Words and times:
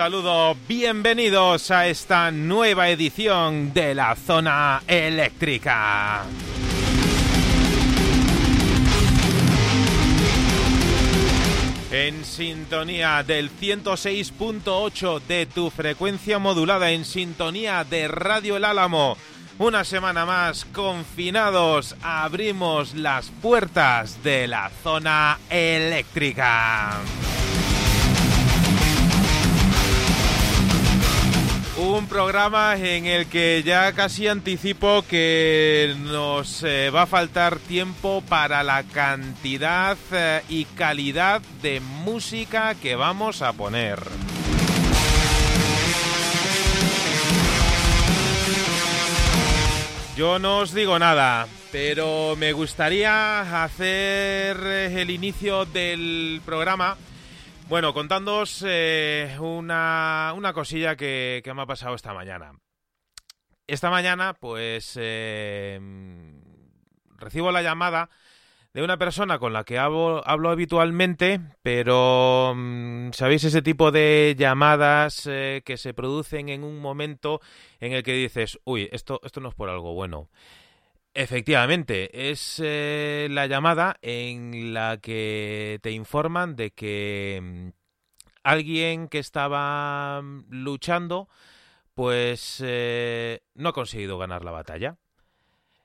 Saludo, 0.00 0.56
bienvenidos 0.66 1.70
a 1.70 1.86
esta 1.86 2.30
nueva 2.30 2.88
edición 2.88 3.74
de 3.74 3.94
la 3.94 4.16
zona 4.16 4.82
eléctrica. 4.88 6.22
En 11.92 12.24
sintonía 12.24 13.22
del 13.24 13.50
106.8 13.50 15.20
de 15.28 15.44
tu 15.44 15.68
frecuencia 15.68 16.38
modulada, 16.38 16.92
en 16.92 17.04
sintonía 17.04 17.84
de 17.84 18.08
Radio 18.08 18.56
El 18.56 18.64
Álamo. 18.64 19.18
Una 19.58 19.84
semana 19.84 20.24
más 20.24 20.64
confinados, 20.64 21.94
abrimos 22.00 22.94
las 22.94 23.28
puertas 23.42 24.22
de 24.24 24.48
la 24.48 24.70
zona 24.82 25.38
eléctrica. 25.50 27.02
Un 31.82 32.08
programa 32.08 32.76
en 32.76 33.06
el 33.06 33.24
que 33.24 33.62
ya 33.64 33.92
casi 33.94 34.28
anticipo 34.28 35.02
que 35.08 35.96
nos 35.98 36.62
eh, 36.62 36.90
va 36.90 37.02
a 37.02 37.06
faltar 37.06 37.58
tiempo 37.58 38.22
para 38.28 38.62
la 38.62 38.82
cantidad 38.82 39.96
eh, 40.12 40.42
y 40.50 40.66
calidad 40.66 41.40
de 41.62 41.80
música 41.80 42.74
que 42.74 42.96
vamos 42.96 43.40
a 43.40 43.54
poner. 43.54 43.98
Yo 50.18 50.38
no 50.38 50.58
os 50.58 50.74
digo 50.74 50.98
nada, 50.98 51.46
pero 51.72 52.36
me 52.36 52.52
gustaría 52.52 53.62
hacer 53.64 54.58
el 54.58 55.08
inicio 55.08 55.64
del 55.64 56.42
programa 56.44 56.98
bueno, 57.70 57.94
contándoos 57.94 58.64
eh, 58.66 59.36
una, 59.38 60.34
cosilla 60.52 60.96
que, 60.96 61.40
me 61.54 61.62
ha 61.62 61.66
pasado 61.66 61.94
esta 61.94 62.12
mañana. 62.12 62.52
Esta 63.68 63.90
mañana, 63.90 64.34
pues, 64.34 64.98
eh, 65.00 65.78
recibo 67.16 67.52
la 67.52 67.62
llamada 67.62 68.10
de 68.74 68.82
una 68.82 68.98
persona 68.98 69.38
con 69.38 69.52
la 69.52 69.62
que 69.62 69.78
hablo, 69.78 70.20
habitualmente, 70.26 71.40
pero 71.62 72.54
mm, 72.56 73.12
sabéis 73.12 73.44
ese 73.44 73.62
tipo 73.62 73.92
de 73.92 74.34
llamadas 74.36 75.28
eh, 75.30 75.62
que 75.64 75.76
se 75.76 75.94
producen 75.94 76.48
en 76.48 76.64
un 76.64 76.80
momento 76.80 77.40
en 77.78 77.92
el 77.92 78.02
que 78.02 78.14
dices, 78.14 78.58
uy, 78.64 78.88
esto, 78.90 79.20
esto 79.22 79.40
no 79.40 79.48
es 79.48 79.54
por 79.54 79.70
algo 79.70 79.94
bueno. 79.94 80.28
Efectivamente, 81.12 82.30
es 82.30 82.60
eh, 82.64 83.26
la 83.30 83.46
llamada 83.46 83.96
en 84.00 84.72
la 84.72 84.98
que 84.98 85.80
te 85.82 85.90
informan 85.90 86.54
de 86.54 86.70
que 86.70 87.40
mm, 87.42 87.68
alguien 88.44 89.08
que 89.08 89.18
estaba 89.18 90.22
mm, 90.22 90.44
luchando 90.50 91.28
pues 91.94 92.62
eh, 92.64 93.42
no 93.54 93.70
ha 93.70 93.72
conseguido 93.72 94.18
ganar 94.18 94.44
la 94.44 94.52
batalla. 94.52 94.96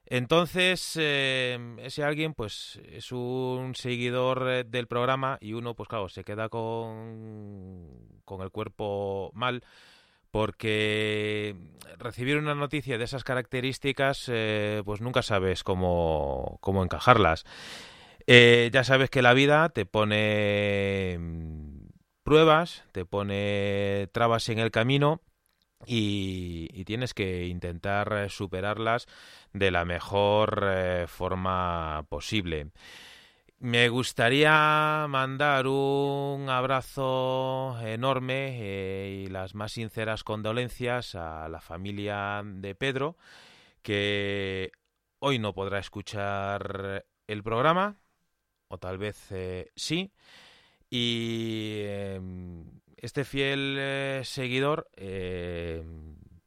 Entonces, 0.06 0.98
eh, 1.02 1.58
ese 1.80 2.04
alguien, 2.04 2.36
pues, 2.36 2.80
es 2.86 3.12
un 3.12 3.74
seguidor 3.76 4.66
del 4.66 4.88
programa 4.88 5.40
y 5.42 5.54
uno, 5.54 5.74
pues 5.76 5.90
claro, 5.90 6.10
se 6.10 6.24
queda 6.24 6.48
con, 6.48 8.22
con 8.24 8.42
el 8.42 8.52
cuerpo 8.52 9.32
mal 9.34 9.64
porque 10.36 11.56
recibir 11.98 12.36
una 12.36 12.56
noticia 12.56 12.98
de 12.98 13.06
esas 13.06 13.24
características, 13.24 14.26
eh, 14.28 14.82
pues 14.84 15.00
nunca 15.00 15.22
sabes 15.22 15.64
cómo, 15.64 16.58
cómo 16.60 16.84
encajarlas. 16.84 17.46
Eh, 18.28 18.70
ya 18.74 18.84
sabes 18.84 19.10
que 19.10 19.22
la 19.22 19.34
vida 19.34 19.70
te 19.70 19.86
pone 19.86 21.16
mm, 21.18 21.88
pruebas, 22.24 22.84
te 22.92 23.06
pone 23.06 24.10
trabas 24.12 24.50
en 24.50 24.60
el 24.60 24.72
camino 24.72 25.22
y, 25.86 26.84
tienes 26.84 27.14
que 27.14 27.46
intentar 27.46 28.30
superarlas 28.30 29.08
de 29.54 29.72
la 29.72 29.86
mejor 29.86 30.66
eh, 30.68 31.06
forma 31.08 32.06
posible. 32.10 32.72
Me 33.66 33.90
gustaría 33.90 35.08
mandar 35.10 35.66
un 35.66 36.50
abrazo 36.50 37.76
enorme 37.82 38.60
eh, 38.62 39.24
y 39.26 39.28
las 39.28 39.56
más 39.56 39.72
sinceras 39.72 40.24
condolencias 40.24 41.16
a 41.16 41.50
la 41.50 41.60
familia 41.60 42.44
de 42.46 42.76
Pedro, 42.76 43.18
que 43.82 44.72
hoy 45.18 45.40
no 45.40 45.56
podrá 45.56 45.80
escuchar 45.80 47.08
el 47.26 47.42
programa, 47.42 47.98
o 48.68 48.78
tal 48.78 49.00
vez 49.00 49.32
eh, 49.32 49.72
sí. 49.76 50.12
Y 50.88 51.82
em, 51.86 52.66
este 52.98 53.26
fiel 53.26 53.78
eh, 53.80 54.22
seguidor, 54.26 54.92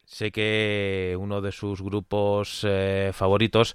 sé 0.04 0.30
que 0.30 1.16
uno 1.18 1.40
de 1.40 1.50
sus 1.50 1.82
grupos 1.82 2.64
favoritos 3.12 3.74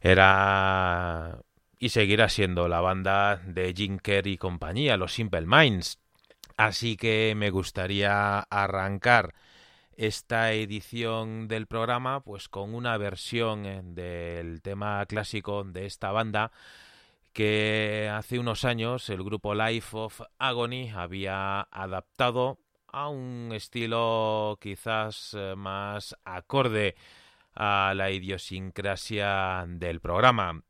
era 0.00 1.38
y 1.82 1.88
seguirá 1.88 2.28
siendo 2.28 2.68
la 2.68 2.80
banda 2.80 3.38
de 3.44 3.74
Jim 3.76 3.98
Kerr 3.98 4.28
y 4.28 4.38
compañía, 4.38 4.96
los 4.96 5.14
Simple 5.14 5.46
Minds. 5.46 5.98
Así 6.56 6.96
que 6.96 7.34
me 7.36 7.50
gustaría 7.50 8.38
arrancar 8.38 9.34
esta 9.96 10.52
edición 10.52 11.48
del 11.48 11.66
programa 11.66 12.20
pues 12.20 12.48
con 12.48 12.76
una 12.76 12.96
versión 12.98 13.66
eh, 13.66 13.80
del 13.82 14.62
tema 14.62 15.04
clásico 15.06 15.64
de 15.64 15.86
esta 15.86 16.12
banda 16.12 16.52
que 17.32 18.08
hace 18.14 18.38
unos 18.38 18.64
años 18.64 19.10
el 19.10 19.24
grupo 19.24 19.52
Life 19.52 19.96
of 19.96 20.20
Agony 20.38 20.88
había 20.90 21.62
adaptado 21.62 22.60
a 22.92 23.08
un 23.08 23.50
estilo 23.52 24.56
quizás 24.60 25.34
eh, 25.36 25.54
más 25.56 26.14
acorde 26.24 26.94
a 27.56 27.92
la 27.96 28.12
idiosincrasia 28.12 29.64
del 29.66 29.98
programa. 29.98 30.62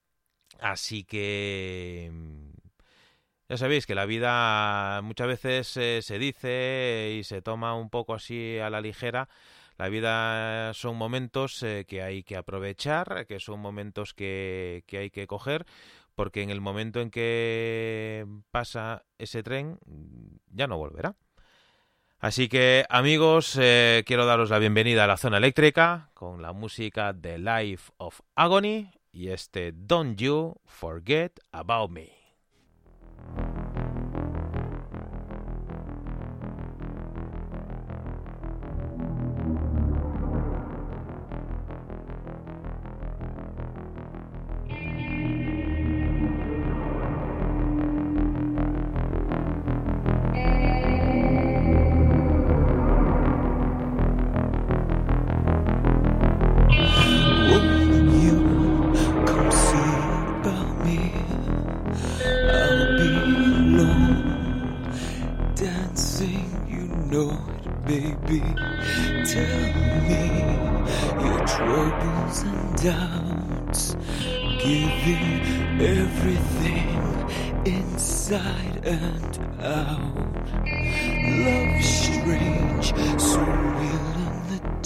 Así 0.62 1.02
que 1.02 2.08
mm, 2.12 2.50
ya 3.48 3.56
sabéis 3.56 3.84
que 3.84 3.96
la 3.96 4.06
vida 4.06 5.00
muchas 5.02 5.26
veces 5.26 5.76
eh, 5.76 6.02
se 6.02 6.20
dice 6.20 7.16
y 7.18 7.24
se 7.24 7.42
toma 7.42 7.74
un 7.74 7.90
poco 7.90 8.14
así 8.14 8.58
a 8.60 8.70
la 8.70 8.80
ligera. 8.80 9.28
La 9.76 9.88
vida 9.88 10.72
son 10.74 10.96
momentos 10.96 11.62
eh, 11.64 11.84
que 11.88 12.02
hay 12.02 12.22
que 12.22 12.36
aprovechar, 12.36 13.26
que 13.26 13.40
son 13.40 13.58
momentos 13.58 14.14
que, 14.14 14.84
hay 14.92 15.10
que 15.10 15.26
coger 15.26 15.66
porque 16.14 16.42
en 16.42 16.50
el 16.50 16.60
momento 16.60 17.00
en 17.00 17.10
que 17.10 18.24
pasa 18.52 19.02
ese 19.18 19.42
tren 19.42 19.80
ya 20.52 20.68
no 20.68 20.78
volverá. 20.78 21.16
Así 22.20 22.48
que 22.48 22.86
amigos, 22.88 23.58
eh, 23.60 24.04
quiero 24.06 24.26
daros 24.26 24.50
la 24.50 24.60
bienvenida 24.60 25.04
a 25.04 25.08
la 25.08 25.16
zona 25.16 25.38
eléctrica 25.38 26.10
con 26.14 26.40
la 26.40 26.52
música 26.52 27.12
de 27.12 27.38
Life 27.38 27.90
of 27.96 28.20
Agony 28.36 29.01
y 29.12 29.28
este 29.28 29.72
Don't 29.72 30.18
You 30.20 30.56
Forget 30.64 31.38
About 31.52 31.90
Me. 31.90 32.21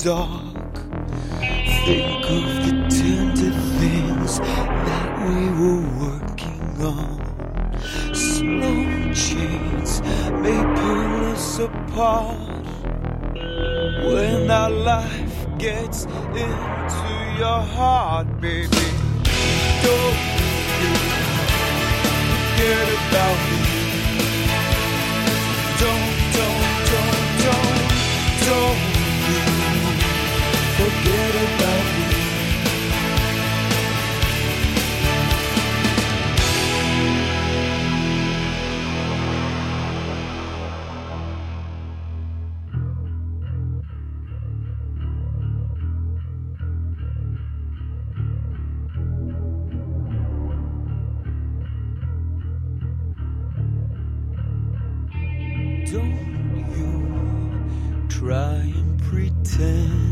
dark. 0.07 0.75
Think 1.85 2.25
of 2.39 2.47
the 2.65 2.75
tender 2.89 3.51
things 3.81 4.39
that 4.39 5.09
we 5.27 5.49
were 5.61 5.85
working 6.05 6.63
on. 6.95 7.19
Slow 8.15 9.13
chains 9.13 10.01
may 10.43 10.63
pull 10.79 11.33
us 11.33 11.59
apart. 11.59 12.67
When 13.35 14.49
our 14.49 14.71
life 14.71 15.39
gets 15.59 16.05
into 16.05 17.09
your 17.41 17.61
heart. 17.75 17.96
Don't 55.93 56.67
you 56.77 58.09
try 58.09 58.55
and 58.55 59.01
pretend. 59.03 60.06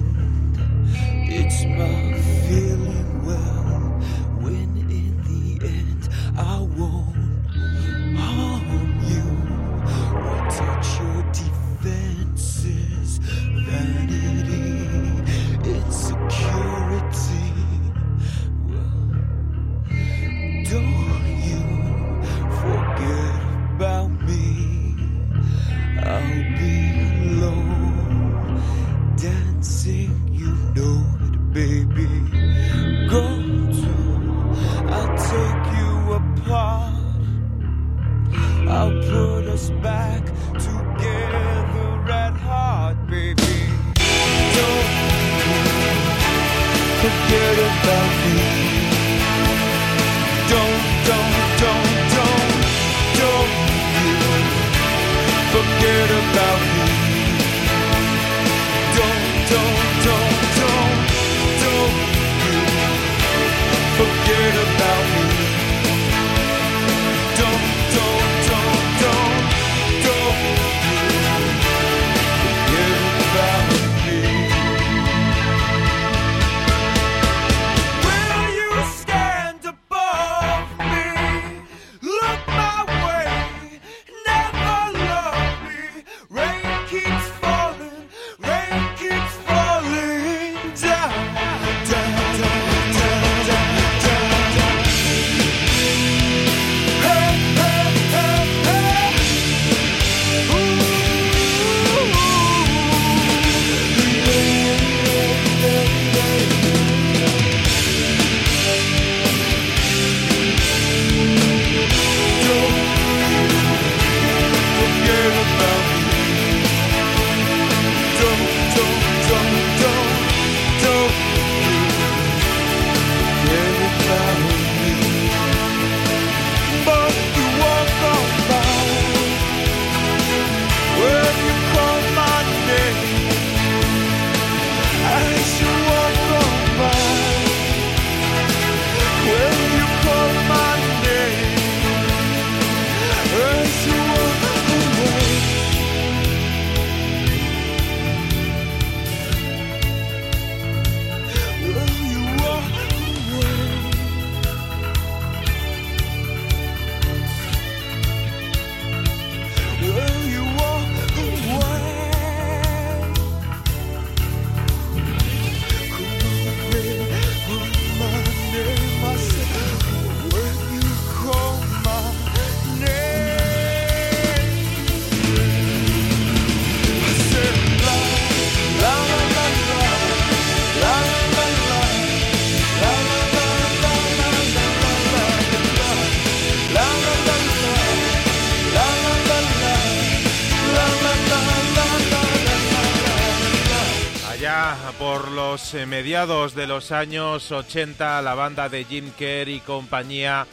Mediados 195.75 196.55
de 196.55 196.69
los 196.69 196.93
años 196.93 197.51
80 197.51 198.23
la 198.23 198.35
banda 198.35 198.69
de 198.69 198.85
Jim 198.85 199.11
Kerr 199.19 199.49
y 199.49 199.59
compañía 199.59 200.47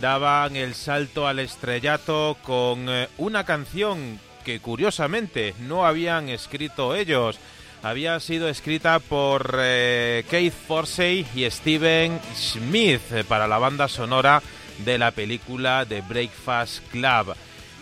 daban 0.00 0.54
el 0.54 0.74
salto 0.74 1.26
al 1.26 1.38
estrellato 1.38 2.36
con 2.42 2.86
eh, 2.88 3.08
una 3.16 3.44
canción 3.44 4.20
que 4.44 4.60
curiosamente 4.60 5.54
no 5.60 5.86
habían 5.86 6.28
escrito 6.28 6.94
ellos. 6.94 7.38
Había 7.82 8.20
sido 8.20 8.48
escrita 8.48 8.98
por 8.98 9.56
eh, 9.58 10.24
Keith 10.28 10.52
Forsey 10.68 11.26
y 11.34 11.50
Steven 11.50 12.20
Smith 12.34 13.24
para 13.26 13.48
la 13.48 13.58
banda 13.58 13.88
sonora 13.88 14.42
de 14.84 14.98
la 14.98 15.10
película 15.10 15.86
The 15.88 16.02
Breakfast 16.02 16.86
Club. 16.90 17.34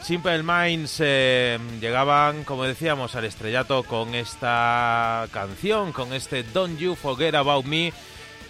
Simple 0.04 0.42
Minds 0.42 0.96
eh, 1.00 1.58
llegaban, 1.80 2.44
como 2.44 2.64
decíamos, 2.64 3.14
al 3.16 3.25
estrellato 3.25 3.84
con 3.84 4.14
esta 4.14 5.26
canción, 5.32 5.92
con 5.92 6.12
este 6.12 6.42
Don't 6.42 6.78
You 6.78 6.94
Forget 6.94 7.34
About 7.34 7.64
Me, 7.64 7.90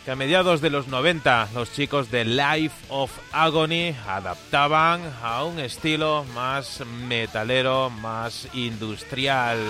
que 0.04 0.10
a 0.10 0.16
mediados 0.16 0.60
de 0.60 0.70
los 0.70 0.88
90 0.88 1.50
los 1.54 1.72
chicos 1.72 2.10
de 2.10 2.24
Life 2.24 2.74
of 2.88 3.12
Agony 3.30 3.94
adaptaban 4.08 5.00
a 5.22 5.44
un 5.44 5.60
estilo 5.60 6.24
más 6.34 6.82
metalero, 7.06 7.88
más 7.88 8.48
industrial 8.52 9.60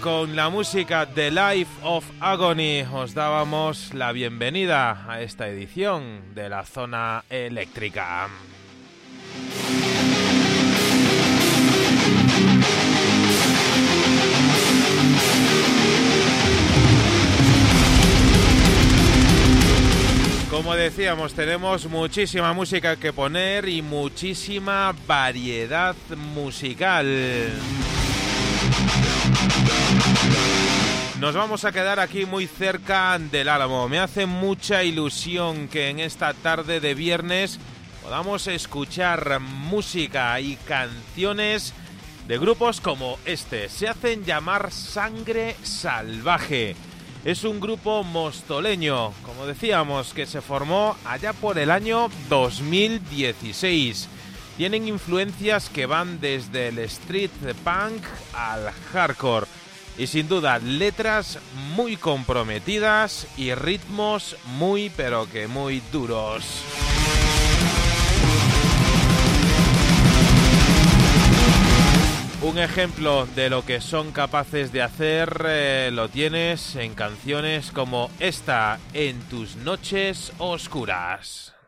con 0.00 0.34
la 0.34 0.48
música 0.48 1.04
de 1.04 1.30
Life 1.30 1.70
of 1.82 2.04
Agony 2.20 2.82
os 2.92 3.12
dábamos 3.12 3.92
la 3.92 4.12
bienvenida 4.12 5.04
a 5.06 5.20
esta 5.20 5.48
edición 5.48 6.34
de 6.34 6.48
la 6.48 6.64
zona 6.64 7.24
eléctrica. 7.28 8.28
Como 20.50 20.74
decíamos, 20.74 21.34
tenemos 21.34 21.86
muchísima 21.86 22.52
música 22.52 22.96
que 22.96 23.12
poner 23.12 23.68
y 23.68 23.82
muchísima 23.82 24.94
variedad 25.06 25.96
musical. 26.16 27.06
Nos 31.20 31.34
vamos 31.34 31.66
a 31.66 31.70
quedar 31.72 32.00
aquí 32.00 32.24
muy 32.24 32.46
cerca 32.46 33.18
del 33.18 33.50
Álamo. 33.50 33.90
Me 33.90 33.98
hace 33.98 34.24
mucha 34.24 34.82
ilusión 34.84 35.68
que 35.68 35.90
en 35.90 36.00
esta 36.00 36.32
tarde 36.32 36.80
de 36.80 36.94
viernes 36.94 37.58
podamos 38.02 38.46
escuchar 38.46 39.38
música 39.38 40.40
y 40.40 40.56
canciones 40.56 41.74
de 42.26 42.38
grupos 42.38 42.80
como 42.80 43.18
este. 43.26 43.68
Se 43.68 43.86
hacen 43.86 44.24
llamar 44.24 44.72
Sangre 44.72 45.56
Salvaje. 45.62 46.74
Es 47.26 47.44
un 47.44 47.60
grupo 47.60 48.02
mostoleño, 48.02 49.12
como 49.22 49.44
decíamos, 49.44 50.14
que 50.14 50.24
se 50.24 50.40
formó 50.40 50.96
allá 51.04 51.34
por 51.34 51.58
el 51.58 51.70
año 51.70 52.08
2016 52.30 54.08
tienen 54.56 54.88
influencias 54.88 55.70
que 55.70 55.86
van 55.86 56.20
desde 56.20 56.68
el 56.68 56.78
street 56.80 57.30
punk 57.64 58.02
al 58.34 58.70
hardcore 58.92 59.46
y 60.00 60.06
sin 60.06 60.28
duda 60.28 60.58
letras 60.58 61.38
muy 61.74 61.98
comprometidas 61.98 63.26
y 63.36 63.52
ritmos 63.52 64.34
muy 64.46 64.88
pero 64.96 65.28
que 65.30 65.46
muy 65.46 65.82
duros. 65.92 66.64
Un 72.40 72.56
ejemplo 72.56 73.26
de 73.36 73.50
lo 73.50 73.66
que 73.66 73.82
son 73.82 74.12
capaces 74.12 74.72
de 74.72 74.80
hacer 74.80 75.44
eh, 75.46 75.90
lo 75.92 76.08
tienes 76.08 76.76
en 76.76 76.94
canciones 76.94 77.70
como 77.70 78.10
esta, 78.20 78.80
En 78.94 79.20
tus 79.28 79.56
noches 79.56 80.32
oscuras. 80.38 81.59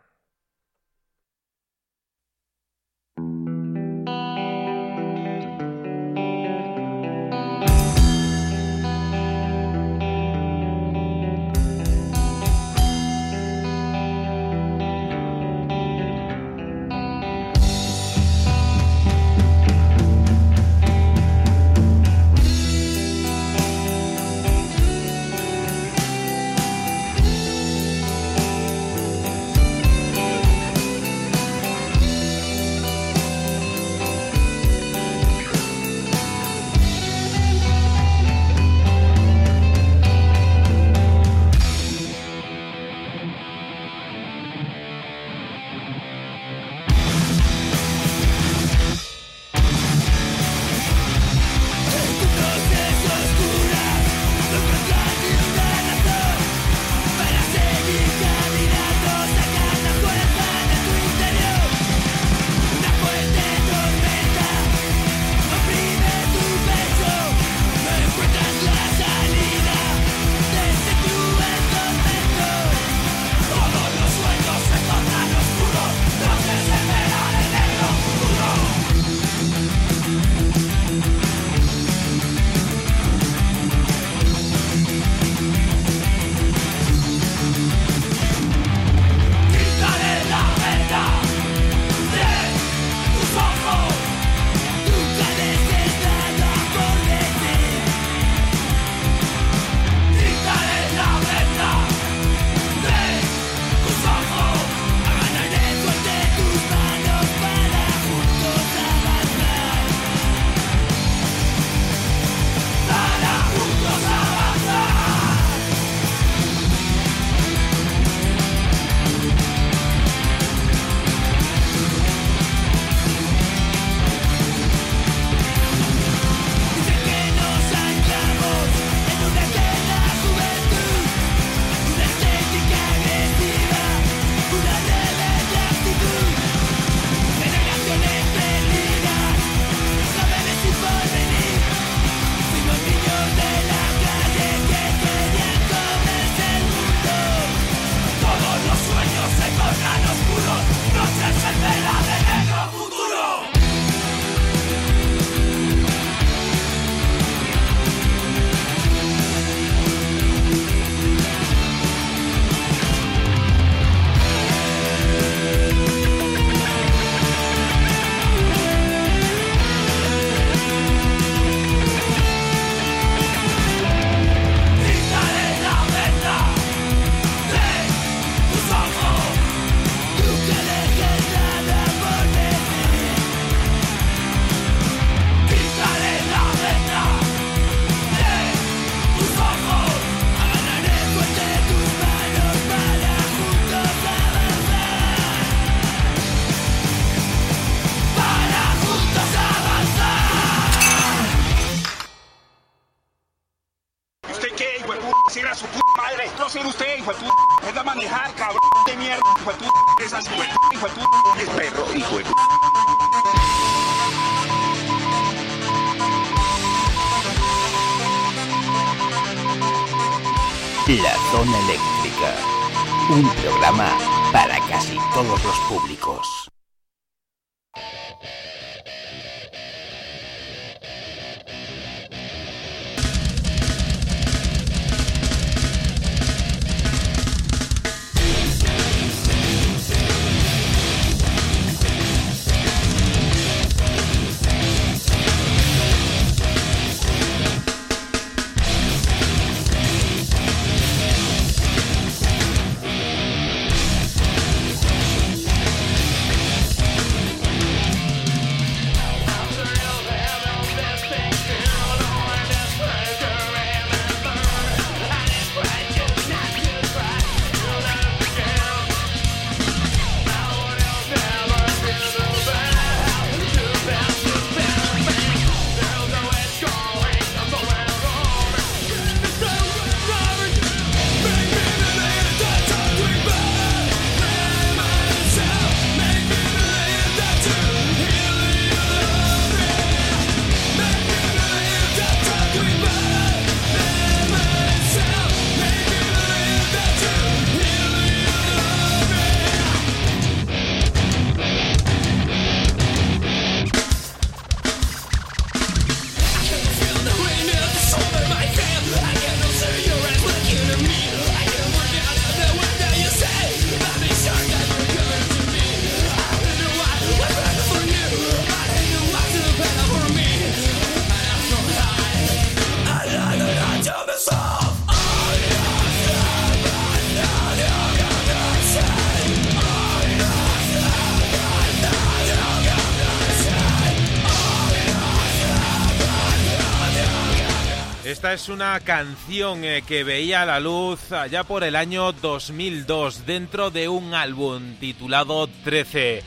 Es 338.33 338.49
una 338.49 338.81
canción 338.81 339.63
eh, 339.63 339.83
que 339.87 340.05
veía 340.05 340.47
la 340.47 340.59
luz 340.59 341.13
allá 341.13 341.45
por 341.45 341.65
el 341.65 341.77
año 341.77 342.13
2002 342.13 343.27
dentro 343.27 343.71
de 343.71 343.89
un 343.89 344.15
álbum 344.15 344.77
titulado 344.81 345.49
13. 345.65 346.23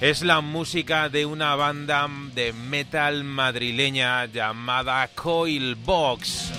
Es 0.00 0.22
la 0.22 0.40
música 0.40 1.10
de 1.10 1.26
una 1.26 1.54
banda 1.56 2.08
de 2.34 2.54
metal 2.54 3.24
madrileña 3.24 4.24
llamada 4.24 5.06
Coil 5.14 5.74
Box. 5.74 6.50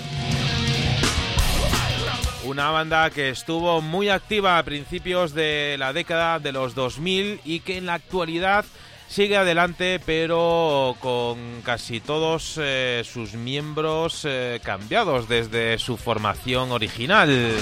Una 2.44 2.70
banda 2.70 3.10
que 3.10 3.30
estuvo 3.30 3.80
muy 3.80 4.08
activa 4.08 4.56
a 4.56 4.62
principios 4.62 5.34
de 5.34 5.74
la 5.78 5.92
década 5.92 6.38
de 6.38 6.52
los 6.52 6.76
2000 6.76 7.40
y 7.44 7.60
que 7.60 7.78
en 7.78 7.86
la 7.86 7.94
actualidad 7.94 8.64
sigue 9.12 9.36
adelante, 9.36 10.00
pero 10.06 10.96
con 11.00 11.60
casi 11.62 12.00
todos 12.00 12.58
eh, 12.58 13.02
sus 13.04 13.34
miembros 13.34 14.22
eh, 14.24 14.58
cambiados 14.64 15.28
desde 15.28 15.78
su 15.78 15.98
formación 15.98 16.72
original. 16.72 17.52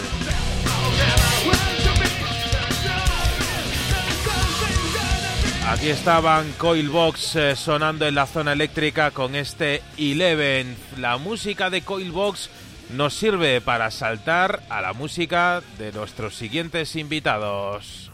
Aquí 5.67 5.89
estaban 5.89 6.53
Coilbox 6.57 7.35
eh, 7.35 7.57
sonando 7.57 8.07
en 8.07 8.15
la 8.15 8.27
zona 8.27 8.53
eléctrica 8.53 9.11
con 9.11 9.35
este 9.35 9.83
Eleven. 9.99 10.77
La 10.99 11.17
música 11.17 11.69
de 11.69 11.83
Coilbox 11.83 12.49
nos 12.95 13.15
sirve 13.15 13.61
para 13.61 13.91
saltar 13.91 14.63
a 14.69 14.81
la 14.81 14.93
música 14.93 15.63
de 15.79 15.91
nuestros 15.91 16.37
siguientes 16.37 16.95
invitados. 16.95 18.10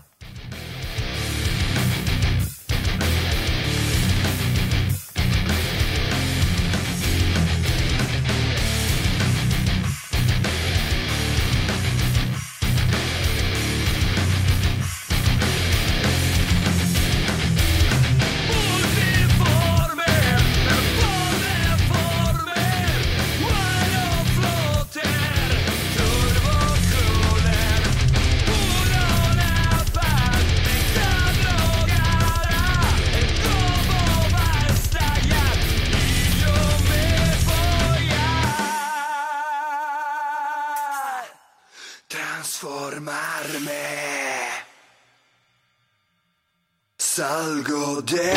day. 48.07 48.36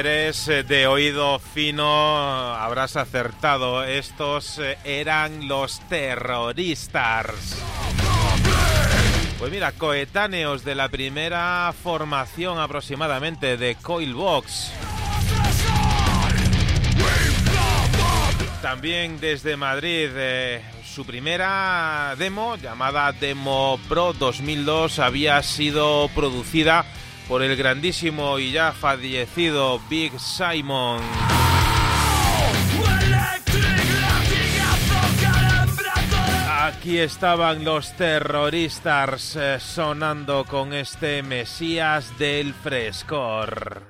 Eres 0.00 0.48
eh, 0.48 0.62
de 0.62 0.86
oído 0.86 1.38
fino, 1.38 1.84
habrás 2.54 2.96
acertado. 2.96 3.84
Estos 3.84 4.58
eh, 4.58 4.78
eran 4.82 5.46
los 5.46 5.80
terroristas. 5.90 7.58
Pues 9.38 9.52
mira, 9.52 9.72
coetáneos 9.72 10.64
de 10.64 10.74
la 10.74 10.88
primera 10.88 11.74
formación 11.82 12.58
aproximadamente 12.58 13.58
de 13.58 13.74
Coilbox. 13.74 14.72
También 18.62 19.20
desde 19.20 19.58
Madrid, 19.58 20.08
eh, 20.14 20.62
su 20.82 21.04
primera 21.04 22.14
demo, 22.16 22.56
llamada 22.56 23.12
Demo 23.12 23.78
Pro 23.86 24.14
2002, 24.14 24.98
había 24.98 25.42
sido 25.42 26.08
producida 26.14 26.86
por 27.30 27.44
el 27.44 27.54
grandísimo 27.54 28.40
y 28.40 28.50
ya 28.50 28.72
fallecido 28.72 29.80
Big 29.88 30.10
Simon. 30.18 31.00
Aquí 36.60 36.98
estaban 36.98 37.64
los 37.64 37.96
terroristas 37.96 39.36
eh, 39.36 39.58
sonando 39.60 40.44
con 40.44 40.72
este 40.72 41.22
Mesías 41.22 42.18
del 42.18 42.52
Frescor. 42.52 43.82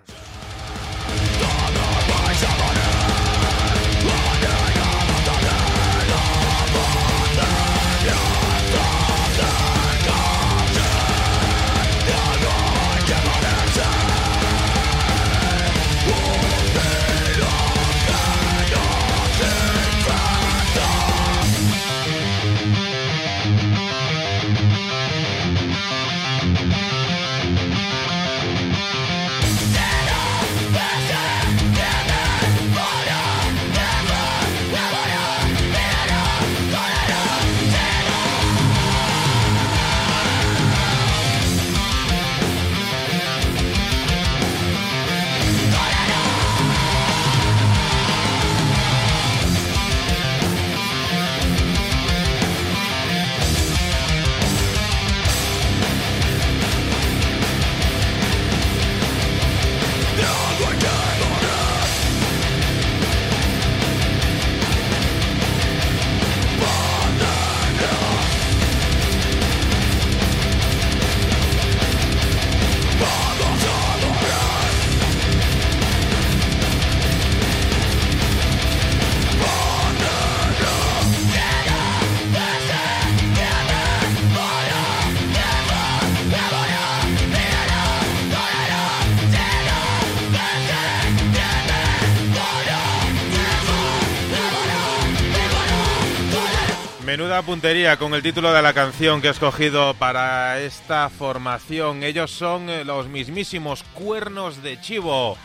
Puntería 97.44 97.96
con 97.96 98.12
el 98.12 98.22
título 98.22 98.52
de 98.52 98.60
la 98.60 98.74
canción 98.74 99.22
que 99.22 99.28
he 99.28 99.30
escogido 99.30 99.94
para 99.94 100.60
esta 100.60 101.08
formación. 101.08 102.02
Ellos 102.02 102.30
son 102.30 102.68
eh, 102.68 102.84
los 102.84 103.08
mismísimos 103.08 103.82
Cuernos 103.94 104.62
de 104.62 104.80
Chivo. 104.80 105.38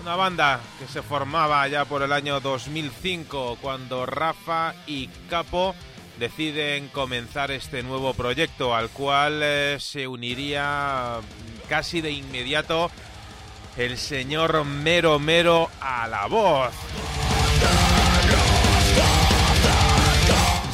Una 0.00 0.16
banda 0.16 0.60
que 0.78 0.86
se 0.86 1.02
formaba 1.02 1.66
ya 1.68 1.84
por 1.84 2.02
el 2.02 2.12
año 2.12 2.40
2005 2.40 3.58
cuando 3.60 4.06
Rafa 4.06 4.74
y 4.86 5.08
Capo 5.28 5.74
deciden 6.18 6.88
comenzar 6.88 7.50
este 7.50 7.82
nuevo 7.82 8.14
proyecto 8.14 8.74
al 8.74 8.88
cual 8.88 9.40
eh, 9.42 9.76
se 9.78 10.08
uniría 10.08 11.20
casi 11.68 12.00
de 12.00 12.12
inmediato 12.12 12.90
el 13.76 13.98
señor 13.98 14.64
Mero 14.64 15.18
Mero 15.18 15.68
a 15.80 16.08
la 16.08 16.26
voz. 16.26 16.72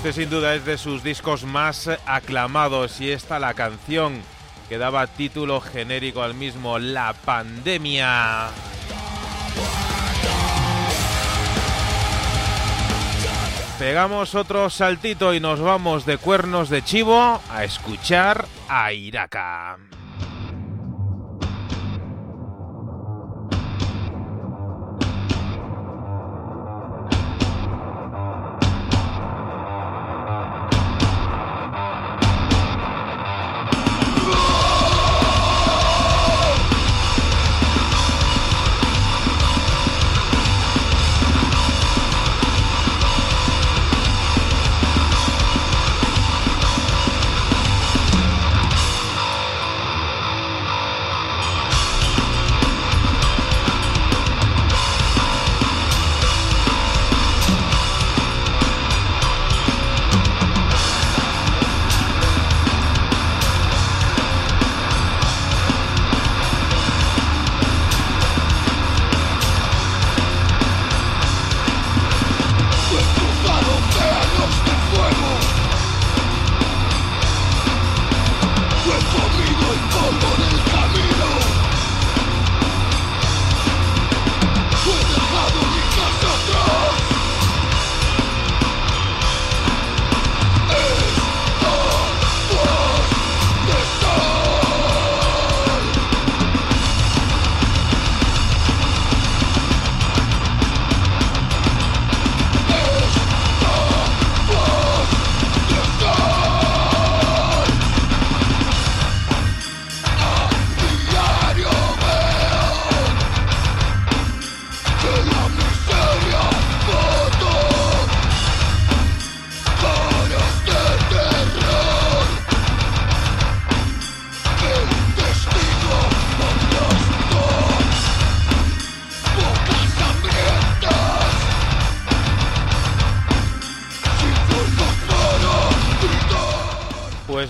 Este 0.04 0.22
sin 0.22 0.30
duda 0.30 0.56
es 0.56 0.64
de 0.64 0.78
sus 0.78 1.04
discos 1.04 1.44
más 1.44 1.88
aclamados 2.06 3.00
y 3.00 3.12
esta 3.12 3.38
la 3.38 3.54
canción 3.54 4.20
que 4.68 4.76
daba 4.76 5.06
título 5.06 5.60
genérico 5.60 6.24
al 6.24 6.34
mismo, 6.34 6.80
La 6.80 7.12
Pandemia. 7.12 8.48
Pegamos 13.78 14.34
otro 14.34 14.70
saltito 14.70 15.34
y 15.34 15.38
nos 15.38 15.60
vamos 15.60 16.04
de 16.04 16.18
cuernos 16.18 16.68
de 16.68 16.82
chivo 16.82 17.40
a 17.48 17.62
escuchar 17.62 18.46
a 18.68 18.92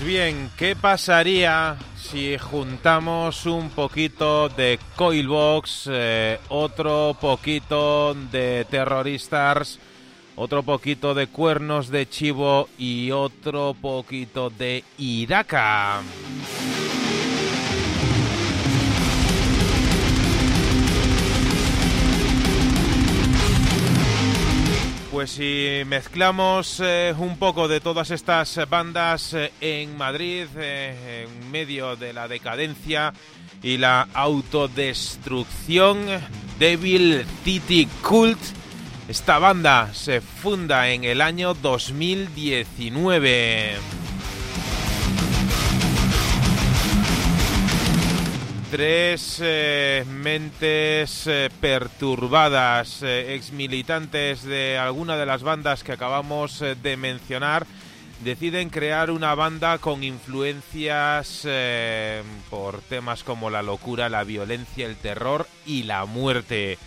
Iraka. 0.00 0.50
¿Qué 0.56 0.76
pasaría 0.76 1.76
si 1.96 2.38
juntamos 2.38 3.46
un 3.46 3.70
poquito 3.70 4.48
de 4.48 4.78
Coilbox, 4.96 5.88
eh, 5.90 6.38
otro 6.48 7.16
poquito 7.20 8.14
de 8.14 8.66
Terroristas, 8.70 9.78
otro 10.36 10.62
poquito 10.62 11.14
de 11.14 11.26
Cuernos 11.26 11.90
de 11.90 12.08
Chivo 12.08 12.68
y 12.78 13.10
otro 13.10 13.74
poquito 13.80 14.50
de 14.50 14.84
Iraka? 14.98 16.00
Pues 25.12 25.30
si 25.32 25.82
mezclamos 25.86 26.80
eh, 26.82 27.14
un 27.18 27.36
poco 27.36 27.68
de 27.68 27.80
todas 27.80 28.10
estas 28.10 28.58
bandas 28.70 29.34
eh, 29.34 29.52
en 29.60 29.94
Madrid, 29.98 30.46
eh, 30.56 31.28
en 31.28 31.50
medio 31.50 31.96
de 31.96 32.14
la 32.14 32.28
decadencia 32.28 33.12
y 33.62 33.76
la 33.76 34.08
autodestrucción, 34.14 35.98
Devil 36.58 37.26
City 37.44 37.86
Cult, 38.00 38.40
esta 39.06 39.38
banda 39.38 39.92
se 39.92 40.22
funda 40.22 40.88
en 40.88 41.04
el 41.04 41.20
año 41.20 41.52
2019. 41.52 44.01
Tres 48.72 49.38
eh, 49.42 50.02
mentes 50.08 51.26
eh, 51.26 51.50
perturbadas, 51.60 53.02
eh, 53.02 53.34
exmilitantes 53.34 54.44
de 54.44 54.78
alguna 54.78 55.18
de 55.18 55.26
las 55.26 55.42
bandas 55.42 55.84
que 55.84 55.92
acabamos 55.92 56.62
eh, 56.62 56.74
de 56.74 56.96
mencionar, 56.96 57.66
deciden 58.24 58.70
crear 58.70 59.10
una 59.10 59.34
banda 59.34 59.76
con 59.76 60.02
influencias 60.02 61.46
por 62.48 62.80
temas 62.88 63.22
como 63.24 63.50
la 63.50 63.60
locura, 63.60 64.08
la 64.08 64.24
violencia, 64.24 64.86
el 64.86 64.96
terror 64.96 65.46
y 65.66 65.82
la 65.82 66.06
muerte. 66.06 66.78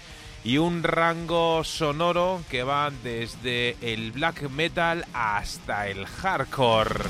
Y 0.44 0.58
un 0.58 0.82
rango 0.82 1.64
sonoro 1.64 2.42
que 2.50 2.64
va 2.64 2.90
desde 3.04 3.78
el 3.82 4.12
black 4.12 4.50
metal 4.50 5.06
hasta 5.14 5.88
el 5.88 6.08
hardcore. 6.08 7.04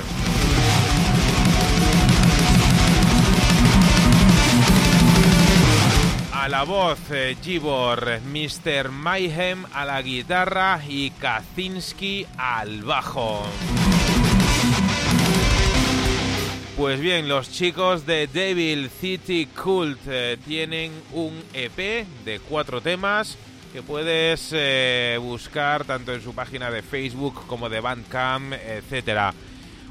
A 6.38 6.50
la 6.50 6.64
voz, 6.64 7.00
eh, 7.12 7.38
Gibor, 7.42 8.20
Mr. 8.26 8.90
Mayhem 8.90 9.66
a 9.74 9.86
la 9.86 10.02
guitarra 10.02 10.82
y 10.86 11.10
Kaczynski 11.12 12.28
al 12.38 12.84
bajo. 12.84 13.42
Pues 16.76 17.00
bien, 17.00 17.30
los 17.30 17.50
chicos 17.50 18.06
de 18.06 18.28
Devil 18.28 18.90
City 18.90 19.48
Cult 19.48 19.98
eh, 20.08 20.38
tienen 20.46 20.92
un 21.14 21.42
EP 21.54 22.06
de 22.26 22.42
cuatro 22.50 22.82
temas 22.82 23.38
que 23.72 23.82
puedes 23.82 24.50
eh, 24.52 25.18
buscar 25.22 25.86
tanto 25.86 26.14
en 26.14 26.22
su 26.22 26.36
página 26.36 26.70
de 26.70 26.82
Facebook 26.82 27.48
como 27.48 27.70
de 27.70 27.80
Bandcamp, 27.80 28.54
etcétera. 28.54 29.34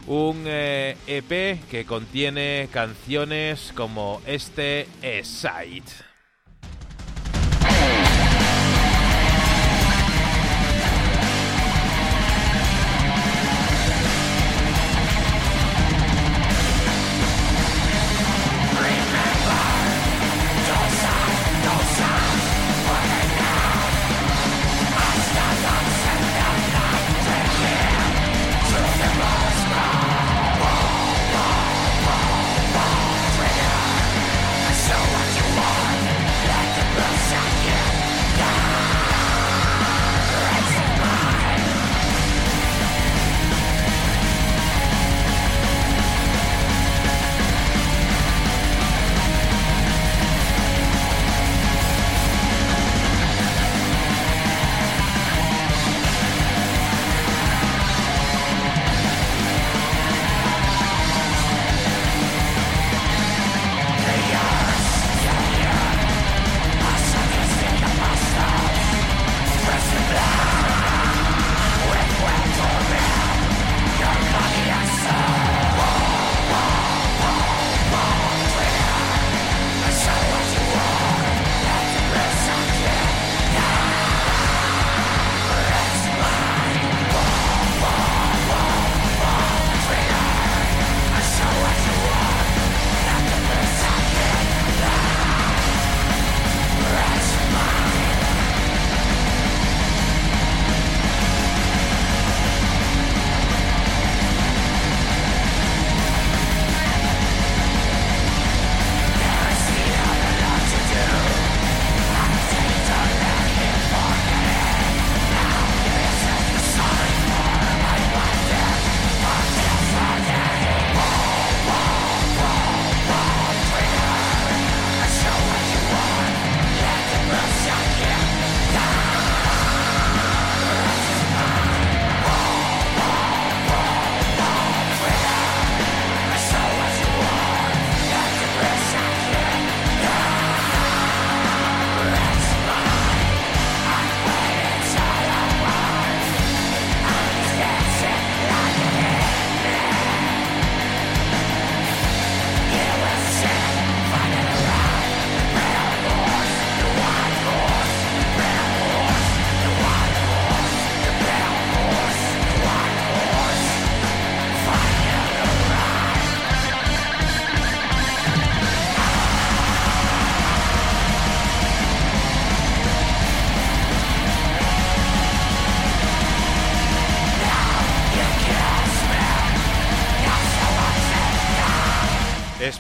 Un 0.07 0.45
EP 0.47 1.59
que 1.71 1.87
contiene 1.87 2.69
canciones 2.71 3.73
como 3.75 4.21
este 4.27 4.87
Side. 5.23 6.14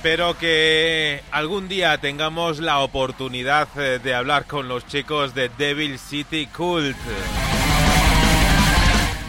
Espero 0.04 0.36
que 0.36 1.22
algún 1.30 1.66
día 1.66 1.96
tengamos 1.96 2.58
la 2.58 2.80
oportunidad 2.80 3.68
eh, 3.78 3.98
de 4.04 4.14
hablar 4.14 4.44
con 4.44 4.68
los 4.68 4.86
chicos 4.86 5.34
de 5.34 5.48
Devil 5.48 5.98
City 5.98 6.46
Cult. 6.46 6.94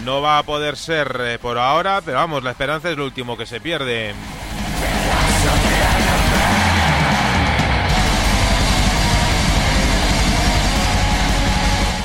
No 0.03 0.21
va 0.21 0.37
a 0.37 0.43
poder 0.43 0.75
ser 0.75 1.17
eh, 1.21 1.39
por 1.41 1.57
ahora, 1.57 2.01
pero 2.03 2.17
vamos, 2.17 2.43
la 2.43 2.51
esperanza 2.51 2.91
es 2.91 2.97
lo 2.97 3.05
último 3.05 3.37
que 3.37 3.45
se 3.45 3.61
pierde. 3.61 4.13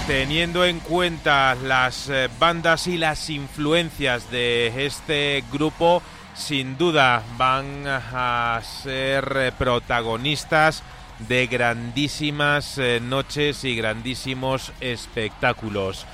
Teniendo 0.06 0.64
en 0.64 0.78
cuenta 0.78 1.56
las 1.56 2.08
eh, 2.08 2.28
bandas 2.38 2.86
y 2.86 2.98
las 2.98 3.30
influencias 3.30 4.30
de 4.30 4.86
este 4.86 5.42
grupo, 5.52 6.04
sin 6.34 6.76
duda 6.78 7.22
van 7.36 7.86
a 7.86 8.60
ser 8.62 9.52
protagonistas 9.58 10.82
de 11.28 11.46
grandísimas 11.46 12.78
eh, 12.78 13.00
noches 13.02 13.64
y 13.64 13.76
grandísimos 13.76 14.72
espectáculos. 14.80 16.06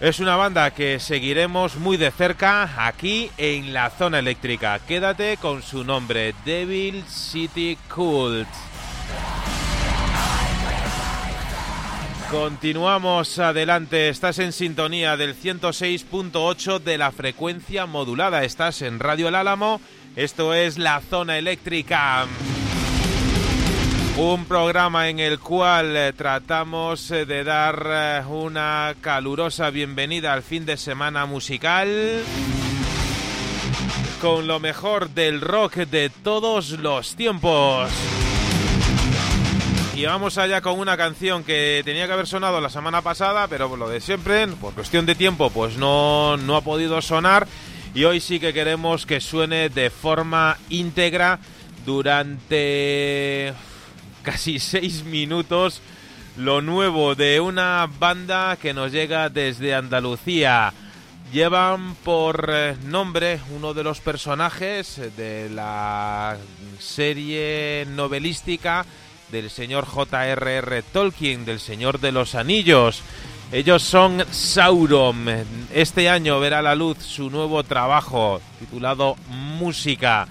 Es 0.00 0.18
una 0.18 0.34
banda 0.34 0.72
que 0.72 0.98
seguiremos 0.98 1.76
muy 1.76 1.96
de 1.96 2.10
cerca 2.10 2.86
aquí 2.86 3.30
en 3.36 3.72
la 3.72 3.88
zona 3.90 4.18
eléctrica. 4.18 4.80
Quédate 4.80 5.36
con 5.36 5.62
su 5.62 5.84
nombre, 5.84 6.34
Devil 6.44 7.04
City 7.06 7.78
Cult. 7.88 8.48
Continuamos 12.32 13.38
adelante, 13.38 14.08
estás 14.08 14.38
en 14.38 14.52
sintonía 14.52 15.18
del 15.18 15.36
106.8 15.36 16.80
de 16.80 16.96
la 16.96 17.12
frecuencia 17.12 17.84
modulada, 17.84 18.42
estás 18.42 18.80
en 18.80 19.00
Radio 19.00 19.28
El 19.28 19.34
Álamo, 19.34 19.82
esto 20.16 20.54
es 20.54 20.78
la 20.78 21.02
zona 21.02 21.36
eléctrica. 21.36 22.26
Un 24.16 24.46
programa 24.46 25.10
en 25.10 25.20
el 25.20 25.40
cual 25.40 25.94
eh, 25.94 26.14
tratamos 26.14 27.10
eh, 27.10 27.26
de 27.26 27.44
dar 27.44 27.86
eh, 27.86 28.22
una 28.26 28.94
calurosa 29.02 29.68
bienvenida 29.68 30.32
al 30.32 30.42
fin 30.42 30.64
de 30.64 30.78
semana 30.78 31.26
musical 31.26 32.22
con 34.22 34.46
lo 34.46 34.58
mejor 34.58 35.10
del 35.10 35.42
rock 35.42 35.74
de 35.74 36.08
todos 36.08 36.70
los 36.70 37.14
tiempos. 37.14 37.90
Y 39.94 40.06
vamos 40.06 40.38
allá 40.38 40.62
con 40.62 40.78
una 40.78 40.96
canción 40.96 41.44
que 41.44 41.82
tenía 41.84 42.06
que 42.06 42.14
haber 42.14 42.26
sonado 42.26 42.62
la 42.62 42.70
semana 42.70 43.02
pasada, 43.02 43.46
pero 43.46 43.68
por 43.68 43.78
lo 43.78 43.90
de 43.90 44.00
siempre, 44.00 44.46
por 44.48 44.72
cuestión 44.72 45.04
de 45.04 45.14
tiempo, 45.14 45.50
pues 45.50 45.76
no, 45.76 46.38
no 46.38 46.56
ha 46.56 46.62
podido 46.62 47.02
sonar. 47.02 47.46
Y 47.94 48.04
hoy 48.04 48.20
sí 48.20 48.40
que 48.40 48.54
queremos 48.54 49.04
que 49.04 49.20
suene 49.20 49.68
de 49.68 49.90
forma 49.90 50.56
íntegra 50.70 51.38
durante 51.84 53.52
casi 54.22 54.58
seis 54.58 55.04
minutos 55.04 55.82
lo 56.38 56.62
nuevo 56.62 57.14
de 57.14 57.40
una 57.40 57.86
banda 57.98 58.56
que 58.56 58.72
nos 58.72 58.92
llega 58.92 59.28
desde 59.28 59.74
Andalucía. 59.74 60.72
Llevan 61.34 61.94
por 61.96 62.50
eh, 62.50 62.76
nombre 62.84 63.40
uno 63.54 63.74
de 63.74 63.84
los 63.84 64.00
personajes 64.00 65.00
de 65.16 65.50
la 65.50 66.38
serie 66.78 67.86
novelística 67.90 68.86
del 69.32 69.50
señor 69.50 69.86
J.R.R. 69.86 70.82
Tolkien, 70.92 71.44
del 71.44 71.58
Señor 71.58 71.98
de 71.98 72.12
los 72.12 72.36
Anillos. 72.36 73.02
Ellos 73.50 73.82
son 73.82 74.24
Sauron. 74.30 75.26
Este 75.74 76.08
año 76.08 76.38
verá 76.38 76.62
la 76.62 76.74
luz 76.74 76.98
su 76.98 77.30
nuevo 77.30 77.64
trabajo 77.64 78.40
titulado 78.60 79.16
Música 79.28 80.28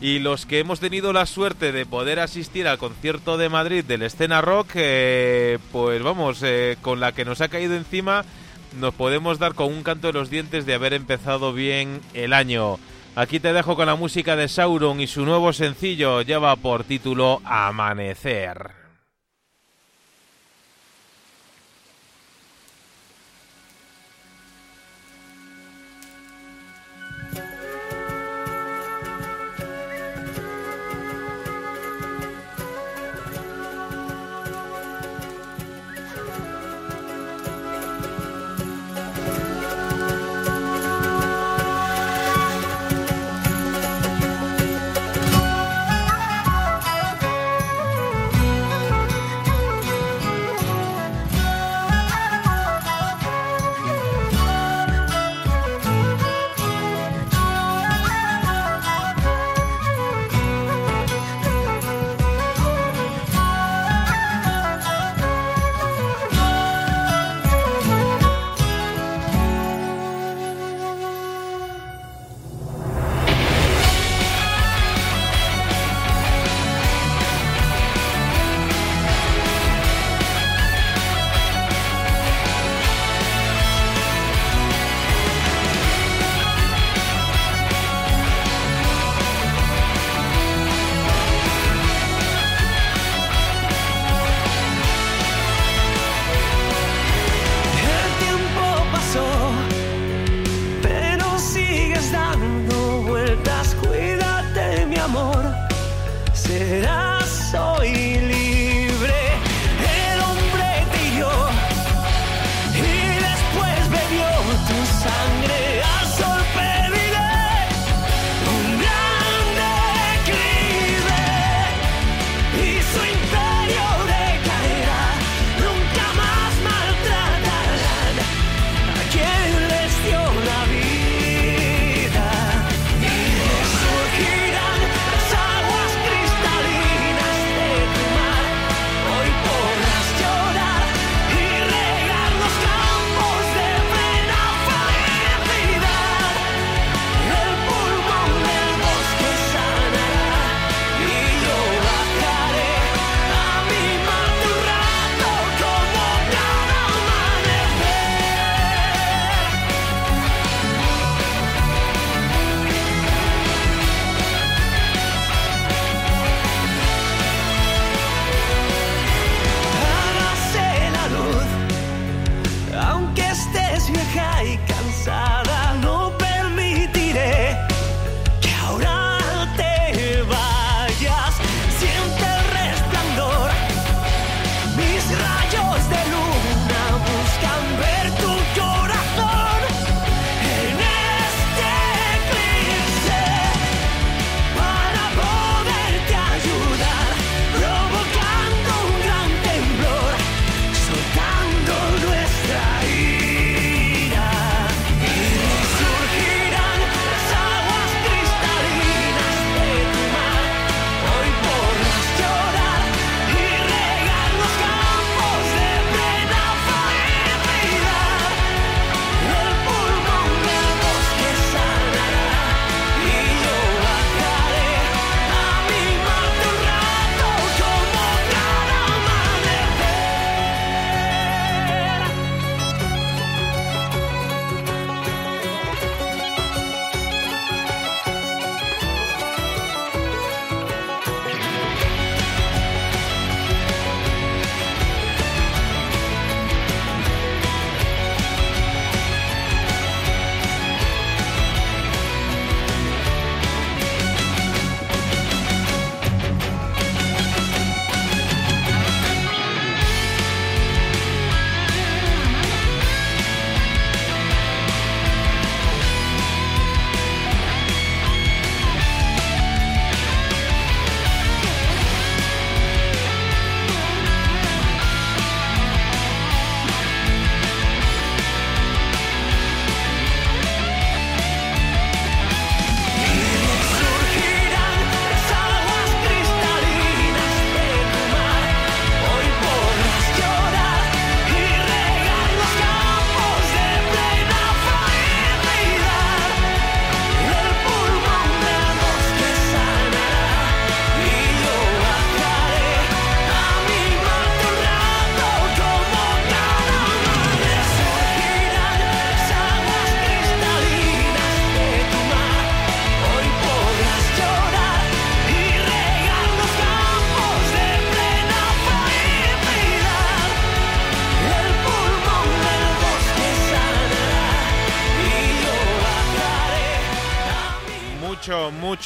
y 0.00 0.18
los 0.18 0.44
que 0.44 0.58
hemos 0.58 0.80
tenido 0.80 1.12
la 1.12 1.24
suerte 1.24 1.72
de 1.72 1.86
poder 1.86 2.20
asistir 2.20 2.68
al 2.68 2.78
concierto 2.78 3.38
de 3.38 3.48
Madrid 3.48 3.84
del 3.84 4.02
Escena 4.02 4.42
Rock, 4.42 4.72
eh, 4.74 5.58
pues 5.72 6.02
vamos, 6.02 6.40
eh, 6.42 6.76
con 6.82 7.00
la 7.00 7.12
que 7.12 7.24
nos 7.24 7.40
ha 7.40 7.48
caído 7.48 7.74
encima, 7.74 8.24
nos 8.78 8.92
podemos 8.92 9.38
dar 9.38 9.54
con 9.54 9.72
un 9.72 9.82
canto 9.82 10.08
de 10.08 10.12
los 10.12 10.28
dientes 10.28 10.66
de 10.66 10.74
haber 10.74 10.92
empezado 10.92 11.54
bien 11.54 12.00
el 12.12 12.34
año. 12.34 12.78
Aquí 13.16 13.38
te 13.38 13.52
dejo 13.52 13.76
con 13.76 13.86
la 13.86 13.94
música 13.94 14.34
de 14.34 14.48
Sauron 14.48 15.00
y 15.00 15.06
su 15.06 15.24
nuevo 15.24 15.52
sencillo 15.52 16.22
lleva 16.22 16.56
por 16.56 16.82
título 16.82 17.40
Amanecer. 17.44 18.83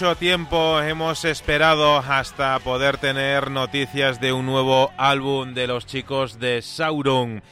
Mucho, 0.00 0.14
tiempo 0.14 0.80
hemos 0.80 1.24
esperado 1.24 1.98
hasta 1.98 2.56
poder 2.60 2.98
tener 2.98 3.50
noticias 3.50 4.20
de 4.20 4.32
un 4.32 4.46
nuevo 4.46 4.92
álbum 4.96 5.54
de 5.54 5.66
los 5.66 5.86
chicos 5.86 6.38
de 6.38 6.62
Sauron. 6.62 7.42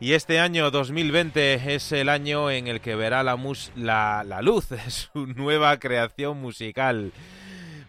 Y 0.00 0.12
este 0.12 0.38
año 0.38 0.70
2020 0.70 1.74
es 1.74 1.92
el 1.92 2.10
año 2.10 2.50
en 2.50 2.66
el 2.66 2.82
que 2.82 2.94
verá 2.94 3.22
la, 3.22 4.42
luz 4.42 4.68
su 4.88 5.26
nueva 5.28 5.78
creación 5.78 6.42
musical. 6.42 7.10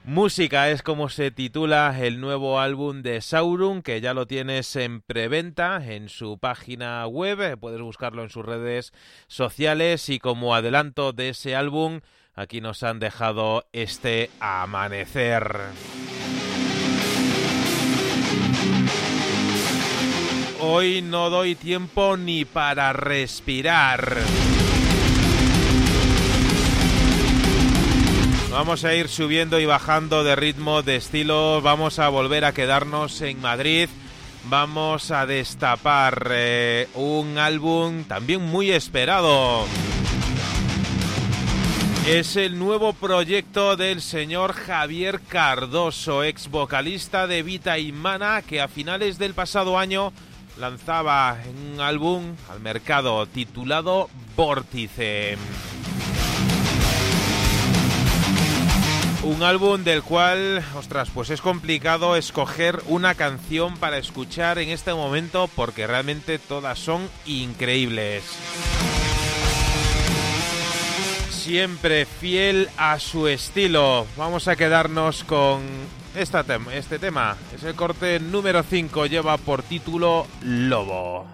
Música 0.06 0.70
es 0.70 0.82
como 0.82 1.10
se 1.10 1.32
titula 1.32 1.94
el 2.00 2.22
nuevo 2.22 2.62
álbum 2.62 3.02
de 3.02 3.20
Sauron, 3.20 3.82
que 3.82 4.00
ya 4.00 4.14
lo 4.14 4.28
tienes 4.28 4.78
en 4.78 5.02
preventa 5.02 5.84
en 5.86 6.08
su 6.08 6.38
página 6.38 7.06
web, 7.06 7.60
puedes 7.60 7.82
buscarlo 7.82 8.24
en 8.24 8.30
sus 8.30 8.46
redes 8.46 8.94
sociales 9.28 10.08
y 10.08 10.20
como 10.20 10.56
adelanto 10.56 11.12
de 11.12 11.30
ese 11.30 11.54
álbum, 11.54 12.00
aquí 12.36 12.62
nos 12.62 12.84
han 12.84 13.00
dejado 13.00 13.66
este 13.72 14.30
amanecer. 14.40 15.60
Hoy 20.60 21.02
no 21.02 21.30
doy 21.30 21.56
tiempo 21.56 22.18
ni 22.18 22.46
para 22.46 22.94
respirar. 22.94 24.18
Vamos 28.52 28.86
a 28.86 28.96
ir 28.96 29.10
subiendo 29.10 29.60
y 29.60 29.66
bajando 29.66 30.24
de 30.24 30.36
ritmo, 30.36 30.82
de 30.82 30.96
estilo. 30.96 31.62
Vamos 31.62 32.00
a 32.00 32.08
volver 32.08 32.46
a 32.46 32.54
quedarnos 32.54 33.20
en 33.22 33.42
Madrid. 33.42 33.90
Vamos 34.46 35.12
a 35.12 35.26
destapar 35.26 36.30
eh, 36.32 36.88
un 36.94 37.38
álbum 37.38 38.06
también 38.06 38.42
muy 38.42 38.72
esperado. 38.72 39.66
Es 42.08 42.36
el 42.36 42.60
nuevo 42.60 42.94
proyecto 42.94 43.76
del 43.76 44.00
señor 44.00 44.54
Javier 44.54 45.22
Cardoso, 45.28 46.24
ex 46.24 46.52
vocalista 46.52 47.26
de 47.26 47.42
Vita 47.42 47.80
y 47.80 47.92
Mana, 47.92 48.44
que 48.44 48.62
a 48.62 48.68
finales 48.68 49.18
del 49.18 49.34
pasado 49.34 49.80
año 49.80 50.14
lanzaba 50.60 51.36
un 51.50 51.82
álbum 51.82 52.36
al 52.52 52.60
mercado 52.60 53.26
titulado 53.26 54.12
Vórtice. 54.36 55.36
Un 59.24 59.42
álbum 59.42 59.84
del 59.84 60.04
cual, 60.04 60.64
ostras, 60.76 61.10
pues 61.12 61.32
es 61.32 61.42
complicado 61.42 62.16
escoger 62.16 62.84
una 62.86 63.16
canción 63.16 63.78
para 63.78 63.98
escuchar 63.98 64.60
en 64.60 64.70
este 64.70 64.94
momento 64.94 65.50
porque 65.56 65.88
realmente 65.88 66.38
todas 66.38 66.78
son 66.78 67.10
increíbles. 67.26 68.24
Siempre 71.46 72.08
fiel 72.08 72.70
a 72.76 72.98
su 72.98 73.28
estilo. 73.28 74.08
Vamos 74.18 74.48
a 74.48 74.56
quedarnos 74.56 75.24
con 75.24 75.62
este 76.16 76.98
tema. 76.98 77.38
Es 77.54 77.64
el 77.64 77.76
corte 77.76 78.20
número 78.20 78.64
5, 78.64 79.06
lleva 79.06 79.38
por 79.38 79.62
título 79.62 80.26
Lobo. 80.42 81.28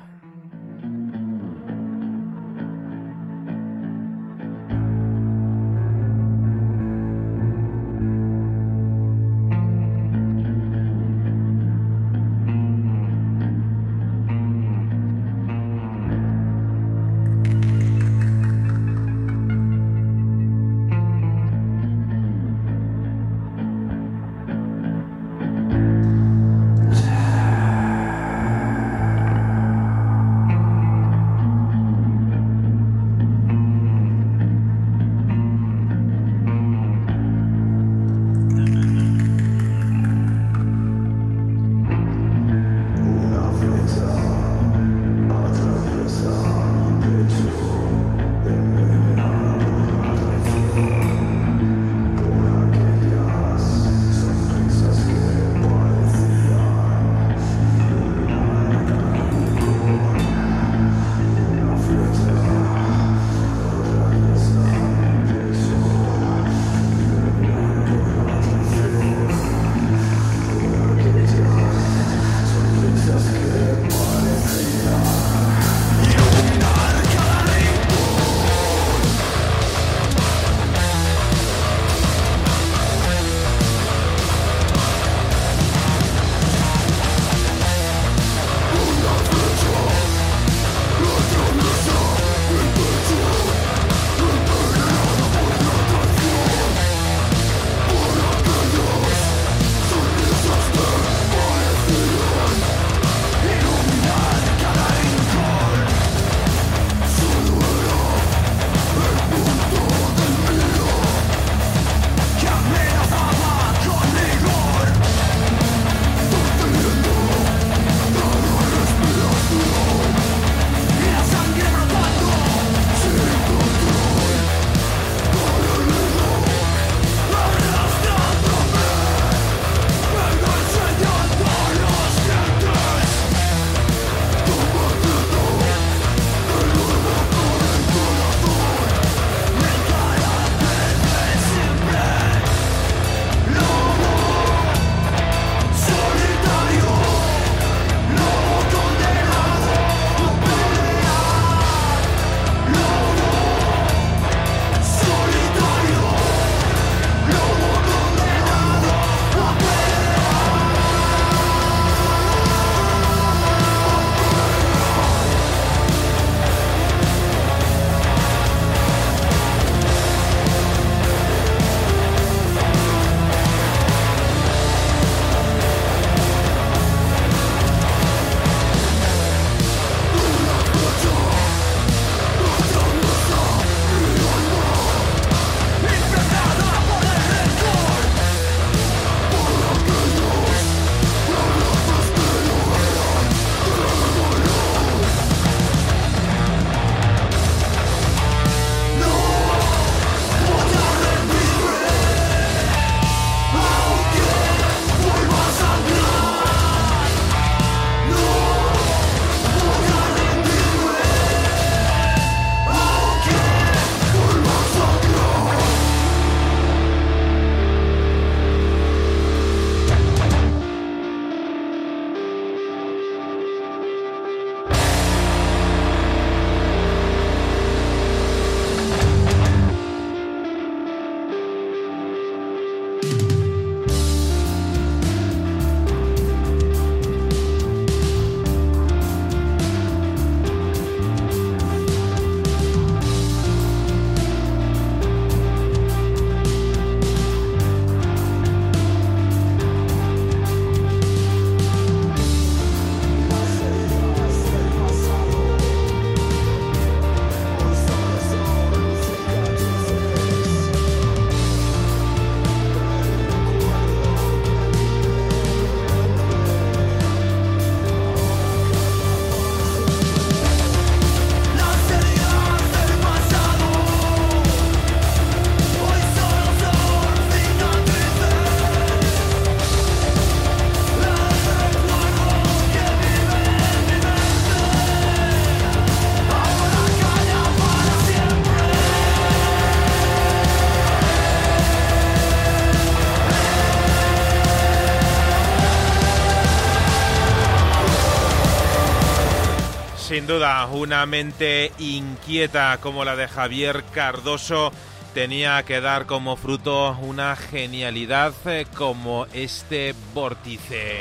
Sin 300.21 300.27
duda, 300.27 300.67
una 300.67 301.07
mente 301.07 301.71
inquieta 301.79 302.77
como 302.79 303.03
la 303.03 303.15
de 303.15 303.27
Javier 303.27 303.83
Cardoso 303.91 304.71
tenía 305.15 305.63
que 305.63 305.81
dar 305.81 306.05
como 306.05 306.35
fruto 306.35 306.95
una 307.01 307.35
genialidad 307.35 308.31
eh, 308.45 308.67
como 308.75 309.25
este 309.33 309.95
vórtice. 310.13 310.99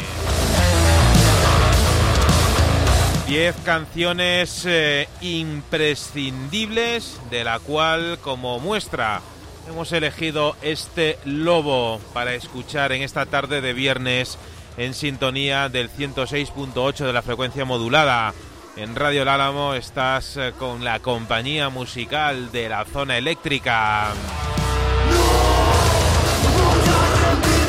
Diez 3.26 3.54
canciones 3.56 4.64
eh, 4.64 5.06
imprescindibles 5.20 7.20
de 7.30 7.44
la 7.44 7.58
cual 7.58 8.18
como 8.22 8.58
muestra 8.58 9.20
hemos 9.68 9.92
elegido 9.92 10.56
este 10.62 11.18
lobo 11.26 12.00
para 12.14 12.32
escuchar 12.32 12.92
en 12.92 13.02
esta 13.02 13.26
tarde 13.26 13.60
de 13.60 13.74
viernes 13.74 14.38
en 14.78 14.94
sintonía 14.94 15.68
del 15.68 15.90
106.8 15.90 17.04
de 17.04 17.12
la 17.12 17.20
frecuencia 17.20 17.66
modulada. 17.66 18.32
En 18.76 18.94
Radio 18.94 19.24
Lálamo 19.24 19.74
estás 19.74 20.36
eh, 20.36 20.52
con 20.58 20.84
la 20.84 21.00
compañía 21.00 21.68
musical 21.68 22.50
de 22.52 22.68
la 22.68 22.84
zona 22.84 23.18
eléctrica. 23.18 24.12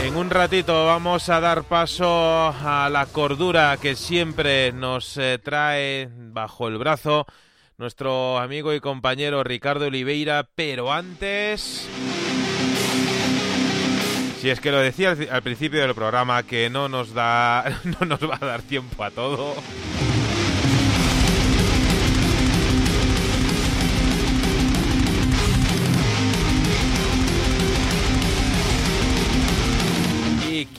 En 0.03 0.15
un 0.15 0.29
ratito 0.29 0.85
vamos 0.85 1.27
a 1.29 1.39
dar 1.39 1.63
paso 1.63 2.47
a 2.47 2.89
la 2.91 3.05
cordura 3.07 3.77
que 3.81 3.95
siempre 3.95 4.71
nos 4.71 5.17
eh, 5.17 5.39
trae 5.43 6.09
bajo 6.13 6.67
el 6.67 6.77
brazo 6.77 7.25
nuestro 7.77 8.37
amigo 8.37 8.73
y 8.73 8.79
compañero 8.79 9.43
Ricardo 9.43 9.87
Oliveira, 9.87 10.47
pero 10.55 10.93
antes... 10.93 11.87
Si 14.39 14.49
es 14.49 14.59
que 14.59 14.71
lo 14.71 14.79
decía 14.79 15.15
al, 15.31 15.43
principio 15.43 15.81
del 15.81 15.93
programa 15.93 16.43
que 16.43 16.69
no 16.69 16.89
nos 16.89 17.13
da 17.13 17.79
no 17.99 18.05
nos 18.05 18.27
va 18.27 18.37
a 18.41 18.45
dar 18.45 18.61
tiempo 18.61 19.03
a 19.03 19.11
todo. 19.11 19.55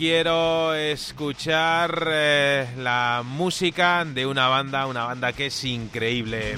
Quiero 0.03 0.74
escuchar 0.74 2.09
eh, 2.11 2.66
la 2.78 3.22
música 3.24 4.05
de 4.05 4.26
una 4.26 4.48
banda, 4.48 4.88
una 4.88 5.05
banda 5.05 5.32
que 5.32 5.46
es 5.46 5.62
increíble. 5.62 6.57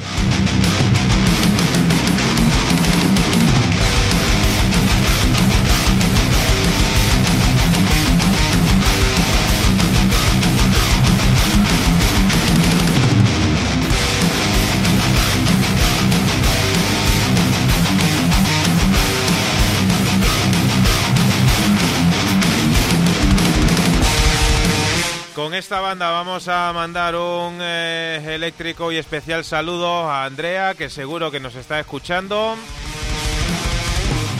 Con 25.54 25.60
esta 25.60 25.80
banda 25.80 26.10
vamos 26.10 26.48
a 26.48 26.72
mandar 26.72 27.14
un 27.14 27.58
eh, 27.60 28.20
eléctrico 28.28 28.90
y 28.90 28.96
especial 28.96 29.44
saludo 29.44 30.10
a 30.10 30.24
Andrea, 30.24 30.74
que 30.74 30.90
seguro 30.90 31.30
que 31.30 31.38
nos 31.38 31.54
está 31.54 31.78
escuchando. 31.78 32.56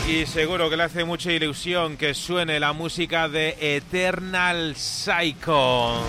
Y 0.09 0.27
seguro 0.27 0.69
que 0.69 0.77
le 0.77 0.83
hace 0.83 1.05
mucha 1.05 1.31
ilusión 1.31 1.97
que 1.97 2.15
suene 2.15 2.59
la 2.59 2.73
música 2.73 3.29
de 3.29 3.57
Eternal 3.61 4.75
Psycho. 4.75 6.03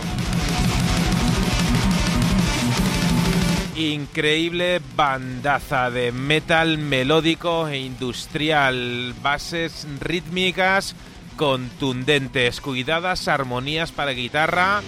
Increíble 3.76 4.82
bandaza 4.96 5.92
de 5.92 6.12
metal 6.12 6.80
melódico 6.80 7.68
e 7.68 7.78
industrial, 7.78 9.14
bases 9.22 9.86
rítmicas 10.00 10.96
contundentes, 11.36 12.62
cuidadas 12.62 13.28
armonías 13.28 13.92
para 13.92 14.12
guitarra 14.12 14.82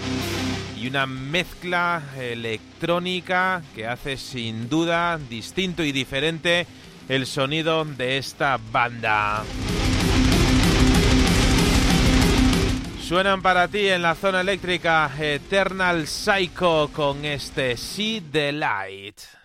y 0.77 0.87
una 0.87 1.05
mezcla 1.05 2.03
electrónica 2.19 3.61
que 3.75 3.87
hace 3.87 4.17
sin 4.17 4.69
duda 4.69 5.17
distinto 5.17 5.83
y 5.83 5.91
diferente 5.91 6.67
el 7.09 7.25
sonido 7.25 7.85
de 7.85 8.17
esta 8.17 8.59
banda. 8.71 9.43
Suenan 13.01 13.41
para 13.41 13.69
ti 13.69 13.87
en 13.87 14.01
la 14.01 14.15
zona 14.15 14.41
eléctrica 14.41 15.09
Eternal 15.17 16.07
Psycho 16.07 16.89
con 16.93 17.23
este 17.23 17.77
See 17.77 18.19
the 18.19 18.51
Light. 18.51 19.36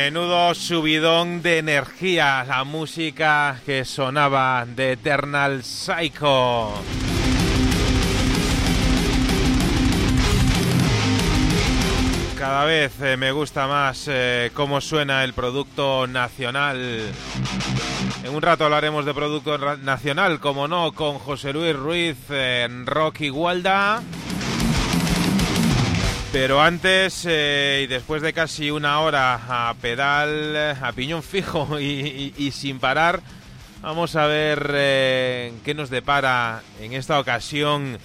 Menudo 0.00 0.54
subidón 0.54 1.42
de 1.42 1.58
energía 1.58 2.44
la 2.44 2.62
música 2.62 3.60
que 3.66 3.84
sonaba 3.84 4.64
de 4.64 4.92
Eternal 4.92 5.64
Psycho. 5.64 6.72
Cada 12.38 12.64
vez 12.64 12.92
eh, 13.00 13.16
me 13.16 13.32
gusta 13.32 13.66
más 13.66 14.06
eh, 14.06 14.52
cómo 14.54 14.80
suena 14.80 15.24
el 15.24 15.32
producto 15.32 16.06
nacional. 16.06 17.02
En 18.22 18.32
un 18.32 18.40
rato 18.40 18.66
hablaremos 18.66 19.04
de 19.04 19.12
producto 19.12 19.58
nacional, 19.78 20.38
como 20.38 20.68
no, 20.68 20.92
con 20.92 21.18
José 21.18 21.52
Luis 21.52 21.74
Ruiz 21.74 22.30
en 22.30 22.86
Rocky 22.86 23.30
Walda. 23.30 24.04
Pero 26.30 26.60
antes 26.60 27.24
eh, 27.26 27.82
y 27.84 27.86
después 27.86 28.20
de 28.20 28.32
casi 28.32 28.70
una 28.70 29.00
hora 29.00 29.68
a 29.68 29.74
pedal, 29.74 30.56
a 30.56 30.92
piñón 30.92 31.22
fijo 31.22 31.80
y, 31.80 32.50
sin 32.52 32.78
parar, 32.78 33.22
vamos 33.80 34.14
a 34.16 34.26
ver 34.26 34.60
qué 35.64 35.74
nos 35.74 35.90
depara 35.90 36.62
en 36.80 36.92
esta 36.92 37.18
ocasión 37.18 37.98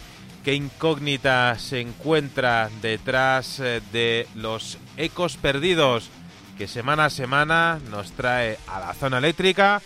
qué 0.43 0.53
incógnita 0.53 1.57
se 1.57 1.79
encuentra 1.79 2.69
detrás 2.81 3.59
eh, 3.59 3.81
de 3.91 4.27
los 4.35 4.77
ecos 4.97 5.37
perdidos 5.37 6.09
que 6.57 6.67
semana 6.67 7.05
a 7.05 7.09
semana 7.09 7.79
nos 7.89 8.11
trae 8.11 8.59
a 8.67 8.79
la 8.79 8.93
zona 8.93 9.17
eléctrica 9.19 9.81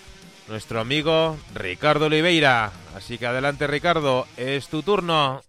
nuestro 0.47 0.79
amigo 0.79 1.37
Ricardo 1.53 2.05
Oliveira. 2.05 2.71
Así 2.95 3.17
que 3.17 3.27
adelante 3.27 3.67
Ricardo, 3.67 4.25
es 4.37 4.67
tu 4.67 4.81
turno. 4.81 5.41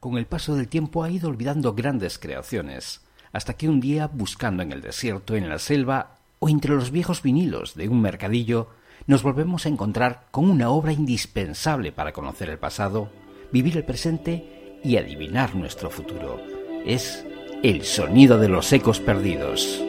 Con 0.00 0.18
el 0.18 0.26
paso 0.26 0.56
del 0.56 0.68
tiempo 0.68 1.04
ha 1.04 1.10
ido 1.10 1.28
olvidando 1.28 1.74
grandes 1.74 2.18
creaciones, 2.18 3.02
hasta 3.32 3.54
que 3.54 3.68
un 3.68 3.80
día, 3.80 4.08
buscando 4.12 4.62
en 4.62 4.72
el 4.72 4.80
desierto, 4.80 5.36
en 5.36 5.48
la 5.48 5.58
selva 5.58 6.18
o 6.38 6.48
entre 6.48 6.74
los 6.74 6.90
viejos 6.90 7.22
vinilos 7.22 7.74
de 7.74 7.88
un 7.88 8.00
mercadillo, 8.00 8.68
nos 9.06 9.22
volvemos 9.22 9.66
a 9.66 9.68
encontrar 9.68 10.26
con 10.30 10.50
una 10.50 10.70
obra 10.70 10.92
indispensable 10.92 11.92
para 11.92 12.12
conocer 12.12 12.50
el 12.50 12.58
pasado 12.58 13.10
vivir 13.52 13.76
el 13.76 13.84
presente 13.84 14.78
y 14.82 14.96
adivinar 14.96 15.54
nuestro 15.54 15.90
futuro. 15.90 16.40
Es 16.84 17.24
el 17.62 17.84
sonido 17.84 18.38
de 18.38 18.48
los 18.48 18.72
ecos 18.72 19.00
perdidos. 19.00 19.82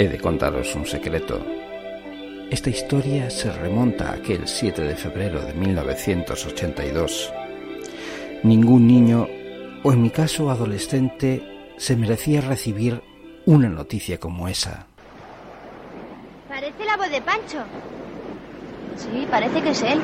He 0.00 0.06
de 0.06 0.20
contaros 0.20 0.76
un 0.76 0.86
secreto. 0.86 1.44
Esta 2.50 2.70
historia 2.70 3.30
se 3.30 3.50
remonta 3.50 4.10
a 4.10 4.14
aquel 4.14 4.46
7 4.46 4.82
de 4.82 4.94
febrero 4.94 5.42
de 5.42 5.52
1982. 5.54 7.32
Ningún 8.44 8.86
niño, 8.86 9.26
o 9.82 9.92
en 9.92 10.00
mi 10.00 10.10
caso 10.10 10.52
adolescente, 10.52 11.42
se 11.78 11.96
merecía 11.96 12.40
recibir 12.42 13.02
una 13.44 13.68
noticia 13.68 14.20
como 14.20 14.46
esa. 14.46 14.86
Parece 16.48 16.84
la 16.84 16.96
voz 16.96 17.10
de 17.10 17.20
Pancho. 17.20 17.64
Sí, 18.94 19.26
parece 19.28 19.60
que 19.60 19.70
es 19.70 19.82
él. 19.82 19.98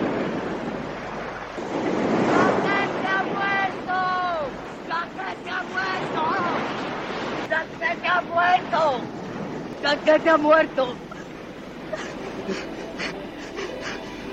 ¡La 2.32 3.12
ha 3.12 3.22
muerto! 3.22 3.94
¡La 4.88 5.02
ha 8.16 8.22
muerto! 8.22 9.23
¡La 9.84 9.90
ha 10.32 10.38
muerto! 10.38 10.94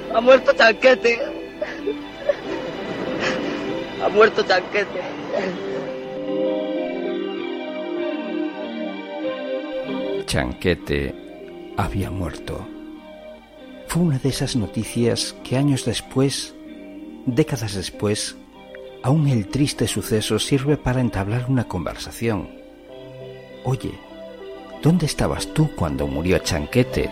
¡La 0.10 0.18
ha 0.18 0.22
muerto! 0.22 0.54
Chanquete. 0.54 1.20
Ha 4.02 4.08
muerto 4.08 4.43
Chanquete. 4.43 5.02
Chanquete 10.26 11.16
había 11.76 12.10
muerto. 12.10 12.66
Fue 13.88 14.04
una 14.04 14.20
de 14.20 14.30
esas 14.30 14.56
noticias 14.56 15.36
que 15.43 15.58
años 15.58 15.84
después, 15.84 16.56
décadas 17.26 17.76
después, 17.76 18.38
aún 19.04 19.28
el 19.28 19.49
triste 19.49 19.89
suceso 19.89 20.39
sirve 20.39 20.78
para 20.78 21.02
entablar 21.02 21.47
una 21.49 21.68
conversación. 21.68 22.49
Oye, 23.66 23.99
¿dónde 24.82 25.06
estabas 25.06 25.54
tú 25.54 25.70
cuando 25.76 26.08
murió 26.08 26.40
Chanquete? 26.40 27.10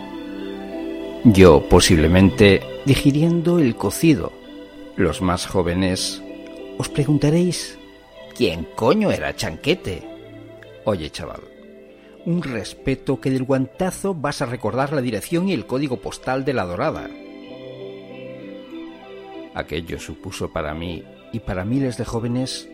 Yo 1.24 1.68
posiblemente 1.68 2.62
digiriendo 2.84 3.58
el 3.58 3.76
cocido. 3.76 4.32
Los 4.96 5.22
más 5.22 5.46
jóvenes 5.46 6.22
os 6.78 6.88
preguntaréis, 6.88 7.78
¿quién 8.36 8.66
coño 8.74 9.10
era 9.10 9.36
Chanquete? 9.36 10.02
Oye, 10.84 11.10
chaval, 11.10 11.42
un 12.24 12.42
respeto 12.42 13.20
que 13.20 13.30
del 13.30 13.44
guantazo 13.44 14.14
vas 14.14 14.42
a 14.42 14.46
recordar 14.46 14.92
la 14.92 15.02
dirección 15.02 15.48
y 15.48 15.52
el 15.52 15.66
código 15.66 15.98
postal 15.98 16.44
de 16.44 16.54
la 16.54 16.64
Dorada. 16.64 17.08
Aquello 19.54 19.98
supuso 19.98 20.52
para 20.52 20.74
mí 20.74 21.04
y 21.32 21.40
para 21.40 21.64
miles 21.64 21.96
de 21.96 22.04
jóvenes 22.04 22.68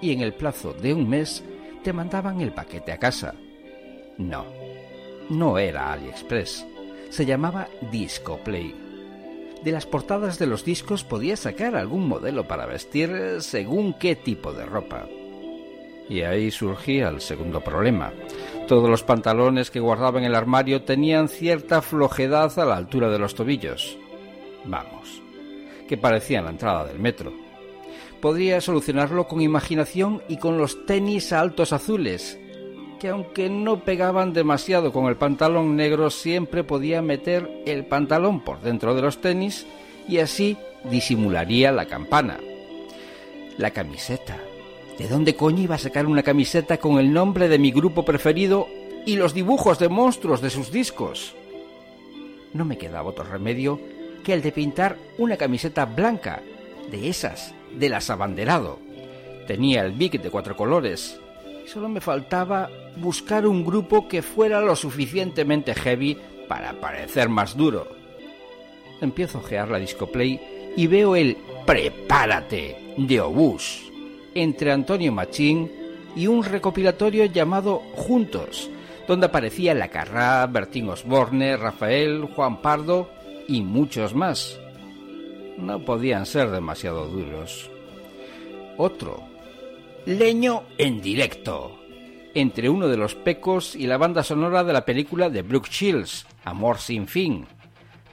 y 0.00 0.12
en 0.12 0.20
el 0.20 0.34
plazo 0.34 0.72
de 0.72 0.94
un 0.94 1.08
mes 1.08 1.42
te 1.82 1.92
mandaban 1.92 2.40
el 2.40 2.52
paquete 2.52 2.92
a 2.92 2.98
casa. 2.98 3.34
No, 4.18 4.46
no 5.28 5.58
era 5.58 5.92
AliExpress, 5.92 6.66
se 7.10 7.26
llamaba 7.26 7.68
Discoplay. 7.90 8.74
De 9.62 9.72
las 9.72 9.86
portadas 9.86 10.38
de 10.38 10.46
los 10.46 10.64
discos 10.64 11.04
podías 11.04 11.40
sacar 11.40 11.76
algún 11.76 12.06
modelo 12.06 12.46
para 12.46 12.66
vestir 12.66 13.40
según 13.40 13.94
qué 13.94 14.14
tipo 14.14 14.52
de 14.52 14.64
ropa. 14.64 15.06
Y 16.08 16.22
ahí 16.22 16.50
surgía 16.50 17.08
el 17.08 17.20
segundo 17.20 17.60
problema. 17.60 18.12
Todos 18.68 18.88
los 18.88 19.02
pantalones 19.02 19.70
que 19.70 19.80
guardaba 19.80 20.18
en 20.18 20.24
el 20.24 20.34
armario 20.34 20.82
tenían 20.82 21.28
cierta 21.28 21.82
flojedad 21.82 22.56
a 22.58 22.64
la 22.64 22.76
altura 22.76 23.10
de 23.10 23.18
los 23.18 23.34
tobillos. 23.34 23.98
Vamos, 24.64 25.22
que 25.88 25.96
parecían 25.96 26.44
la 26.44 26.50
entrada 26.50 26.84
del 26.84 26.98
metro 26.98 27.46
podría 28.20 28.60
solucionarlo 28.60 29.28
con 29.28 29.40
imaginación 29.40 30.22
y 30.28 30.38
con 30.38 30.58
los 30.58 30.86
tenis 30.86 31.32
altos 31.32 31.72
azules, 31.72 32.38
que 32.98 33.08
aunque 33.08 33.48
no 33.48 33.84
pegaban 33.84 34.32
demasiado 34.32 34.92
con 34.92 35.06
el 35.06 35.16
pantalón 35.16 35.76
negro, 35.76 36.10
siempre 36.10 36.64
podía 36.64 37.02
meter 37.02 37.48
el 37.66 37.84
pantalón 37.86 38.42
por 38.42 38.60
dentro 38.60 38.94
de 38.94 39.02
los 39.02 39.20
tenis 39.20 39.66
y 40.08 40.18
así 40.18 40.56
disimularía 40.90 41.72
la 41.72 41.86
campana. 41.86 42.38
La 43.58 43.70
camiseta. 43.70 44.45
¿De 44.98 45.08
dónde 45.08 45.36
coño 45.36 45.62
iba 45.62 45.74
a 45.74 45.78
sacar 45.78 46.06
una 46.06 46.22
camiseta 46.22 46.78
con 46.78 46.98
el 46.98 47.12
nombre 47.12 47.48
de 47.48 47.58
mi 47.58 47.70
grupo 47.70 48.04
preferido 48.04 48.66
y 49.04 49.16
los 49.16 49.34
dibujos 49.34 49.78
de 49.78 49.90
monstruos 49.90 50.40
de 50.40 50.48
sus 50.48 50.72
discos? 50.72 51.34
No 52.54 52.64
me 52.64 52.78
quedaba 52.78 53.10
otro 53.10 53.24
remedio 53.24 53.78
que 54.24 54.32
el 54.32 54.40
de 54.40 54.52
pintar 54.52 54.96
una 55.18 55.36
camiseta 55.36 55.84
blanca 55.84 56.42
de 56.90 57.10
esas, 57.10 57.54
de 57.78 57.90
las 57.90 58.08
abanderado. 58.08 58.78
Tenía 59.46 59.82
el 59.82 59.92
Big 59.92 60.20
de 60.20 60.30
cuatro 60.30 60.56
colores. 60.56 61.20
Solo 61.66 61.90
me 61.90 62.00
faltaba 62.00 62.70
buscar 62.96 63.46
un 63.46 63.66
grupo 63.66 64.08
que 64.08 64.22
fuera 64.22 64.62
lo 64.62 64.74
suficientemente 64.76 65.74
heavy 65.74 66.16
para 66.48 66.80
parecer 66.80 67.28
más 67.28 67.54
duro. 67.54 67.86
Empiezo 69.02 69.38
a 69.38 69.40
ojear 69.42 69.68
la 69.68 69.78
discoplay 69.78 70.72
y 70.74 70.86
veo 70.86 71.16
el 71.16 71.36
Prepárate 71.66 72.94
de 72.96 73.20
Obús 73.20 73.85
entre 74.36 74.70
Antonio 74.70 75.12
Machín 75.12 75.70
y 76.14 76.26
un 76.26 76.44
recopilatorio 76.44 77.24
llamado 77.24 77.82
Juntos, 77.94 78.70
donde 79.08 79.26
aparecía 79.26 79.74
La 79.74 79.88
Carrá, 79.88 80.46
Bertín 80.46 80.88
Osborne, 80.90 81.56
Rafael, 81.56 82.28
Juan 82.34 82.60
Pardo 82.60 83.10
y 83.48 83.62
muchos 83.62 84.14
más. 84.14 84.58
No 85.56 85.84
podían 85.84 86.26
ser 86.26 86.50
demasiado 86.50 87.06
duros. 87.06 87.70
Otro, 88.76 89.22
Leño 90.04 90.64
en 90.78 91.00
directo, 91.00 91.80
entre 92.34 92.68
uno 92.68 92.88
de 92.88 92.96
los 92.96 93.14
pecos 93.14 93.74
y 93.74 93.86
la 93.86 93.96
banda 93.96 94.22
sonora 94.22 94.62
de 94.62 94.72
la 94.72 94.84
película 94.84 95.30
de 95.30 95.42
Brooke 95.42 95.70
Shields, 95.70 96.26
Amor 96.44 96.78
sin 96.78 97.08
fin. 97.08 97.46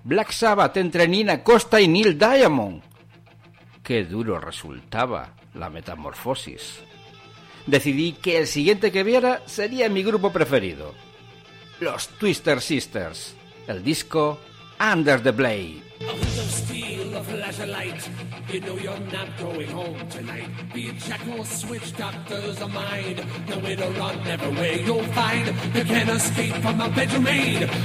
Black 0.04 0.32
Sabbath 0.32 0.78
entre 0.78 1.08
Nina 1.08 1.44
Costa 1.44 1.80
y 1.80 1.88
Neil 1.88 2.18
Diamond. 2.18 2.82
Qué 3.84 4.06
duro 4.06 4.40
resultaba 4.40 5.34
la 5.54 5.70
metamorfosis. 5.70 6.80
Decidí 7.66 8.14
que 8.14 8.38
el 8.38 8.48
siguiente 8.48 8.92
que 8.92 9.04
viera 9.04 9.42
sería 9.46 9.90
mi 9.90 10.04
grupo 10.04 10.32
preferido. 10.32 10.94
Los 11.80 12.10
Twister 12.10 12.62
Sisters. 12.62 13.36
El 13.68 13.84
disco 13.84 14.40
Under 14.80 15.22
the 15.22 15.32
Blade. 15.32 15.84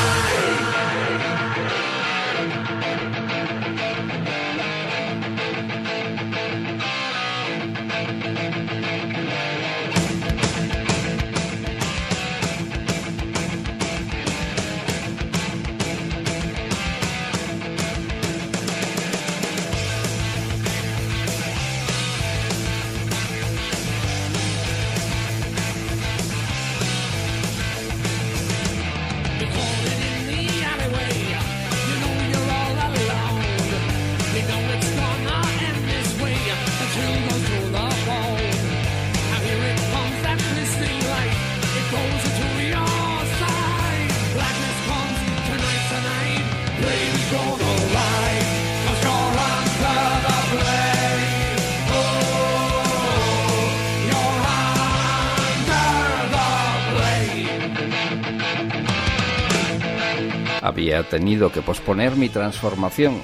Había 60.86 61.02
tenido 61.02 61.50
que 61.50 61.62
posponer 61.62 62.14
mi 62.14 62.28
transformación, 62.28 63.20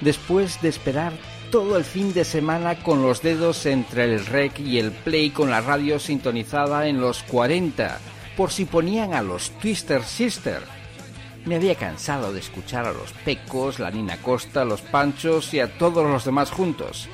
después 0.00 0.60
de 0.60 0.68
esperar 0.68 1.12
todo 1.52 1.76
el 1.76 1.84
fin 1.84 2.12
de 2.12 2.24
semana 2.24 2.82
con 2.82 3.02
los 3.02 3.22
dedos 3.22 3.66
entre 3.66 4.02
el 4.02 4.26
rec 4.26 4.58
y 4.58 4.80
el 4.80 4.90
play 4.90 5.30
con 5.30 5.48
la 5.48 5.60
radio 5.60 6.00
sintonizada 6.00 6.88
en 6.88 7.00
los 7.00 7.22
40, 7.22 8.00
por 8.36 8.50
si 8.50 8.64
ponían 8.64 9.14
a 9.14 9.22
los 9.22 9.50
Twister 9.60 10.02
Sister. 10.02 10.60
Me 11.44 11.54
había 11.54 11.76
cansado 11.76 12.32
de 12.32 12.40
escuchar 12.40 12.84
a 12.84 12.92
los 12.92 13.12
Pecos, 13.24 13.78
la 13.78 13.92
Nina 13.92 14.16
Costa, 14.16 14.64
los 14.64 14.80
Panchos 14.80 15.54
y 15.54 15.60
a 15.60 15.78
todos 15.78 16.04
los 16.04 16.24
demás 16.24 16.50
juntos. 16.50 17.08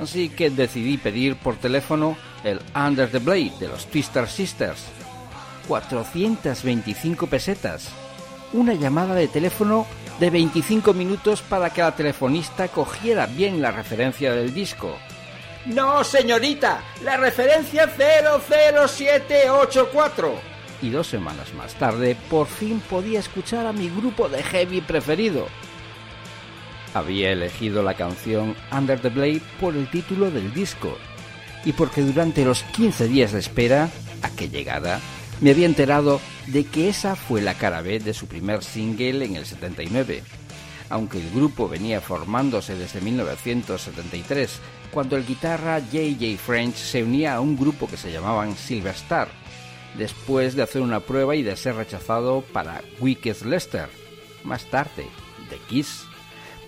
Así 0.00 0.30
que 0.30 0.50
decidí 0.50 0.98
pedir 0.98 1.36
por 1.36 1.54
teléfono 1.54 2.16
el 2.42 2.58
Under 2.74 3.08
the 3.08 3.20
Blade 3.20 3.52
de 3.60 3.68
los 3.68 3.86
Twister 3.86 4.28
Sisters. 4.28 4.86
425 5.68 7.28
pesetas 7.28 7.92
una 8.52 8.74
llamada 8.74 9.14
de 9.14 9.28
teléfono 9.28 9.86
de 10.18 10.28
25 10.30 10.92
minutos 10.92 11.40
para 11.42 11.70
que 11.70 11.80
la 11.80 11.94
telefonista 11.96 12.68
cogiera 12.68 13.26
bien 13.26 13.62
la 13.62 13.70
referencia 13.70 14.32
del 14.32 14.52
disco. 14.52 14.96
No, 15.66 16.02
señorita, 16.04 16.82
la 17.04 17.16
referencia 17.16 17.86
00784. 17.86 20.34
Y 20.82 20.90
dos 20.90 21.06
semanas 21.06 21.54
más 21.54 21.74
tarde, 21.74 22.16
por 22.30 22.46
fin 22.46 22.80
podía 22.80 23.20
escuchar 23.20 23.66
a 23.66 23.72
mi 23.72 23.90
grupo 23.90 24.28
de 24.28 24.42
heavy 24.42 24.80
preferido. 24.80 25.46
Había 26.94 27.32
elegido 27.32 27.82
la 27.82 27.94
canción 27.94 28.56
Under 28.72 28.98
the 29.00 29.10
Blade 29.10 29.42
por 29.60 29.76
el 29.76 29.90
título 29.90 30.30
del 30.30 30.52
disco 30.52 30.96
y 31.64 31.72
porque 31.72 32.02
durante 32.02 32.44
los 32.44 32.62
15 32.62 33.08
días 33.08 33.32
de 33.32 33.38
espera 33.38 33.88
a 34.22 34.30
que 34.30 34.48
llegara, 34.48 35.00
me 35.40 35.50
había 35.50 35.66
enterado 35.66 36.20
de 36.46 36.64
que 36.64 36.88
esa 36.88 37.16
fue 37.16 37.40
la 37.40 37.54
cara 37.54 37.80
B 37.80 37.98
de 37.98 38.14
su 38.14 38.26
primer 38.26 38.62
single 38.62 39.24
en 39.24 39.36
el 39.36 39.46
79, 39.46 40.22
aunque 40.90 41.18
el 41.18 41.30
grupo 41.30 41.68
venía 41.68 42.00
formándose 42.00 42.74
desde 42.76 43.00
1973, 43.00 44.60
cuando 44.90 45.16
el 45.16 45.26
guitarra 45.26 45.80
J.J. 45.80 46.42
French 46.44 46.74
se 46.74 47.02
unía 47.02 47.34
a 47.34 47.40
un 47.40 47.56
grupo 47.56 47.86
que 47.86 47.96
se 47.96 48.12
llamaban 48.12 48.56
Silver 48.56 48.94
Star, 48.94 49.28
después 49.96 50.54
de 50.54 50.62
hacer 50.62 50.82
una 50.82 51.00
prueba 51.00 51.34
y 51.36 51.42
de 51.42 51.56
ser 51.56 51.76
rechazado 51.76 52.42
para 52.52 52.82
Wicked 53.00 53.42
Lester, 53.42 53.88
más 54.44 54.64
tarde, 54.66 55.06
The 55.48 55.58
Kiss. 55.68 56.04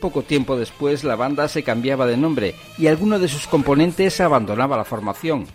Poco 0.00 0.22
tiempo 0.22 0.56
después 0.56 1.04
la 1.04 1.14
banda 1.14 1.46
se 1.46 1.62
cambiaba 1.62 2.06
de 2.06 2.16
nombre 2.16 2.54
y 2.78 2.88
alguno 2.88 3.18
de 3.18 3.28
sus 3.28 3.46
componentes 3.46 4.20
abandonaba 4.20 4.76
la 4.76 4.84
formación, 4.84 5.46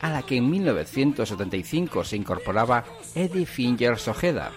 a 0.00 0.10
la 0.10 0.22
que 0.22 0.36
en 0.36 0.50
1975 0.50 2.04
se 2.04 2.16
incorporaba 2.16 2.84
Eddie 3.14 3.46
Fingers 3.46 4.08
Ojeda. 4.08 4.52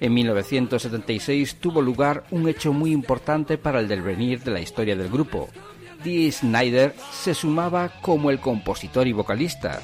En 0.00 0.14
1976 0.14 1.56
tuvo 1.56 1.82
lugar 1.82 2.24
un 2.30 2.48
hecho 2.48 2.72
muy 2.72 2.92
importante 2.92 3.58
para 3.58 3.80
el 3.80 3.88
devenir 3.88 4.42
de 4.42 4.52
la 4.52 4.60
historia 4.60 4.96
del 4.96 5.08
grupo. 5.08 5.48
Dee 6.04 6.30
Snyder 6.30 6.94
se 7.12 7.34
sumaba 7.34 7.92
como 8.00 8.30
el 8.30 8.38
compositor 8.38 9.08
y 9.08 9.12
vocalista. 9.12 9.80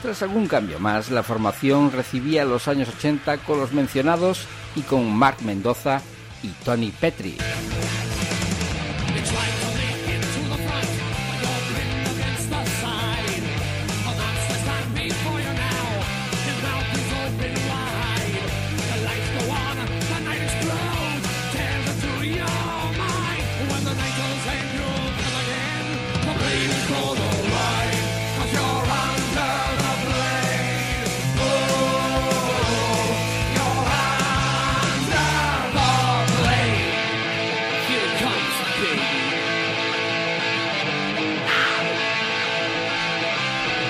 Tras 0.00 0.22
algún 0.22 0.46
cambio 0.46 0.78
más, 0.78 1.10
la 1.10 1.22
formación 1.22 1.92
recibía 1.92 2.44
los 2.44 2.68
años 2.68 2.88
80 2.88 3.38
con 3.38 3.58
los 3.58 3.72
mencionados 3.72 4.46
y 4.76 4.82
con 4.82 5.12
Mark 5.12 5.38
Mendoza 5.42 6.02
y 6.42 6.48
Tony 6.64 6.90
Petri. 6.90 7.36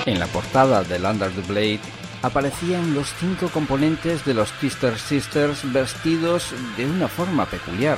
En 0.05 0.19
la 0.19 0.27
portada 0.27 0.83
del 0.83 1.05
Under 1.05 1.31
the 1.31 1.41
Blade 1.41 1.79
aparecían 2.21 2.93
los 2.93 3.13
cinco 3.19 3.47
componentes 3.47 4.25
de 4.25 4.33
los 4.33 4.51
Twister 4.59 4.99
Sisters 4.99 5.71
vestidos 5.71 6.53
de 6.75 6.85
una 6.85 7.07
forma 7.07 7.45
peculiar. 7.45 7.97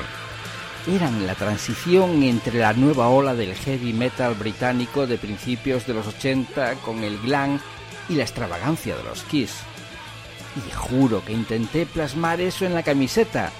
Eran 0.88 1.26
la 1.26 1.34
transición 1.34 2.22
entre 2.22 2.60
la 2.60 2.74
nueva 2.74 3.10
ola 3.10 3.34
del 3.34 3.56
heavy 3.56 3.91
metal 3.91 4.36
británico 4.36 5.08
de 5.08 5.18
principios 5.18 5.88
de 5.88 5.95
los 5.95 6.06
80 6.06 6.76
con 6.76 7.03
el 7.03 7.18
glam 7.22 7.60
y 8.08 8.14
la 8.14 8.24
extravagancia 8.24 8.95
de 8.95 9.03
los 9.03 9.24
Kiss. 9.24 9.56
Y 10.56 10.72
juro 10.72 11.26
que 11.26 11.34
intenté 11.34 11.88
plasmar 11.88 12.39
eso 12.39 12.66
en 12.66 12.76
la 12.76 12.84
camiseta, 12.84 13.51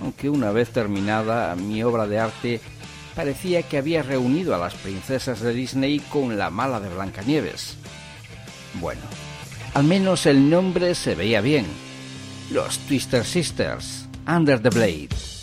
aunque 0.00 0.30
una 0.30 0.52
vez 0.52 0.70
terminada 0.70 1.56
mi 1.56 1.82
obra 1.82 2.06
de 2.06 2.20
arte 2.20 2.60
parecía 3.14 3.62
que 3.62 3.78
había 3.78 4.02
reunido 4.02 4.54
a 4.54 4.58
las 4.58 4.74
princesas 4.74 5.40
de 5.40 5.52
Disney 5.52 6.00
con 6.00 6.36
la 6.36 6.50
mala 6.50 6.80
de 6.80 6.88
Blancanieves. 6.88 7.76
Bueno, 8.80 9.02
al 9.74 9.84
menos 9.84 10.26
el 10.26 10.48
nombre 10.50 10.94
se 10.94 11.14
veía 11.14 11.40
bien. 11.40 11.66
Los 12.50 12.78
Twister 12.80 13.24
Sisters, 13.24 14.06
Under 14.26 14.60
the 14.60 14.70
Blade. 14.70 15.33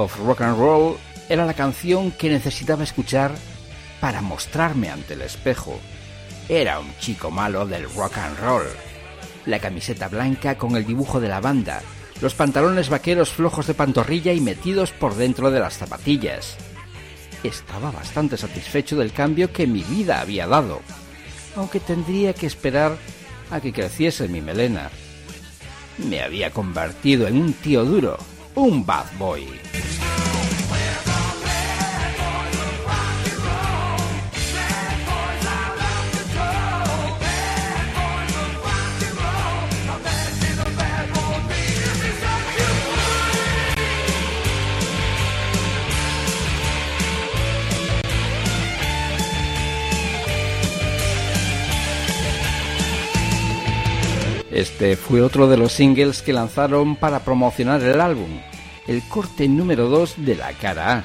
Of 0.00 0.18
Rock 0.20 0.40
and 0.40 0.58
Roll 0.58 0.96
era 1.28 1.44
la 1.44 1.54
canción 1.54 2.10
que 2.10 2.30
necesitaba 2.30 2.84
escuchar 2.84 3.32
para 4.00 4.22
mostrarme 4.22 4.88
ante 4.88 5.14
el 5.14 5.22
espejo. 5.22 5.78
Era 6.48 6.80
un 6.80 6.92
chico 6.98 7.30
malo 7.30 7.66
del 7.66 7.88
rock 7.94 8.18
and 8.18 8.38
roll. 8.40 8.66
La 9.46 9.58
camiseta 9.58 10.08
blanca 10.08 10.56
con 10.56 10.76
el 10.76 10.86
dibujo 10.86 11.20
de 11.20 11.28
la 11.28 11.40
banda, 11.40 11.82
los 12.20 12.34
pantalones 12.34 12.88
vaqueros 12.88 13.30
flojos 13.30 13.66
de 13.66 13.74
pantorrilla 13.74 14.32
y 14.32 14.40
metidos 14.40 14.90
por 14.92 15.14
dentro 15.14 15.50
de 15.50 15.60
las 15.60 15.76
zapatillas. 15.76 16.56
Estaba 17.44 17.90
bastante 17.90 18.36
satisfecho 18.36 18.96
del 18.96 19.12
cambio 19.12 19.52
que 19.52 19.66
mi 19.66 19.82
vida 19.82 20.20
había 20.20 20.46
dado, 20.46 20.80
aunque 21.56 21.80
tendría 21.80 22.32
que 22.32 22.46
esperar 22.46 22.96
a 23.50 23.60
que 23.60 23.72
creciese 23.72 24.28
mi 24.28 24.40
melena. 24.40 24.90
Me 25.98 26.22
había 26.22 26.50
convertido 26.50 27.28
en 27.28 27.40
un 27.40 27.52
tío 27.52 27.84
duro, 27.84 28.18
un 28.54 28.84
bad 28.84 29.06
boy. 29.18 29.69
Este 54.80 54.96
fue 54.96 55.20
otro 55.20 55.46
de 55.46 55.58
los 55.58 55.72
singles 55.72 56.22
que 56.22 56.32
lanzaron 56.32 56.96
para 56.96 57.20
promocionar 57.20 57.82
el 57.82 58.00
álbum, 58.00 58.40
el 58.86 59.06
corte 59.10 59.46
número 59.46 59.90
2 59.90 60.24
de 60.24 60.36
la 60.36 60.54
cara 60.54 60.94
A, 60.94 61.04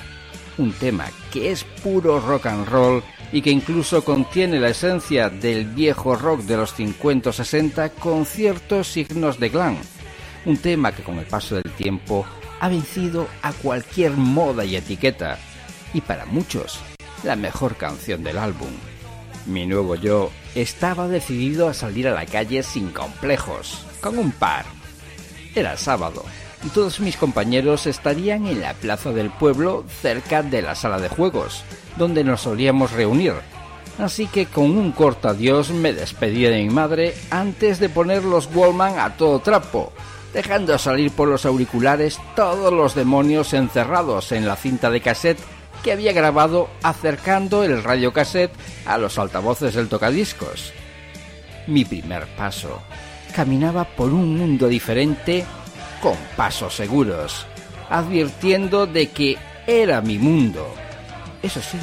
un 0.57 0.71
tema 0.71 1.07
que 1.29 1.51
es 1.51 1.65
puro 1.83 2.21
rock 2.21 2.45
and 2.45 2.69
roll 2.69 3.03
y 3.33 3.41
que 3.41 3.51
incluso 3.51 4.05
contiene 4.05 4.61
la 4.61 4.69
esencia 4.69 5.29
del 5.29 5.65
viejo 5.65 6.15
rock 6.15 6.43
de 6.43 6.55
los 6.55 6.73
50 6.73 7.31
o 7.31 7.33
60 7.33 7.89
con 7.89 8.25
ciertos 8.25 8.87
signos 8.87 9.41
de 9.41 9.49
glam, 9.49 9.75
un 10.45 10.55
tema 10.55 10.93
que 10.93 11.03
con 11.03 11.19
el 11.19 11.25
paso 11.25 11.55
del 11.55 11.69
tiempo 11.73 12.25
ha 12.61 12.69
vencido 12.69 13.27
a 13.41 13.51
cualquier 13.51 14.11
moda 14.11 14.63
y 14.63 14.77
etiqueta, 14.77 15.37
y 15.93 15.99
para 15.99 16.25
muchos, 16.25 16.79
la 17.25 17.35
mejor 17.35 17.75
canción 17.75 18.23
del 18.23 18.37
álbum. 18.37 18.71
Mi 19.45 19.65
nuevo 19.65 19.95
yo 19.95 20.31
estaba 20.55 21.07
decidido 21.07 21.67
a 21.67 21.73
salir 21.73 22.07
a 22.07 22.13
la 22.13 22.25
calle 22.25 22.63
sin 22.63 22.89
complejos, 22.89 23.85
con 24.01 24.17
un 24.17 24.31
par. 24.31 24.65
Era 25.53 25.77
sábado, 25.77 26.23
y 26.65 26.69
todos 26.69 26.99
mis 26.99 27.17
compañeros 27.17 27.85
estarían 27.85 28.47
en 28.47 28.61
la 28.61 28.73
plaza 28.73 29.11
del 29.11 29.29
pueblo 29.29 29.83
cerca 30.01 30.41
de 30.41 30.61
la 30.61 30.75
sala 30.75 30.99
de 30.99 31.09
juegos, 31.09 31.63
donde 31.97 32.23
nos 32.23 32.41
solíamos 32.41 32.91
reunir. 32.91 33.33
Así 33.99 34.27
que 34.27 34.45
con 34.47 34.77
un 34.77 34.91
corto 34.91 35.29
adiós 35.29 35.69
me 35.69 35.93
despedí 35.93 36.43
de 36.43 36.63
mi 36.63 36.69
madre 36.69 37.13
antes 37.29 37.79
de 37.79 37.87
poner 37.87 38.23
los 38.23 38.49
Wallman 38.53 38.99
a 38.99 39.15
todo 39.15 39.39
trapo, 39.39 39.93
dejando 40.33 40.77
salir 40.77 41.11
por 41.11 41.29
los 41.29 41.45
auriculares 41.45 42.19
todos 42.35 42.73
los 42.73 42.95
demonios 42.95 43.53
encerrados 43.53 44.31
en 44.33 44.45
la 44.45 44.57
cinta 44.57 44.89
de 44.89 44.99
cassette 44.99 45.39
que 45.85 45.91
había 45.91 46.13
grabado 46.13 46.67
acercando 46.81 47.63
el 47.63 47.83
radiocassette 47.83 48.51
a 48.87 48.97
los 48.97 49.19
altavoces 49.19 49.75
del 49.75 49.87
tocadiscos. 49.87 50.73
Mi 51.67 51.85
primer 51.85 52.25
paso. 52.35 52.81
Caminaba 53.35 53.83
por 53.83 54.11
un 54.11 54.35
mundo 54.35 54.67
diferente 54.67 55.45
con 56.01 56.15
pasos 56.35 56.75
seguros, 56.75 57.45
advirtiendo 57.87 58.87
de 58.87 59.11
que 59.11 59.37
era 59.67 60.01
mi 60.01 60.17
mundo. 60.17 60.73
Eso 61.43 61.61
sí, 61.61 61.77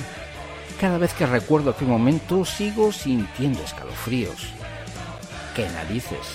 cada 0.80 0.98
vez 0.98 1.14
que 1.14 1.24
recuerdo 1.24 1.70
aquel 1.70 1.86
momento 1.86 2.44
sigo 2.44 2.90
sintiendo 2.90 3.62
escalofríos. 3.62 4.48
¡Qué 5.54 5.68
narices! 5.68 6.26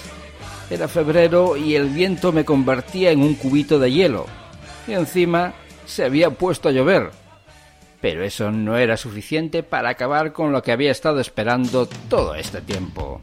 Era 0.70 0.88
febrero 0.88 1.58
y 1.58 1.76
el 1.76 1.90
viento 1.90 2.32
me 2.32 2.46
convertía 2.46 3.12
en 3.12 3.24
un 3.24 3.36
cubito 3.36 3.78
de 3.78 3.92
hielo. 3.92 4.26
Y 4.88 4.94
encima 4.94 5.54
se 5.86 6.06
había 6.06 6.30
puesto 6.30 6.70
a 6.70 6.72
llover. 6.72 7.27
Pero 8.02 8.24
eso 8.24 8.52
no 8.52 8.78
era 8.78 8.98
suficiente 8.98 9.64
para 9.64 9.90
acabar 9.90 10.34
con 10.34 10.52
lo 10.52 10.62
que 10.62 10.72
había 10.72 10.92
estado 10.92 11.20
esperando 11.20 11.88
todo 12.10 12.36
este 12.36 12.62
tiempo. 12.62 13.22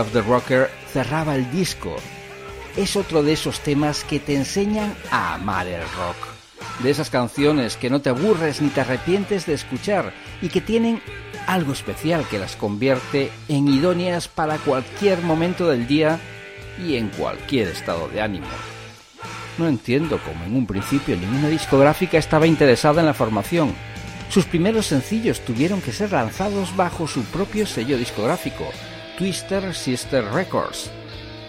Of 0.00 0.12
the 0.12 0.22
Rocker 0.22 0.70
cerraba 0.92 1.34
el 1.34 1.50
disco. 1.50 1.96
es 2.76 2.96
otro 2.96 3.22
de 3.22 3.32
esos 3.32 3.60
temas 3.60 4.04
que 4.04 4.18
te 4.18 4.34
enseñan 4.34 4.94
a 5.10 5.34
amar 5.34 5.66
el 5.66 5.82
rock. 5.82 6.16
De 6.82 6.90
esas 6.90 7.10
canciones 7.10 7.76
que 7.76 7.90
no 7.90 8.00
te 8.00 8.10
aburres 8.10 8.62
ni 8.62 8.68
te 8.68 8.80
arrepientes 8.80 9.46
de 9.46 9.54
escuchar 9.54 10.12
y 10.40 10.48
que 10.48 10.60
tienen 10.60 11.02
algo 11.46 11.72
especial 11.72 12.26
que 12.28 12.38
las 12.38 12.56
convierte 12.56 13.30
en 13.48 13.68
idóneas 13.68 14.28
para 14.28 14.58
cualquier 14.58 15.20
momento 15.22 15.68
del 15.68 15.86
día 15.86 16.18
y 16.82 16.96
en 16.96 17.08
cualquier 17.08 17.68
estado 17.68 18.08
de 18.08 18.22
ánimo. 18.22 18.46
No 19.58 19.68
entiendo 19.68 20.20
cómo 20.24 20.44
en 20.44 20.56
un 20.56 20.66
principio 20.66 21.16
ninguna 21.16 21.48
discográfica 21.48 22.18
estaba 22.18 22.46
interesada 22.46 23.00
en 23.00 23.06
la 23.06 23.14
formación. 23.14 23.74
Sus 24.30 24.46
primeros 24.46 24.86
sencillos 24.86 25.40
tuvieron 25.40 25.82
que 25.82 25.92
ser 25.92 26.12
lanzados 26.12 26.74
bajo 26.76 27.06
su 27.06 27.24
propio 27.24 27.66
sello 27.66 27.98
discográfico, 27.98 28.70
Twister 29.20 29.74
Sister 29.74 30.24
Records, 30.32 30.90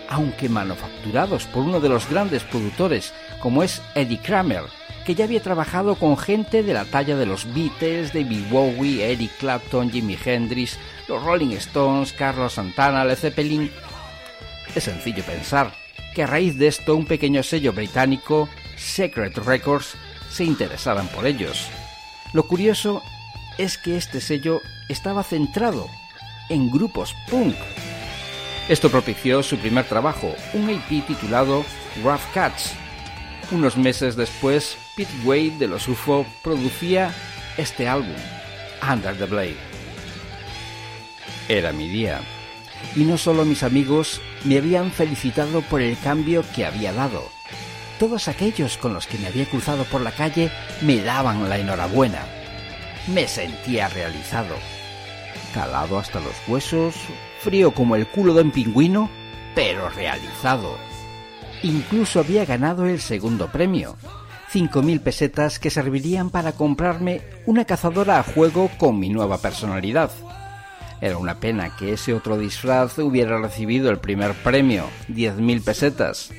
aunque 0.09 0.49
manufacturados 0.49 1.45
por 1.45 1.63
uno 1.63 1.79
de 1.79 1.87
los 1.87 2.09
grandes 2.09 2.43
productores 2.43 3.13
como 3.39 3.63
es 3.63 3.81
Eddie 3.95 4.19
Kramer, 4.19 4.63
que 5.05 5.15
ya 5.15 5.23
había 5.23 5.41
trabajado 5.41 5.95
con 5.95 6.17
gente 6.17 6.63
de 6.63 6.73
la 6.73 6.83
talla 6.83 7.15
de 7.15 7.25
los 7.25 7.45
Beatles, 7.53 8.11
David 8.11 8.49
Bowie, 8.49 9.09
Eric 9.09 9.31
Clapton, 9.39 9.89
Jimi 9.89 10.17
Hendrix, 10.21 10.77
los 11.07 11.23
Rolling 11.23 11.55
Stones, 11.55 12.11
Carlos 12.11 12.55
Santana, 12.55 13.05
Led 13.05 13.15
Zeppelin. 13.15 13.71
Es 14.75 14.83
sencillo 14.83 15.23
pensar 15.23 15.71
que 16.13 16.23
a 16.23 16.27
raíz 16.27 16.57
de 16.57 16.67
esto 16.67 16.93
un 16.93 17.05
pequeño 17.05 17.41
sello 17.41 17.71
británico, 17.71 18.49
Secret 18.75 19.37
Records, 19.37 19.95
se 20.29 20.43
interesaran 20.43 21.07
por 21.07 21.25
ellos. 21.25 21.69
Lo 22.33 22.45
curioso 22.47 23.01
es 23.57 23.77
que 23.77 23.95
este 23.95 24.19
sello 24.19 24.59
estaba 24.89 25.23
centrado 25.23 25.87
en 26.51 26.69
grupos 26.69 27.15
punk 27.29 27.55
esto 28.71 28.89
propició 28.89 29.43
su 29.43 29.57
primer 29.57 29.85
trabajo, 29.85 30.33
un 30.53 30.69
EP 30.69 31.05
titulado 31.05 31.65
Rough 32.03 32.21
Cats. 32.33 32.73
Unos 33.51 33.75
meses 33.75 34.15
después, 34.15 34.77
Pete 34.95 35.11
Wade 35.25 35.57
de 35.57 35.67
los 35.67 35.89
UFO 35.89 36.25
producía 36.41 37.13
este 37.57 37.89
álbum, 37.89 38.15
Under 38.89 39.17
the 39.17 39.25
Blade. 39.25 39.57
Era 41.49 41.73
mi 41.73 41.89
día. 41.89 42.21
Y 42.95 43.03
no 43.03 43.17
solo 43.17 43.43
mis 43.43 43.63
amigos 43.63 44.21
me 44.45 44.57
habían 44.57 44.91
felicitado 44.91 45.61
por 45.63 45.81
el 45.81 45.97
cambio 45.99 46.45
que 46.55 46.65
había 46.65 46.93
dado. 46.93 47.27
Todos 47.99 48.29
aquellos 48.29 48.77
con 48.77 48.93
los 48.93 49.05
que 49.05 49.17
me 49.17 49.27
había 49.27 49.47
cruzado 49.47 49.83
por 49.83 49.99
la 49.99 50.11
calle 50.11 50.49
me 50.81 51.01
daban 51.01 51.49
la 51.49 51.57
enhorabuena. 51.57 52.25
Me 53.07 53.27
sentía 53.27 53.89
realizado. 53.89 54.55
Calado 55.53 55.99
hasta 55.99 56.19
los 56.19 56.35
huesos, 56.47 56.95
frío 57.41 57.73
como 57.73 57.95
el 57.95 58.07
culo 58.07 58.33
de 58.33 58.43
un 58.43 58.51
pingüino, 58.51 59.09
pero 59.53 59.89
realizado. 59.89 60.77
Incluso 61.63 62.19
había 62.19 62.45
ganado 62.45 62.85
el 62.85 63.01
segundo 63.01 63.51
premio, 63.51 63.97
5.000 64.51 65.01
pesetas 65.01 65.59
que 65.59 65.69
servirían 65.69 66.29
para 66.29 66.53
comprarme 66.53 67.21
una 67.45 67.65
cazadora 67.65 68.19
a 68.19 68.23
juego 68.23 68.69
con 68.77 68.99
mi 68.99 69.09
nueva 69.09 69.37
personalidad. 69.39 70.11
Era 71.01 71.17
una 71.17 71.39
pena 71.39 71.75
que 71.75 71.93
ese 71.93 72.13
otro 72.13 72.37
disfraz 72.37 72.97
hubiera 72.99 73.39
recibido 73.39 73.89
el 73.89 73.99
primer 73.99 74.33
premio, 74.35 74.85
10.000 75.09 75.63
pesetas. 75.63 76.31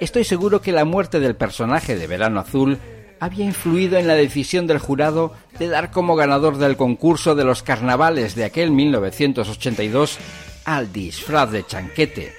Estoy 0.00 0.24
seguro 0.24 0.60
que 0.62 0.72
la 0.72 0.84
muerte 0.84 1.20
del 1.20 1.36
personaje 1.36 1.96
de 1.96 2.06
Verano 2.06 2.40
Azul 2.40 2.78
había 3.20 3.44
influido 3.44 3.98
en 3.98 4.06
la 4.06 4.14
decisión 4.14 4.66
del 4.66 4.78
jurado 4.78 5.32
de 5.58 5.68
dar 5.68 5.90
como 5.90 6.16
ganador 6.16 6.58
del 6.58 6.76
concurso 6.76 7.34
de 7.34 7.44
los 7.44 7.62
carnavales 7.62 8.34
de 8.34 8.44
aquel 8.44 8.70
1982 8.70 10.18
al 10.64 10.92
disfraz 10.92 11.50
de 11.50 11.64
chanquete. 11.66 12.32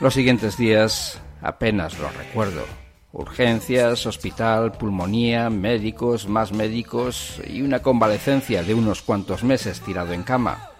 Los 0.00 0.14
siguientes 0.14 0.56
días 0.56 1.20
apenas 1.42 1.98
lo 1.98 2.08
recuerdo. 2.10 2.64
Urgencias, 3.12 4.06
hospital, 4.06 4.72
pulmonía, 4.72 5.50
médicos, 5.50 6.28
más 6.28 6.52
médicos 6.52 7.40
y 7.46 7.62
una 7.62 7.80
convalecencia 7.80 8.62
de 8.62 8.74
unos 8.74 9.02
cuantos 9.02 9.42
meses 9.42 9.80
tirado 9.80 10.12
en 10.12 10.22
cama. 10.22 10.70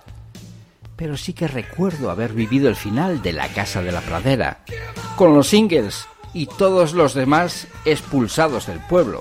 Pero 0.94 1.16
sí 1.16 1.32
que 1.32 1.48
recuerdo 1.48 2.10
haber 2.10 2.32
vivido 2.32 2.68
el 2.68 2.76
final 2.76 3.20
de 3.20 3.32
La 3.32 3.48
Casa 3.48 3.82
de 3.82 3.90
la 3.90 4.00
Pradera, 4.00 4.64
con 5.16 5.34
los 5.34 5.48
singles 5.48 6.06
y 6.32 6.46
todos 6.46 6.92
los 6.92 7.14
demás 7.14 7.66
expulsados 7.84 8.66
del 8.66 8.80
pueblo. 8.80 9.20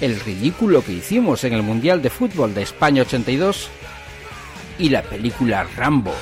El 0.00 0.20
ridículo 0.20 0.84
que 0.84 0.92
hicimos 0.92 1.44
en 1.44 1.54
el 1.54 1.62
Mundial 1.62 2.02
de 2.02 2.10
Fútbol 2.10 2.54
de 2.54 2.62
España 2.62 3.02
82 3.02 3.68
y 4.78 4.88
la 4.88 5.02
película 5.02 5.66
Rambo, 5.76 6.14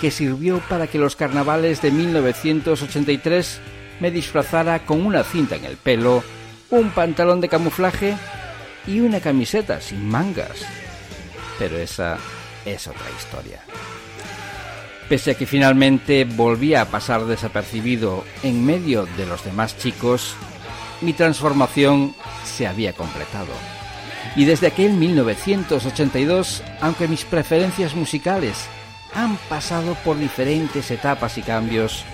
que 0.00 0.10
sirvió 0.10 0.60
para 0.68 0.86
que 0.86 0.98
los 0.98 1.16
carnavales 1.16 1.80
de 1.82 1.90
1983 1.90 3.60
me 4.00 4.10
disfrazara 4.10 4.84
con 4.84 5.04
una 5.04 5.24
cinta 5.24 5.56
en 5.56 5.64
el 5.64 5.76
pelo, 5.76 6.22
un 6.70 6.90
pantalón 6.90 7.40
de 7.40 7.48
camuflaje 7.48 8.16
y 8.86 9.00
una 9.00 9.20
camiseta 9.20 9.80
sin 9.80 10.08
mangas. 10.08 10.64
Pero 11.58 11.78
esa 11.78 12.18
es 12.64 12.86
otra 12.86 13.06
historia. 13.16 13.60
Pese 15.08 15.32
a 15.32 15.34
que 15.34 15.46
finalmente 15.46 16.24
volvía 16.24 16.80
a 16.80 16.86
pasar 16.86 17.26
desapercibido 17.26 18.24
en 18.42 18.64
medio 18.64 19.06
de 19.18 19.26
los 19.26 19.44
demás 19.44 19.76
chicos, 19.76 20.34
mi 21.02 21.12
transformación 21.12 22.14
se 22.44 22.66
había 22.66 22.94
completado. 22.94 23.52
Y 24.34 24.46
desde 24.46 24.68
aquel 24.68 24.94
1982, 24.94 26.62
aunque 26.80 27.06
mis 27.06 27.24
preferencias 27.24 27.94
musicales 27.94 28.66
han 29.14 29.36
pasado 29.48 29.94
por 30.04 30.18
diferentes 30.18 30.90
etapas 30.90 31.36
y 31.36 31.42
cambios, 31.42 32.04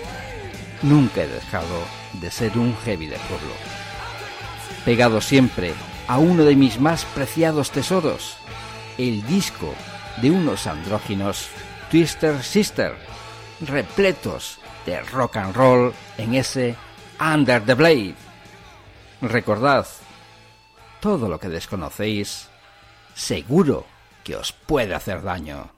nunca 0.81 1.23
he 1.23 1.27
dejado 1.27 1.85
de 2.13 2.29
ser 2.29 2.57
un 2.57 2.75
heavy 2.83 3.07
de 3.07 3.17
pueblo. 3.17 3.53
Pegado 4.83 5.21
siempre 5.21 5.73
a 6.07 6.17
uno 6.17 6.43
de 6.43 6.57
mis 6.57 6.79
más 6.79 7.05
preciados 7.05 7.71
tesoros, 7.71 8.35
el 8.97 9.25
disco 9.25 9.73
de 10.21 10.29
unos 10.29 10.67
andróginos 10.67 11.47
Twister 11.91 12.41
Sister, 12.41 12.95
repletos 13.59 14.59
de 14.85 15.01
rock 15.01 15.35
and 15.35 15.53
roll 15.53 15.93
en 16.17 16.35
ese 16.35 16.77
Under 17.19 17.61
the 17.65 17.73
Blade. 17.73 18.15
Recordad, 19.19 19.85
todo 21.01 21.27
lo 21.27 21.37
que 21.37 21.49
desconocéis 21.49 22.47
seguro 23.13 23.85
que 24.23 24.37
os 24.37 24.53
puede 24.53 24.95
hacer 24.95 25.21
daño. 25.21 25.69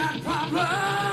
same 0.00 1.09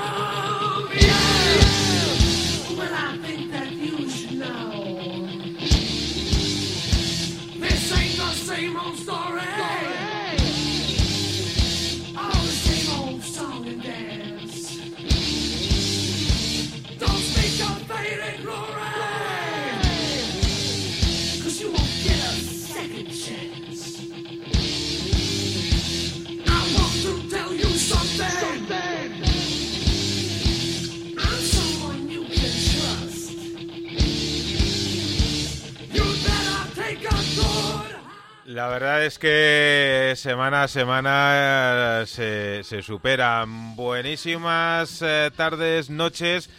es 39.08 39.18
que 39.18 40.12
semana 40.16 40.64
a 40.64 40.68
semana 40.68 42.04
eh, 42.18 42.60
se, 42.62 42.82
superan. 42.82 43.74
Buenísimas 43.74 45.00
eh, 45.00 45.30
tardes, 45.34 45.88
noches. 45.88 46.50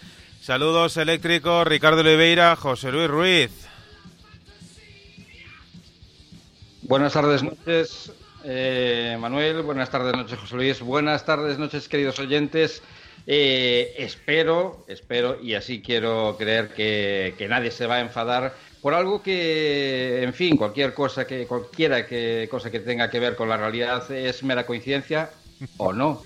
Saludos 0.42 0.98
eléctricos, 0.98 1.68
Ricardo 1.68 2.02
Oliveira, 2.02 2.56
José 2.56 2.92
Luis 2.92 3.08
Ruiz. 3.08 3.52
Buenas 6.82 7.14
tardes, 7.14 7.44
noches, 7.44 8.12
eh, 8.44 9.16
Manuel. 9.20 9.62
Buenas 9.62 9.92
tardes, 9.92 10.16
noches, 10.18 10.40
José 10.40 10.56
Luis. 10.56 10.80
Buenas 10.82 11.26
tardes, 11.28 11.60
noches, 11.60 11.88
queridos 11.88 12.18
oyentes. 12.18 12.82
Espero, 13.28 14.86
espero, 14.88 15.40
y 15.40 15.54
así 15.54 15.84
quiero 15.84 16.36
creer 16.36 16.70
que 16.70 17.48
nadie 17.48 17.70
se 17.70 17.86
va 17.86 17.98
a 17.98 18.00
enfadar 18.00 18.56
por 18.82 18.94
algo 18.94 19.22
que, 19.22 20.24
en 20.24 20.34
fin, 20.34 20.56
cualquier 20.56 20.94
cosa 20.94 21.28
que, 21.28 21.46
cualquiera 21.46 22.06
que, 22.06 22.48
cosa 22.50 22.72
que 22.72 22.80
tenga 22.80 23.10
que 23.10 23.20
ver 23.20 23.36
con 23.36 23.50
la 23.50 23.58
realidad 23.58 24.10
es 24.12 24.44
mera 24.44 24.66
coincidencia 24.66 25.32
o 25.78 25.92
no. 25.92 26.22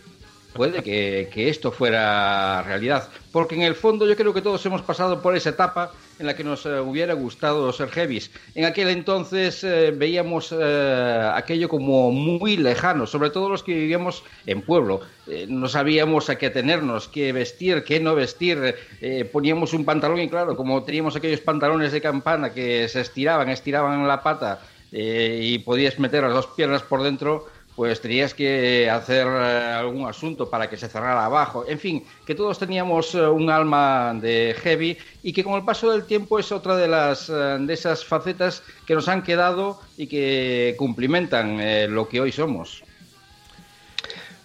puede 0.53 0.83
que, 0.83 1.29
que, 1.33 1.49
esto 1.49 1.71
fuera 1.71 2.61
realidad. 2.61 3.09
Porque 3.31 3.55
en 3.55 3.63
el 3.63 3.75
fondo 3.75 4.07
yo 4.07 4.15
creo 4.15 4.33
que 4.33 4.41
todos 4.41 4.65
hemos 4.65 4.83
pasado 4.83 5.21
por 5.21 5.35
esa 5.35 5.49
etapa 5.49 5.91
en 6.19 6.27
la 6.27 6.35
que 6.35 6.43
nos 6.43 6.65
eh, 6.65 6.79
hubiera 6.79 7.13
gustado 7.13 7.71
ser 7.73 7.89
heavies. 7.89 8.31
En 8.55 8.65
aquel 8.65 8.89
entonces 8.89 9.63
eh, 9.63 9.91
veíamos 9.91 10.53
eh, 10.57 11.31
aquello 11.33 11.69
como 11.69 12.11
muy 12.11 12.57
lejano, 12.57 13.07
sobre 13.07 13.29
todo 13.29 13.49
los 13.49 13.63
que 13.63 13.73
vivíamos 13.73 14.23
en 14.45 14.61
pueblo. 14.61 15.01
no 15.47 15.67
sabíamos 15.67 16.29
a 16.29 16.37
qué 16.37 16.49
tenernos, 16.49 17.07
qué 17.07 17.31
vestir, 17.31 17.83
qué 17.83 17.99
no 17.99 18.13
vestir. 18.13 18.75
poníamos 19.31 19.73
un 19.73 19.85
pantalón 19.85 20.19
y 20.19 20.29
claro, 20.29 20.55
como 20.55 20.83
teníamos 20.83 21.15
aquellos 21.15 21.39
pantalones 21.39 21.91
de 21.91 22.01
campana 22.01 22.53
que 22.53 22.87
se 22.89 23.01
estiraban, 23.01 23.49
estiraban 23.49 24.07
la 24.07 24.21
pata 24.21 24.59
y 24.91 25.59
podías 25.59 25.97
meter 25.97 26.23
las 26.23 26.33
dos 26.33 26.47
piernas 26.47 26.83
por 26.83 27.01
dentro, 27.01 27.47
pues 27.75 28.01
tenías 28.01 28.33
que 28.33 28.89
hacer 28.89 29.25
eh, 29.27 29.73
algún 29.79 30.07
asunto 30.07 30.49
para 30.49 30.69
que 30.69 30.77
se 30.77 30.87
cerrara 30.87 31.25
abajo. 31.25 31.65
En 31.67 31.79
fin, 31.79 32.03
que 32.25 32.35
todos 32.35 32.59
teníamos 32.59 33.15
eh, 33.15 33.27
un 33.27 33.49
alma 33.49 34.13
de 34.19 34.55
heavy 34.61 34.97
y 35.23 35.33
que 35.33 35.43
con 35.43 35.53
el 35.55 35.63
paso 35.63 35.91
del 35.91 36.05
tiempo 36.05 36.39
es 36.39 36.51
otra 36.51 36.75
de 36.75 36.87
las 36.87 37.29
eh, 37.29 37.33
de 37.59 37.73
esas 37.73 38.05
facetas 38.05 38.63
que 38.85 38.93
nos 38.93 39.07
han 39.07 39.23
quedado 39.23 39.79
y 39.97 40.07
que 40.07 40.75
cumplimentan 40.77 41.93
lo 41.93 42.07
que 42.07 42.21
hoy 42.21 42.31
somos. 42.31 42.83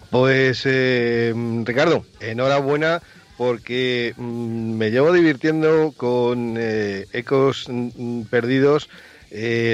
Pues 0.09 0.65
Ricardo, 0.65 2.03
enhorabuena 2.19 3.01
porque 3.37 4.13
mm, 4.17 4.73
me 4.73 4.89
llevo 4.89 5.13
divirtiendo 5.13 5.93
con 5.95 6.57
ecos 6.57 7.67
mm, 7.69 8.23
perdidos 8.23 8.89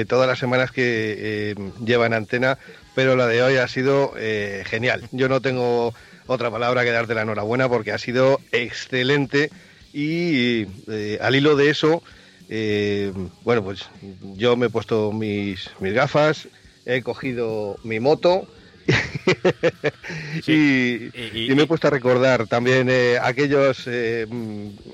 todas 0.08 0.28
las 0.28 0.38
semanas 0.38 0.70
que 0.70 1.56
llevan 1.82 2.12
antena 2.12 2.58
pero 2.96 3.14
la 3.14 3.26
de 3.26 3.42
hoy 3.42 3.56
ha 3.58 3.68
sido 3.68 4.14
eh, 4.16 4.64
genial. 4.66 5.06
Yo 5.12 5.28
no 5.28 5.42
tengo 5.42 5.94
otra 6.26 6.50
palabra 6.50 6.82
que 6.82 6.90
darte 6.90 7.14
la 7.14 7.22
enhorabuena 7.22 7.68
porque 7.68 7.92
ha 7.92 7.98
sido 7.98 8.40
excelente 8.52 9.50
y 9.92 10.66
eh, 10.88 11.18
al 11.20 11.36
hilo 11.36 11.56
de 11.56 11.68
eso, 11.68 12.02
eh, 12.48 13.12
bueno, 13.44 13.62
pues 13.62 13.84
yo 14.34 14.56
me 14.56 14.66
he 14.66 14.70
puesto 14.70 15.12
mis, 15.12 15.70
mis 15.78 15.92
gafas, 15.92 16.48
he 16.86 17.02
cogido 17.02 17.76
mi 17.84 18.00
moto. 18.00 18.48
y, 20.46 21.10
me 21.54 21.62
he 21.62 21.66
puesto 21.66 21.88
a 21.88 21.90
recordar 21.90 22.46
también 22.46 22.88
aquellos, 23.20 23.90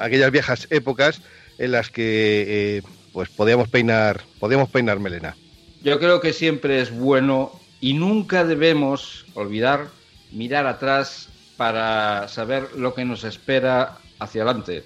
aquellas 0.01 0.31
viejas 0.33 0.66
épocas 0.70 1.20
en 1.59 1.70
las 1.70 1.91
que 1.91 2.83
pues 3.12 3.29
podíamos 3.29 3.69
peinar, 3.69 4.23
podíamos 4.41 4.70
peinar 4.70 4.99
melena. 4.99 5.37
Yo 5.85 6.01
creo 6.01 6.20
que 6.20 6.33
siempre 6.33 6.81
es 6.81 6.91
bueno 6.91 7.61
y 7.82 7.94
nunca 7.94 8.44
debemos 8.44 9.26
olvidar 9.34 9.88
mirar 10.30 10.66
atrás 10.66 11.28
para 11.56 12.28
saber 12.28 12.68
lo 12.76 12.94
que 12.94 13.04
nos 13.04 13.24
espera 13.24 13.98
hacia 14.20 14.44
adelante. 14.44 14.84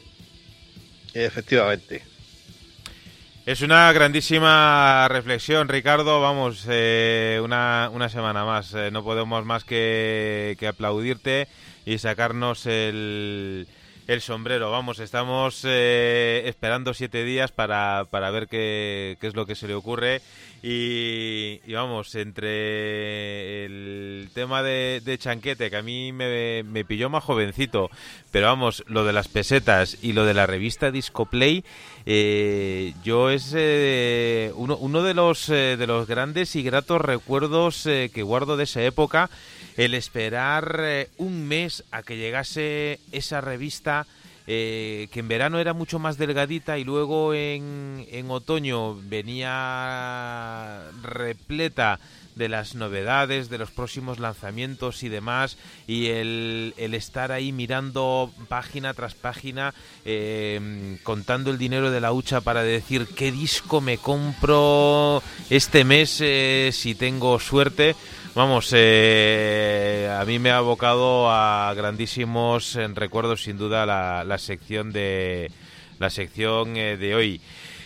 Efectivamente. 1.12 2.02
Es 3.44 3.60
una 3.60 3.93
grandísima 3.93 5.06
reflexión, 5.09 5.68
Ricardo. 5.68 6.20
Vamos, 6.23 6.66
eh, 6.68 7.39
una, 7.44 7.90
una, 7.93 8.09
semana 8.09 8.44
más. 8.44 8.73
Eh, 8.74 8.90
no 8.90 9.05
podemos 9.05 9.44
más 9.44 9.62
que, 9.62 10.56
que 10.59 10.66
aplaudirte 10.66 11.48
y 11.85 11.98
sacarnos 11.98 12.64
el, 12.64 13.68
el 14.06 14.20
sombrero. 14.20 14.70
Vamos, 14.70 15.01
estamos 15.01 15.62
eh, 15.64 16.43
esperando 16.47 16.94
siete 16.94 17.24
días 17.24 17.52
para, 17.52 18.06
para 18.10 18.31
ver 18.31 18.48
qué, 18.48 19.16
qué, 19.20 19.27
es 19.27 19.35
lo 19.35 19.47
que 19.47 19.55
se 19.55 19.68
le 19.68 19.74
ocurre. 19.74 20.23
Y, 20.69 21.61
vamos, 21.73 22.17
entre 22.17 23.67
el 23.67 24.29
tema 24.35 24.65
de, 24.65 25.01
de, 25.05 25.17
Chanquete, 25.17 25.71
que 25.71 25.77
a 25.77 25.83
mí 25.83 26.11
me, 26.11 26.85
pilló 26.85 27.09
más 27.09 27.23
jovencito, 27.23 27.89
pero 28.33 28.49
vamos, 28.49 28.83
lo 28.89 29.05
de 29.05 29.13
las 29.13 29.29
pesetas 29.29 29.97
y 30.03 30.13
lo 30.13 30.25
de 30.25 30.35
la 30.35 30.45
revista 30.45 30.91
Discoplay, 30.91 31.65
eh, 32.05 32.95
yo 33.05 33.31
es 33.31 33.53
eh, 33.57 34.51
uno, 34.57 34.77
uno 34.77 35.05
de, 35.05 35.15
los, 35.15 35.49
eh, 35.51 35.77
de 35.77 35.87
los 35.87 36.09
grandes 36.09 36.57
y 36.57 36.65
gratos 36.65 37.01
recuerdos 37.01 37.85
que 37.85 38.23
guardo 38.25 38.57
de 38.57 38.65
esa 38.65 38.83
época 38.83 39.31
el 39.77 39.95
esperar 39.95 40.81
eh, 40.81 41.11
un 41.19 41.47
mes 41.47 41.85
a 41.91 42.03
que 42.03 42.17
llegase 42.17 42.99
esa 43.13 43.41
revista 43.41 44.07
eh, 44.47 45.09
que 45.10 45.20
en 45.20 45.28
verano 45.28 45.59
era 45.59 45.73
mucho 45.73 45.98
más 45.98 46.18
delgadita 46.18 46.78
y 46.78 46.85
luego 46.85 47.35
en, 47.35 48.06
en 48.10 48.31
otoño 48.31 48.94
venía 48.94 50.82
repleta 51.02 51.98
de 52.36 52.48
las 52.51 52.74
novedades, 52.74 53.48
de 53.48 53.56
los 53.56 53.70
próximos 53.70 54.18
lanzamientos 54.18 55.02
y 55.02 55.09
demás, 55.09 55.56
y 55.86 56.09
el, 56.09 56.74
el 56.77 56.93
estar 56.93 57.32
ahí 57.32 57.51
mirando 57.51 58.31
página 58.48 58.93
tras 58.93 59.14
página, 59.14 59.73
eh, 60.05 60.98
contando 61.02 61.51
el 61.51 61.56
dinero 61.56 61.90
de 61.90 62.01
la 62.01 62.12
hucha 62.12 62.43
para 62.43 62.62
decir 62.62 63.06
qué 63.06 63.32
disco 63.32 63.81
me 63.81 63.97
compro 63.97 65.23
este 65.48 65.85
mes 65.85 66.23
si 66.77 66.94
tengo 66.94 67.40
suerte. 67.40 67.97
Vamos, 68.37 68.71
eh, 68.75 70.15
a 70.15 70.23
mí 70.27 70.39
me 70.39 70.51
ha 70.51 70.59
abocado 70.59 71.31
a 71.31 71.73
grandísimos 71.75 72.77
eh, 72.77 72.87
recuerdos, 72.89 73.43
sin 73.43 73.57
duda, 73.57 73.87
la, 73.87 74.37
sección 74.37 74.93
de 74.93 75.51
la 75.99 76.11
sección 76.11 76.77
eh, 76.77 76.99
de 76.99 77.15
hoy. 77.15 77.41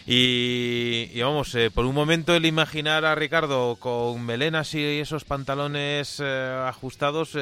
Y, 0.08 1.20
vamos, 1.20 1.56
por 1.72 1.86
un 1.86 1.94
momento 1.94 2.34
el 2.34 2.46
imaginar 2.46 3.04
a 3.04 3.14
Ricardo 3.14 3.76
con 3.76 4.26
melenas 4.26 4.74
y 4.74 4.98
esos 4.98 5.24
pantalones 5.24 6.18
ajustados, 6.18 7.38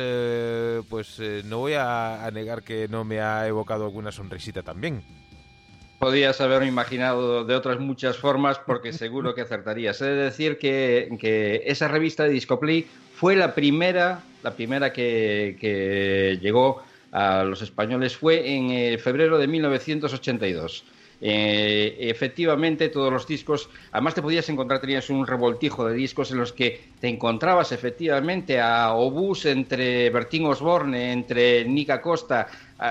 pues 0.90 1.18
no 1.46 1.60
voy 1.60 1.72
a, 1.78 2.28
negar 2.30 2.62
que 2.62 2.88
no 2.88 3.04
me 3.04 3.22
ha 3.22 3.46
evocado 3.46 3.86
alguna 3.86 4.12
sonrisita 4.12 4.62
también. 4.62 5.02
Podías 5.98 6.40
haberme 6.40 6.68
imaginado 6.68 7.44
de 7.44 7.56
otras 7.56 7.80
muchas 7.80 8.16
formas 8.16 8.60
porque 8.60 8.92
seguro 8.94 9.34
que 9.34 9.40
acertarías. 9.40 10.00
He 10.00 10.06
de 10.06 10.14
decir 10.14 10.58
que, 10.58 11.62
esa 11.66 11.88
revista 11.88 12.24
de 12.24 12.30
Discoplay 12.30 12.86
fue 13.14 13.34
la 13.34 13.54
primera, 13.54 14.22
la 14.42 14.52
primera 14.52 14.92
que, 14.92 16.38
llegó 16.40 16.82
a 17.10 17.42
los 17.42 17.62
españoles 17.62 18.16
fue 18.16 18.54
en 18.54 18.70
eh, 18.70 18.98
febrero 18.98 19.38
de 19.38 19.48
1982. 19.48 20.84
Eh, 21.20 21.96
efectivamente, 21.98 22.90
todos 22.90 23.12
los 23.12 23.26
discos, 23.26 23.68
además 23.90 24.14
te 24.14 24.22
podías 24.22 24.48
encontrar, 24.50 24.80
tenías 24.80 25.10
un 25.10 25.26
revoltijo 25.26 25.84
de 25.88 25.94
discos 25.94 26.30
en 26.30 26.38
los 26.38 26.52
que 26.52 26.90
te 27.00 27.08
encontrabas 27.08 27.72
efectivamente 27.72 28.60
a 28.60 28.92
Obús 28.92 29.46
entre 29.46 30.10
Bertín 30.10 30.46
Osborne, 30.46 31.10
entre 31.12 31.64
Nica 31.64 32.00
Costa, 32.00 32.46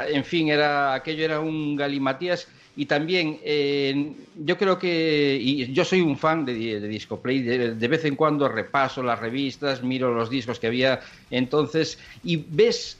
en 0.09 0.25
fin, 0.25 0.49
era 0.49 0.93
aquello 0.93 1.23
era 1.23 1.39
un 1.39 1.77
galimatías 1.77 2.49
y 2.77 2.85
también 2.85 3.39
eh, 3.43 4.13
yo 4.45 4.55
creo 4.55 4.77
que, 4.77 5.37
y 5.41 5.73
yo 5.73 5.83
soy 5.83 6.01
un 6.01 6.15
fan 6.15 6.45
de, 6.45 6.79
de 6.79 6.87
Discoplay, 6.87 7.41
de, 7.41 7.73
de, 7.73 7.87
vez 7.87 8.05
en 8.05 8.15
cuando 8.15 8.47
repaso 8.47 9.01
las 9.01 9.19
revistas, 9.19 9.81
miro 9.81 10.13
los 10.13 10.29
discos 10.29 10.59
que 10.59 10.67
había 10.67 11.01
entonces 11.31 11.97
y 12.23 12.37
ves, 12.37 12.99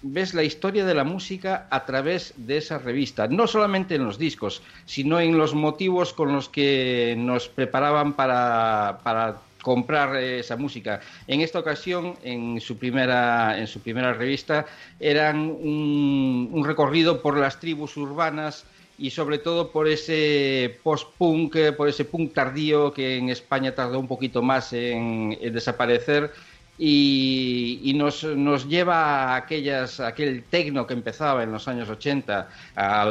ves 0.00 0.32
la 0.32 0.44
historia 0.44 0.86
de 0.86 0.94
la 0.94 1.04
música 1.04 1.68
a 1.70 1.84
través 1.84 2.32
de 2.38 2.56
esa 2.56 2.78
revista, 2.78 3.28
no 3.28 3.46
solamente 3.46 3.96
en 3.96 4.04
los 4.04 4.18
discos, 4.18 4.62
sino 4.86 5.20
en 5.20 5.36
los 5.36 5.54
motivos 5.54 6.14
con 6.14 6.32
los 6.32 6.48
que 6.48 7.14
nos 7.18 7.48
preparaban 7.50 8.14
para, 8.14 9.00
para 9.04 9.42
comprar 9.60 10.16
esa 10.16 10.56
música. 10.56 11.00
En 11.26 11.42
esta 11.42 11.58
ocasión, 11.58 12.14
en 12.22 12.62
su 12.62 12.78
primera, 12.78 13.58
en 13.58 13.66
su 13.66 13.80
primera 13.80 14.14
revista, 14.14 14.64
eran 14.98 15.38
un, 15.38 16.48
un 16.50 16.64
recorrido 16.64 17.20
por 17.20 17.36
las 17.36 17.60
tribus 17.60 17.94
urbanas, 17.98 18.64
y 18.98 19.10
sobre 19.10 19.38
todo 19.38 19.70
por 19.70 19.86
ese 19.86 20.78
post-punk, 20.82 21.56
eh, 21.56 21.72
por 21.72 21.88
ese 21.88 22.04
punk 22.04 22.34
tardío 22.34 22.92
que 22.92 23.16
en 23.16 23.30
España 23.30 23.74
tardó 23.74 24.00
un 24.00 24.08
poquito 24.08 24.42
más 24.42 24.72
en, 24.72 25.38
desaparecer 25.52 26.32
y, 26.76 27.92
nos, 27.96 28.24
nos, 28.24 28.68
lleva 28.68 29.32
a 29.32 29.36
aquellas, 29.36 30.00
aquel 30.00 30.44
tecno 30.44 30.86
que 30.86 30.94
empezaba 30.94 31.42
en 31.42 31.50
los 31.52 31.66
años 31.66 31.88
80, 31.88 32.48
a 32.76 33.04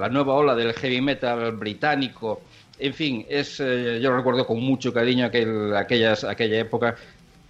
la 0.00 0.08
nueva 0.08 0.34
ola 0.34 0.54
del 0.54 0.74
heavy 0.74 1.00
metal 1.00 1.52
británico. 1.52 2.42
En 2.78 2.94
fin, 2.94 3.24
es, 3.28 3.60
eh, 3.60 3.98
yo 4.00 4.14
recuerdo 4.16 4.46
con 4.46 4.60
mucho 4.60 4.92
cariño 4.92 5.26
aquel, 5.26 5.74
aquellas, 5.76 6.24
aquella 6.24 6.58
época. 6.58 6.96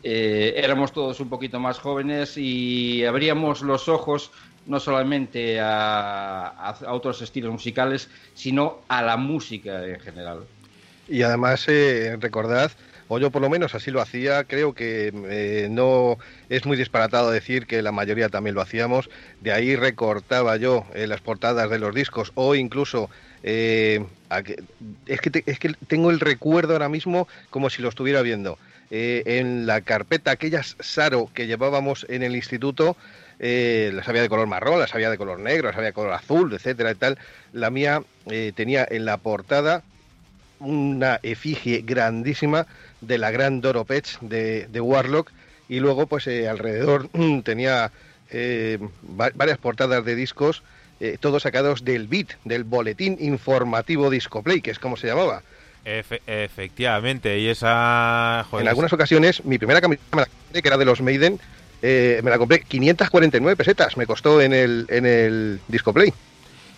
Eh, 0.02 0.54
éramos 0.56 0.92
todos 0.92 1.18
un 1.20 1.30
poquito 1.30 1.58
más 1.58 1.78
jóvenes 1.78 2.36
y 2.36 3.04
abríamos 3.06 3.62
los 3.62 3.88
ojos 3.88 4.32
no 4.66 4.80
solamente 4.80 5.58
a, 5.60 6.76
otros 6.88 7.22
estilos 7.22 7.52
musicales, 7.52 8.08
sino 8.34 8.80
a 8.88 9.02
la 9.02 9.16
música 9.16 9.86
en 9.86 10.00
general. 10.00 10.40
Y 11.08 11.22
además, 11.22 11.66
eh, 11.68 12.16
recordad, 12.18 12.72
o 13.08 13.18
yo 13.18 13.30
por 13.30 13.42
lo 13.42 13.50
menos 13.50 13.74
así 13.74 13.90
lo 13.90 14.00
hacía, 14.00 14.44
creo 14.44 14.74
que 14.74 15.12
eh, 15.28 15.68
no 15.70 16.18
es 16.48 16.64
muy 16.64 16.76
disparatado 16.76 17.30
decir 17.30 17.66
que 17.66 17.82
la 17.82 17.92
mayoría 17.92 18.30
también 18.30 18.54
lo 18.54 18.62
hacíamos, 18.62 19.10
de 19.40 19.52
ahí 19.52 19.76
recortaba 19.76 20.56
yo 20.56 20.86
eh, 20.94 21.06
las 21.06 21.20
portadas 21.20 21.68
de 21.70 21.78
los 21.78 21.94
discos 21.94 22.32
o 22.34 22.54
incluso... 22.54 23.10
es, 23.42 24.00
que 25.20 25.42
es 25.44 25.58
que 25.58 25.74
tengo 25.86 26.10
el 26.10 26.18
recuerdo 26.18 26.72
ahora 26.72 26.88
mismo 26.88 27.28
como 27.50 27.68
si 27.68 27.82
lo 27.82 27.90
estuviera 27.90 28.22
viendo 28.22 28.56
eh, 28.90 29.22
en 29.38 29.66
la 29.66 29.80
carpeta, 29.80 30.30
aquellas 30.30 30.76
Saro 30.78 31.30
que 31.34 31.46
llevábamos 31.46 32.06
en 32.08 32.22
el 32.22 32.36
instituto, 32.36 32.96
eh, 33.38 33.90
las 33.94 34.08
había 34.08 34.22
de 34.22 34.28
color 34.28 34.46
marrón, 34.46 34.78
las 34.80 34.94
había 34.94 35.10
de 35.10 35.18
color 35.18 35.40
negro, 35.40 35.68
las 35.68 35.76
había 35.76 35.88
de 35.88 35.92
color 35.94 36.12
azul, 36.12 36.52
etcétera 36.52 36.92
y 36.92 36.94
tal. 36.94 37.18
La 37.52 37.70
mía 37.70 38.02
eh, 38.30 38.52
tenía 38.54 38.86
en 38.90 39.04
la 39.04 39.16
portada 39.18 39.82
una 40.60 41.18
efigie 41.22 41.82
grandísima 41.84 42.66
de 43.00 43.18
la 43.18 43.30
gran 43.30 43.60
Doro 43.60 43.84
Petch 43.84 44.18
de, 44.20 44.66
de 44.68 44.80
Warlock 44.80 45.30
y 45.68 45.80
luego 45.80 46.06
pues 46.06 46.26
eh, 46.26 46.48
alrededor 46.48 47.08
tenía 47.44 47.90
va- 48.32 49.30
varias 49.34 49.58
portadas 49.58 50.04
de 50.04 50.14
discos, 50.14 50.62
todos 51.20 51.42
sacados 51.42 51.84
del 51.84 52.06
BIT, 52.08 52.30
del 52.44 52.64
Boletín 52.64 53.18
Informativo 53.20 54.08
Discoplay, 54.08 54.62
que 54.62 54.70
es 54.70 54.78
como 54.78 54.96
se 54.96 55.06
llamaba. 55.08 55.42
Efe- 55.84 56.22
efectivamente, 56.26 57.38
y 57.38 57.48
esa... 57.48 58.46
joder, 58.48 58.64
en 58.64 58.68
algunas 58.68 58.92
ocasiones, 58.94 59.44
mi 59.44 59.58
primera 59.58 59.82
camiseta, 59.82 60.26
que 60.52 60.66
era 60.66 60.78
de 60.78 60.86
los 60.86 61.02
Maiden, 61.02 61.38
eh, 61.86 62.20
me 62.24 62.30
la 62.30 62.38
compré 62.38 62.60
549 62.62 63.56
pesetas, 63.56 63.96
me 63.98 64.06
costó 64.06 64.40
en 64.40 64.54
el, 64.54 64.86
en 64.88 65.04
el 65.04 65.60
Discoplay. 65.68 66.12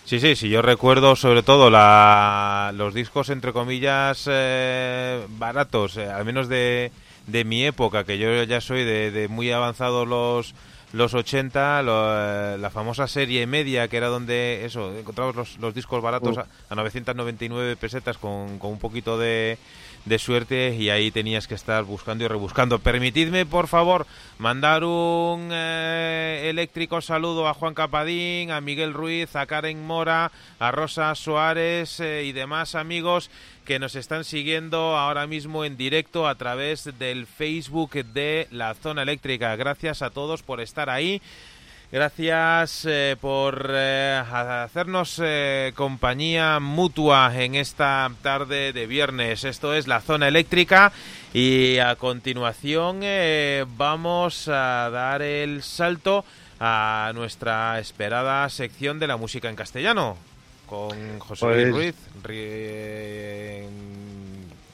Sí, 0.04 0.20
sí, 0.20 0.36
sí, 0.36 0.48
yo 0.48 0.62
recuerdo 0.62 1.16
sobre 1.16 1.42
todo 1.42 1.70
la, 1.70 2.72
los 2.74 2.92
discos, 2.94 3.28
entre 3.30 3.52
comillas, 3.52 4.24
eh, 4.28 5.24
baratos, 5.38 5.96
eh, 5.96 6.08
al 6.08 6.24
menos 6.24 6.48
de, 6.48 6.90
de 7.26 7.44
mi 7.44 7.64
época, 7.64 8.04
que 8.04 8.18
yo 8.18 8.42
ya 8.44 8.60
soy 8.60 8.84
de, 8.84 9.10
de 9.10 9.26
muy 9.28 9.50
avanzados 9.50 10.06
los, 10.06 10.54
los 10.92 11.12
80, 11.14 11.82
lo- 11.82 12.06
eh, 12.54 12.56
la 12.58 12.70
famosa 12.70 13.08
serie 13.08 13.48
media, 13.48 13.88
que 13.88 13.96
era 13.96 14.06
donde, 14.06 14.64
eso, 14.64 14.96
encontramos 14.96 15.34
los, 15.34 15.58
los 15.58 15.74
discos 15.74 16.00
baratos 16.02 16.36
Mm. 16.36 16.40
a, 16.40 16.46
a 16.70 16.74
999 16.76 17.74
pesetas 17.76 18.16
con, 18.16 18.60
con 18.60 18.70
un 18.70 18.78
poquito 18.78 19.18
de, 19.18 19.58
de 20.06 20.18
suerte 20.18 20.74
y 20.78 20.88
ahí 20.88 21.10
tenías 21.10 21.46
que 21.46 21.54
estar 21.54 21.84
buscando 21.84 22.24
y 22.24 22.28
rebuscando. 22.28 22.78
Permitidme, 22.78 23.44
por 23.44 23.66
favor, 23.66 24.06
mandar 24.38 24.84
un 24.84 25.50
eh, 25.52 26.46
eléctrico 26.48 27.00
saludo 27.00 27.48
a 27.48 27.54
Juan 27.54 27.74
Capadín, 27.74 28.52
a 28.52 28.60
Miguel 28.60 28.94
Ruiz, 28.94 29.34
a 29.36 29.46
Karen 29.46 29.84
Mora, 29.84 30.30
a 30.58 30.70
Rosa 30.70 31.14
Suárez 31.14 32.00
eh, 32.00 32.24
y 32.24 32.32
demás 32.32 32.74
amigos 32.76 33.30
que 33.64 33.80
nos 33.80 33.96
están 33.96 34.24
siguiendo 34.24 34.96
ahora 34.96 35.26
mismo 35.26 35.64
en 35.64 35.76
directo 35.76 36.28
a 36.28 36.36
través 36.36 36.96
del 36.98 37.26
Facebook 37.26 37.92
de 37.92 38.46
la 38.52 38.74
Zona 38.74 39.02
Eléctrica. 39.02 39.56
Gracias 39.56 40.02
a 40.02 40.10
todos 40.10 40.44
por 40.44 40.60
estar 40.60 40.88
ahí. 40.88 41.20
Gracias 41.92 42.84
eh, 42.88 43.16
por 43.20 43.68
eh, 43.70 44.20
hacernos 44.30 45.20
eh, 45.22 45.72
compañía 45.76 46.58
mutua 46.58 47.32
en 47.40 47.54
esta 47.54 48.10
tarde 48.22 48.72
de 48.72 48.86
viernes. 48.86 49.44
Esto 49.44 49.72
es 49.72 49.86
la 49.86 50.00
zona 50.00 50.26
eléctrica 50.26 50.92
y 51.32 51.78
a 51.78 51.94
continuación 51.94 53.00
eh, 53.02 53.64
vamos 53.76 54.48
a 54.48 54.90
dar 54.90 55.22
el 55.22 55.62
salto 55.62 56.24
a 56.58 57.12
nuestra 57.14 57.78
esperada 57.78 58.48
sección 58.48 58.98
de 58.98 59.06
la 59.06 59.16
música 59.16 59.48
en 59.48 59.56
castellano 59.56 60.16
con 60.66 61.18
José 61.20 61.66
Luis 61.66 61.94
Pues- 61.94 62.24
Ruiz 62.24 63.66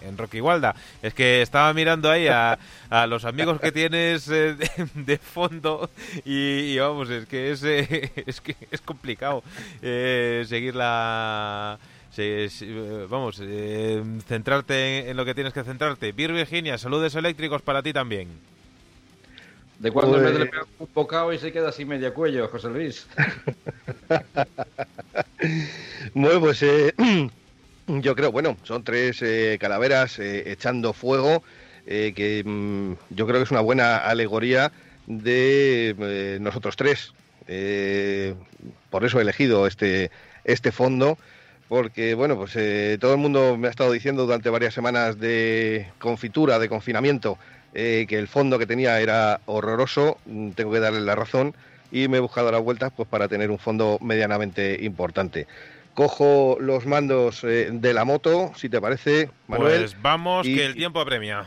en, 0.09 0.17
Walda. 0.41 0.75
Es 1.03 1.15
que 1.15 1.43
estaba 1.43 1.73
mirando 1.75 2.11
ahí 2.11 2.27
a, 2.29 2.59
a 2.91 3.07
los 3.07 3.25
amigos 3.25 3.61
que 3.61 3.73
tienes 3.73 4.29
eh, 4.29 4.55
de, 4.55 4.71
de 4.95 5.19
fondo 5.19 5.91
y, 6.25 6.73
y 6.75 6.79
vamos, 6.79 7.09
es 7.11 7.27
que 7.27 7.51
es, 7.53 7.63
eh, 7.65 8.13
es 8.27 8.41
que 8.41 8.57
es 8.71 8.81
complicado 8.81 9.43
eh, 9.83 10.45
seguir 10.49 10.75
la 10.75 11.79
se- 12.11 12.49
se- 12.51 12.67
eh, 12.69 13.07
vamos, 13.09 13.39
eh, 13.43 14.03
centrarte 14.29 14.99
en, 15.01 15.09
en 15.11 15.17
lo 15.17 15.25
que 15.25 15.35
tienes 15.35 15.53
que 15.53 15.65
centrarte. 15.65 16.13
Vir 16.13 16.33
Virginia, 16.33 16.77
saludos 16.79 17.15
eléctricos 17.15 17.63
para 17.63 17.83
ti 17.83 17.93
también. 17.93 18.29
¿De 19.79 19.91
vez 20.21 20.33
de 20.35 20.39
le 20.39 20.47
Pues- 20.47 20.51
pega 20.51 20.67
un 20.79 20.89
bocado 20.95 21.33
y 21.33 21.39
se 21.39 21.51
queda 21.53 21.71
así 21.71 21.85
media 21.85 22.13
cuello, 22.15 22.47
José 22.49 22.69
Luis? 22.69 23.07
Bueno, 26.15 26.41
pues 26.41 26.63
eh, 26.63 26.95
yo 27.87 28.15
creo, 28.15 28.33
bueno, 28.33 28.57
son 28.63 28.85
tres 28.85 29.23
eh, 29.23 29.59
calaveras 29.61 30.19
eh, 30.19 30.51
echando 30.53 30.93
fuego, 30.93 31.43
eh, 31.87 32.13
que 32.15 32.43
mm, 32.45 32.95
yo 33.11 33.27
creo 33.27 33.41
que 33.41 33.45
es 33.45 33.51
una 33.51 33.61
buena 33.61 33.99
alegoría 33.99 34.73
de 35.07 36.39
nosotros 36.41 36.77
tres. 36.77 37.13
Por 38.91 39.05
eso 39.05 39.19
he 39.19 39.23
elegido 39.23 39.67
este, 39.67 40.11
este 40.45 40.71
fondo, 40.71 41.19
porque, 41.69 42.15
bueno, 42.15 42.37
pues 42.37 42.53
todo 43.01 43.13
el 43.13 43.19
mundo 43.19 43.57
me 43.57 43.67
ha 43.67 43.71
estado 43.71 43.91
diciendo 43.91 44.25
durante 44.25 44.49
varias 44.49 44.75
semanas 44.75 45.19
de 45.19 45.89
confitura, 45.99 46.59
de 46.59 46.69
confinamiento, 46.69 47.37
que 47.73 48.07
el 48.11 48.29
fondo 48.29 48.59
que 48.59 48.67
tenía 48.67 49.01
era 49.01 49.41
horroroso, 49.47 50.19
mm, 50.27 50.51
tengo 50.51 50.73
que 50.73 50.81
darle 50.81 51.01
la 51.01 51.17
razón, 51.17 51.55
y 51.91 52.09
me 52.09 52.19
he 52.19 52.21
buscado 52.21 52.51
las 52.51 52.63
vueltas 52.63 52.93
pues 52.97 53.09
para 53.09 53.29
tener 53.29 53.51
un 53.51 53.59
fondo 53.59 53.99
medianamente 54.01 54.79
importante. 54.83 55.47
Cojo 55.95 56.57
los 56.61 56.87
mandos 56.87 57.45
eh, 57.45 57.69
de 57.71 57.93
la 57.95 58.05
moto, 58.05 58.53
si 58.57 58.69
te 58.69 58.81
parece, 58.81 59.31
Manuel. 59.47 59.81
Pues 59.81 59.97
vamos, 60.03 60.47
y- 60.47 60.55
que 60.55 60.65
el 60.65 60.75
tiempo 60.75 61.01
apremia. 61.01 61.47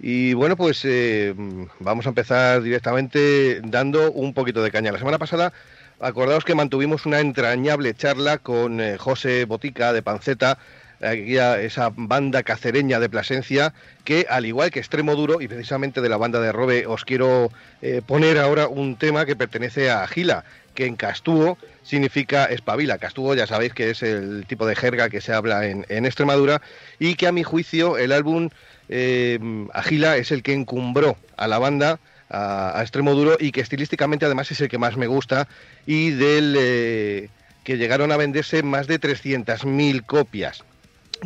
Y 0.00 0.34
bueno, 0.34 0.56
pues 0.56 0.82
eh, 0.84 1.34
vamos 1.80 2.04
a 2.04 2.10
empezar 2.10 2.60
directamente 2.62 3.60
dando 3.62 4.12
un 4.12 4.34
poquito 4.34 4.62
de 4.62 4.70
caña. 4.70 4.92
La 4.92 4.98
semana 4.98 5.18
pasada, 5.18 5.52
acordaos 6.00 6.44
que 6.44 6.54
mantuvimos 6.54 7.06
una 7.06 7.20
entrañable 7.20 7.94
charla 7.94 8.38
con 8.38 8.80
eh, 8.80 8.98
José 8.98 9.46
Botica 9.46 9.92
de 9.94 10.02
Panceta, 10.02 10.58
esa 11.00 11.90
banda 11.94 12.42
cacereña 12.42 12.98
de 12.98 13.08
Plasencia, 13.10 13.74
que 14.04 14.26
al 14.28 14.46
igual 14.46 14.70
que 14.70 14.78
Extremo 14.80 15.14
Duro, 15.14 15.40
y 15.40 15.48
precisamente 15.48 16.00
de 16.00 16.08
la 16.08 16.16
banda 16.16 16.40
de 16.40 16.52
Robe, 16.52 16.86
os 16.86 17.04
quiero 17.04 17.50
eh, 17.82 18.00
poner 18.06 18.38
ahora 18.38 18.68
un 18.68 18.96
tema 18.96 19.26
que 19.26 19.36
pertenece 19.36 19.90
a 19.90 20.06
Gila, 20.06 20.44
que 20.74 20.86
en 20.86 20.96
Castúo 20.96 21.56
significa 21.82 22.46
espabila. 22.46 22.98
Castúo 22.98 23.34
ya 23.34 23.46
sabéis 23.46 23.72
que 23.74 23.90
es 23.90 24.02
el 24.02 24.44
tipo 24.46 24.66
de 24.66 24.76
jerga 24.76 25.08
que 25.08 25.20
se 25.20 25.32
habla 25.32 25.66
en, 25.66 25.84
Extremadura 25.88 26.60
y 26.98 27.14
que 27.14 27.26
a 27.26 27.32
mi 27.32 27.42
juicio 27.42 27.96
el 27.96 28.12
álbum 28.12 28.50
eh, 28.88 29.38
Agila 29.72 30.16
es 30.16 30.30
el 30.30 30.42
que 30.42 30.52
encumbró 30.52 31.16
a 31.36 31.48
la 31.48 31.58
banda 31.58 32.00
a, 32.28 32.78
a 32.78 32.82
extremo 32.82 33.14
duro 33.14 33.36
y 33.38 33.52
que 33.52 33.60
estilísticamente 33.60 34.26
además 34.26 34.50
es 34.50 34.60
el 34.60 34.68
que 34.68 34.78
más 34.78 34.96
me 34.96 35.06
gusta 35.06 35.48
y 35.86 36.10
del 36.10 36.56
eh, 36.58 37.28
que 37.64 37.78
llegaron 37.78 38.12
a 38.12 38.16
venderse 38.16 38.62
más 38.62 38.86
de 38.86 39.00
300.000 39.00 40.04
copias. 40.04 40.64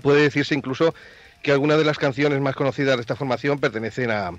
Puede 0.02 0.22
decirse 0.22 0.54
incluso 0.54 0.94
que 1.42 1.52
algunas 1.52 1.78
de 1.78 1.84
las 1.84 1.98
canciones 1.98 2.40
más 2.40 2.54
conocidas 2.54 2.96
de 2.96 3.00
esta 3.00 3.16
formación 3.16 3.58
pertenecen 3.58 4.10
a, 4.10 4.30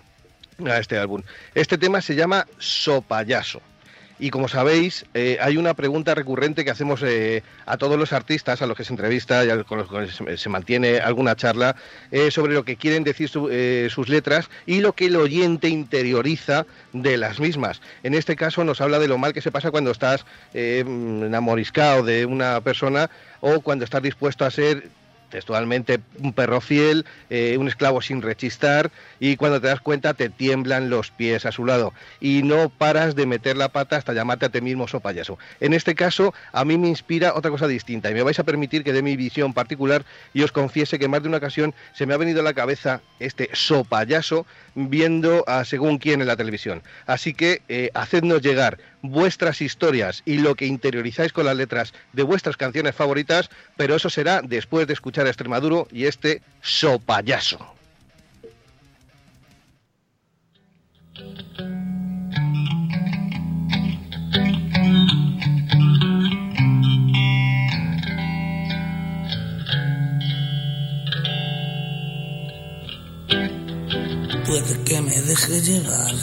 a 0.65 0.77
este 0.77 0.97
álbum. 0.97 1.21
Este 1.55 1.77
tema 1.77 2.01
se 2.01 2.15
llama 2.15 2.47
Sopayaso. 2.57 3.61
Y 4.19 4.31
como 4.31 4.47
sabéis, 4.49 5.05
eh, 5.13 5.37
hay 5.41 5.57
una 5.57 5.73
pregunta 5.73 6.13
recurrente 6.13 6.65
que 6.65 6.71
hacemos 6.71 7.01
eh, 7.03 7.41
a 7.65 7.77
todos 7.77 7.97
los 7.97 8.11
artistas 8.13 8.61
a 8.61 8.67
los 8.67 8.75
que 8.75 8.83
se 8.83 8.91
entrevista 8.93 9.45
y 9.45 9.49
a 9.49 9.63
con 9.63 9.77
los 9.79 9.89
que 9.89 10.37
se, 10.37 10.49
mantiene 10.49 10.99
alguna 10.99 11.35
charla 11.35 11.75
eh, 12.11 12.29
sobre 12.29 12.53
lo 12.53 12.65
que 12.65 12.75
quieren 12.75 13.03
decir 13.03 13.29
su- 13.29 13.49
sus 13.89 14.09
letras 14.09 14.49
y 14.65 14.81
lo 14.81 14.93
que 14.93 15.05
el 15.05 15.15
oyente 15.15 15.69
interioriza 15.69 16.65
de 16.93 17.17
las 17.17 17.39
mismas. 17.39 17.81
En 18.03 18.13
este 18.13 18.35
caso 18.35 18.63
nos 18.63 18.81
habla 18.81 18.99
de 18.99 19.07
lo 19.07 19.17
mal 19.17 19.33
que 19.33 19.41
se 19.41 19.51
pasa 19.51 19.71
cuando 19.71 19.91
estás 19.91 20.25
eh, 20.53 20.83
enamoriscado 20.85 22.03
de 22.03 22.25
una 22.25 22.61
persona 22.61 23.09
o 23.41 23.61
cuando 23.61 23.85
estás 23.85 24.01
dispuesto 24.01 24.43
a 24.45 24.51
ser 24.51 24.89
textualmente 25.29 25.99
un 26.19 26.33
perro 26.33 26.61
fiel, 26.61 27.05
eh, 27.29 27.57
un 27.57 27.67
esclavo 27.67 28.01
sin 28.01 28.21
rechistar 28.21 28.91
y 29.19 29.35
cuando 29.35 29.61
te 29.61 29.67
das 29.67 29.79
cuenta 29.79 30.13
te 30.13 30.29
tiemblan 30.29 30.89
los 30.89 31.11
pies 31.11 31.45
a 31.45 31.51
su 31.51 31.65
lado 31.65 31.93
y 32.19 32.43
no 32.43 32.69
paras 32.69 33.15
de 33.15 33.25
meter 33.25 33.57
la 33.57 33.69
pata 33.69 33.97
hasta 33.97 34.13
llamarte 34.13 34.45
a 34.45 34.49
ti 34.49 34.61
mismo 34.61 34.87
so 34.87 34.99
payaso. 34.99 35.37
En 35.59 35.73
este 35.73 35.95
caso 35.95 36.33
a 36.51 36.65
mí 36.65 36.77
me 36.77 36.87
inspira 36.87 37.33
otra 37.35 37.51
cosa 37.51 37.67
distinta 37.67 38.09
y 38.09 38.13
me 38.13 38.23
vais 38.23 38.39
a 38.39 38.43
permitir 38.43 38.83
que 38.83 38.93
dé 38.93 39.01
mi 39.01 39.15
visión 39.15 39.53
particular 39.53 40.05
y 40.33 40.43
os 40.43 40.51
confiese 40.51 40.99
que 40.99 41.07
más 41.07 41.21
de 41.21 41.29
una 41.29 41.37
ocasión 41.37 41.73
se 41.93 42.05
me 42.05 42.13
ha 42.13 42.17
venido 42.17 42.41
a 42.41 42.43
la 42.43 42.53
cabeza 42.53 43.01
este 43.19 43.49
so 43.53 43.83
payaso 43.83 44.45
viendo 44.75 45.43
a 45.47 45.65
según 45.65 45.97
quién 45.97 46.21
en 46.21 46.27
la 46.27 46.37
televisión. 46.37 46.81
Así 47.05 47.33
que 47.33 47.61
eh, 47.67 47.89
hacednos 47.93 48.41
llegar 48.41 48.77
vuestras 49.01 49.61
historias 49.61 50.21
y 50.25 50.39
lo 50.39 50.55
que 50.55 50.65
interiorizáis 50.65 51.33
con 51.33 51.45
las 51.45 51.55
letras 51.55 51.93
de 52.13 52.23
vuestras 52.23 52.57
canciones 52.57 52.95
favoritas, 52.95 53.49
pero 53.77 53.95
eso 53.95 54.09
será 54.09 54.41
después 54.41 54.87
de 54.87 54.93
escuchar 54.93 55.25
a 55.25 55.29
Extremaduro 55.29 55.87
y 55.91 56.05
este 56.05 56.41
so 56.61 56.99
payaso. 56.99 57.75
Puede 74.45 74.83
que 74.83 75.01
me 75.01 75.21
deje 75.21 75.61
llevar, 75.61 76.13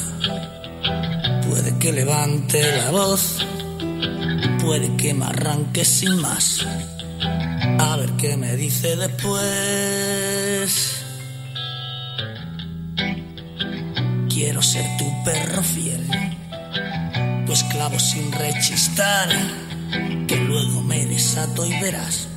puede 1.48 1.78
que 1.78 1.92
levante 1.92 2.76
la 2.76 2.90
voz, 2.90 3.44
puede 4.60 4.96
que 4.96 5.14
me 5.14 5.26
arranque 5.26 5.84
sin 5.84 6.16
más. 6.20 6.66
A 7.78 7.96
ver 7.96 8.10
qué 8.12 8.36
me 8.36 8.56
dice 8.56 8.96
después. 8.96 10.26
quiero 14.36 14.60
ser 14.60 14.84
tu 14.98 15.24
perro 15.24 15.62
fiel, 15.62 16.06
tu 17.46 17.52
esclavo 17.52 17.98
sin 17.98 18.30
rechistar, 18.30 19.30
que 20.28 20.36
luego 20.36 20.82
me 20.82 21.06
desato 21.06 21.64
y 21.64 21.70
verás. 21.80 22.28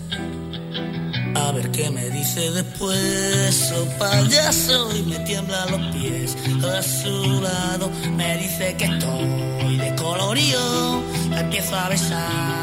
A 1.48 1.52
ver 1.52 1.72
qué 1.72 1.90
me 1.90 2.10
dice 2.10 2.52
después, 2.52 3.74
oh 3.76 3.98
payaso, 3.98 4.96
y 4.96 5.04
me 5.04 5.20
tiembla 5.20 5.66
los 5.68 5.96
pies. 5.96 6.38
A 6.64 6.82
su 6.82 7.42
lado 7.42 7.90
me 8.16 8.38
dice 8.38 8.76
que 8.78 8.86
estoy 8.86 9.78
de 9.78 9.96
colorío, 9.96 11.02
empiezo 11.32 11.76
a 11.76 11.90
besar. 11.90 12.59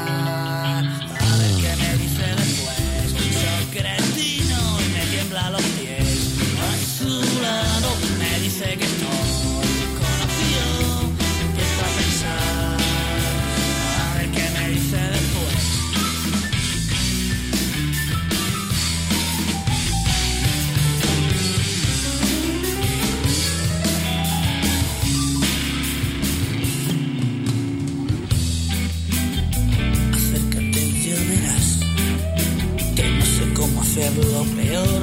Hacerlo 34.07 34.45
peor. 34.57 35.03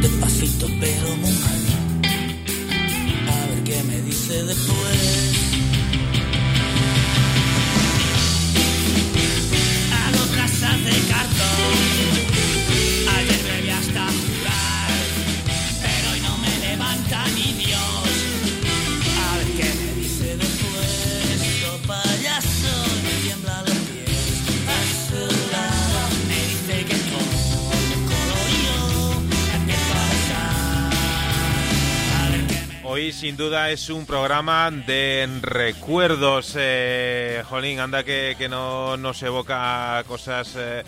Despacito 0.00 0.66
pero 0.80 1.16
muy 1.16 1.32
mal. 1.32 1.62
A 3.28 3.46
ver 3.46 3.62
qué 3.64 3.82
me 3.84 4.00
dice 4.02 4.42
después. 4.44 5.32
Hago 9.92 10.24
casas 10.36 10.84
de 10.84 11.08
cartón. 11.08 11.31
Hoy 32.94 33.10
sin 33.10 33.38
duda 33.38 33.70
es 33.70 33.88
un 33.88 34.04
programa 34.04 34.70
de 34.70 35.26
recuerdos, 35.40 36.54
eh, 36.58 37.42
Jolín, 37.48 37.80
anda 37.80 38.04
que, 38.04 38.34
que 38.36 38.50
no 38.50 38.98
nos 38.98 39.22
evoca 39.22 40.04
cosas 40.06 40.54
eh, 40.58 40.82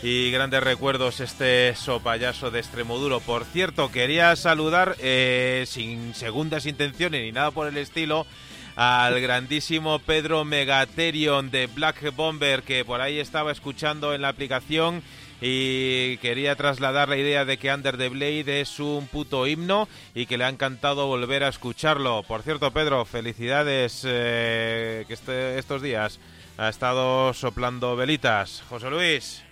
y 0.00 0.30
grandes 0.30 0.62
recuerdos 0.62 1.18
este 1.18 1.74
sopayaso 1.74 2.52
de 2.52 2.60
Extremoduro. 2.60 3.18
Por 3.18 3.44
cierto, 3.44 3.90
quería 3.90 4.36
saludar, 4.36 4.94
eh, 5.00 5.64
sin 5.66 6.14
segundas 6.14 6.66
intenciones 6.66 7.20
ni 7.20 7.32
nada 7.32 7.50
por 7.50 7.66
el 7.66 7.78
estilo, 7.78 8.28
al 8.76 9.20
grandísimo 9.20 9.98
Pedro 9.98 10.44
Megaterion 10.44 11.50
de 11.50 11.66
Black 11.66 12.14
Bomber, 12.14 12.62
que 12.62 12.84
por 12.84 13.00
ahí 13.00 13.18
estaba 13.18 13.50
escuchando 13.50 14.14
en 14.14 14.22
la 14.22 14.28
aplicación 14.28 15.02
y 15.40 16.16
quería 16.18 16.54
trasladar 16.56 17.08
la 17.08 17.16
idea 17.16 17.44
de 17.44 17.56
que 17.58 17.72
Under 17.72 17.96
the 17.96 18.08
Blade 18.08 18.60
es 18.60 18.78
un 18.78 19.06
puto 19.06 19.46
himno 19.46 19.88
y 20.14 20.26
que 20.26 20.36
le 20.38 20.44
ha 20.44 20.48
encantado 20.48 21.06
volver 21.06 21.44
a 21.44 21.48
escucharlo. 21.48 22.22
Por 22.22 22.42
cierto, 22.42 22.70
Pedro, 22.72 23.04
felicidades 23.04 24.02
eh, 24.06 25.04
que 25.08 25.14
este- 25.14 25.58
estos 25.58 25.82
días 25.82 26.18
ha 26.58 26.68
estado 26.68 27.32
soplando 27.32 27.96
velitas. 27.96 28.62
José 28.68 28.90
Luis. 28.90 29.42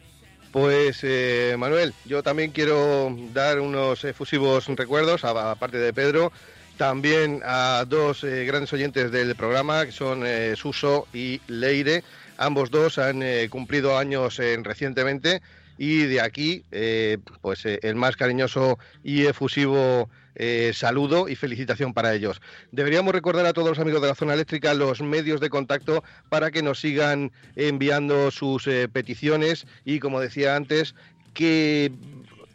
Pues 0.53 1.01
eh, 1.03 1.57
Manuel, 1.59 1.93
yo 2.07 2.23
también 2.23 2.51
quiero 2.53 3.15
dar 3.35 3.61
unos 3.61 4.03
efusivos 4.05 4.67
recuerdos, 4.67 5.23
aparte 5.25 5.77
de 5.77 5.93
Pedro, 5.93 6.33
también 6.79 7.43
a 7.45 7.85
dos 7.87 8.25
eh, 8.25 8.45
grandes 8.47 8.73
oyentes 8.73 9.13
del 9.13 9.35
programa, 9.37 9.85
que 9.85 9.93
son 9.93 10.23
eh, 10.27 10.55
Suso 10.57 11.07
y 11.13 11.41
Leire. 11.49 12.03
Ambos 12.39 12.71
dos 12.71 12.99
han 12.99 13.23
cumplido 13.51 13.99
años 13.99 14.39
recientemente 14.63 15.43
y 15.79 16.03
de 16.03 16.21
aquí, 16.21 16.65
eh, 16.73 17.19
pues 17.41 17.65
eh, 17.65 17.79
el 17.83 17.95
más 17.95 18.17
cariñoso 18.17 18.79
y 19.05 19.27
efusivo 19.27 20.11
eh, 20.35 20.73
saludo 20.75 21.29
y 21.29 21.37
felicitación 21.37 21.95
para 21.95 22.15
ellos. 22.15 22.43
Deberíamos 22.73 23.15
recordar 23.15 23.47
a 23.47 23.53
todos 23.53 23.69
los 23.69 23.79
amigos 23.79 24.03
de 24.03 24.09
la 24.09 24.15
zona 24.15 24.35
eléctrica 24.35 24.75
los 24.75 25.01
medios 25.01 25.41
de 25.41 25.51
contacto 25.51 26.03
para 26.29 26.51
que 26.51 26.63
nos 26.63 26.81
sigan 26.81 27.33
enviando 27.57 28.31
sus 28.31 28.69
peticiones 28.93 29.67
y, 29.85 30.01
como 30.01 30.21
decía 30.21 30.57
antes, 30.57 30.95
que 31.33 31.93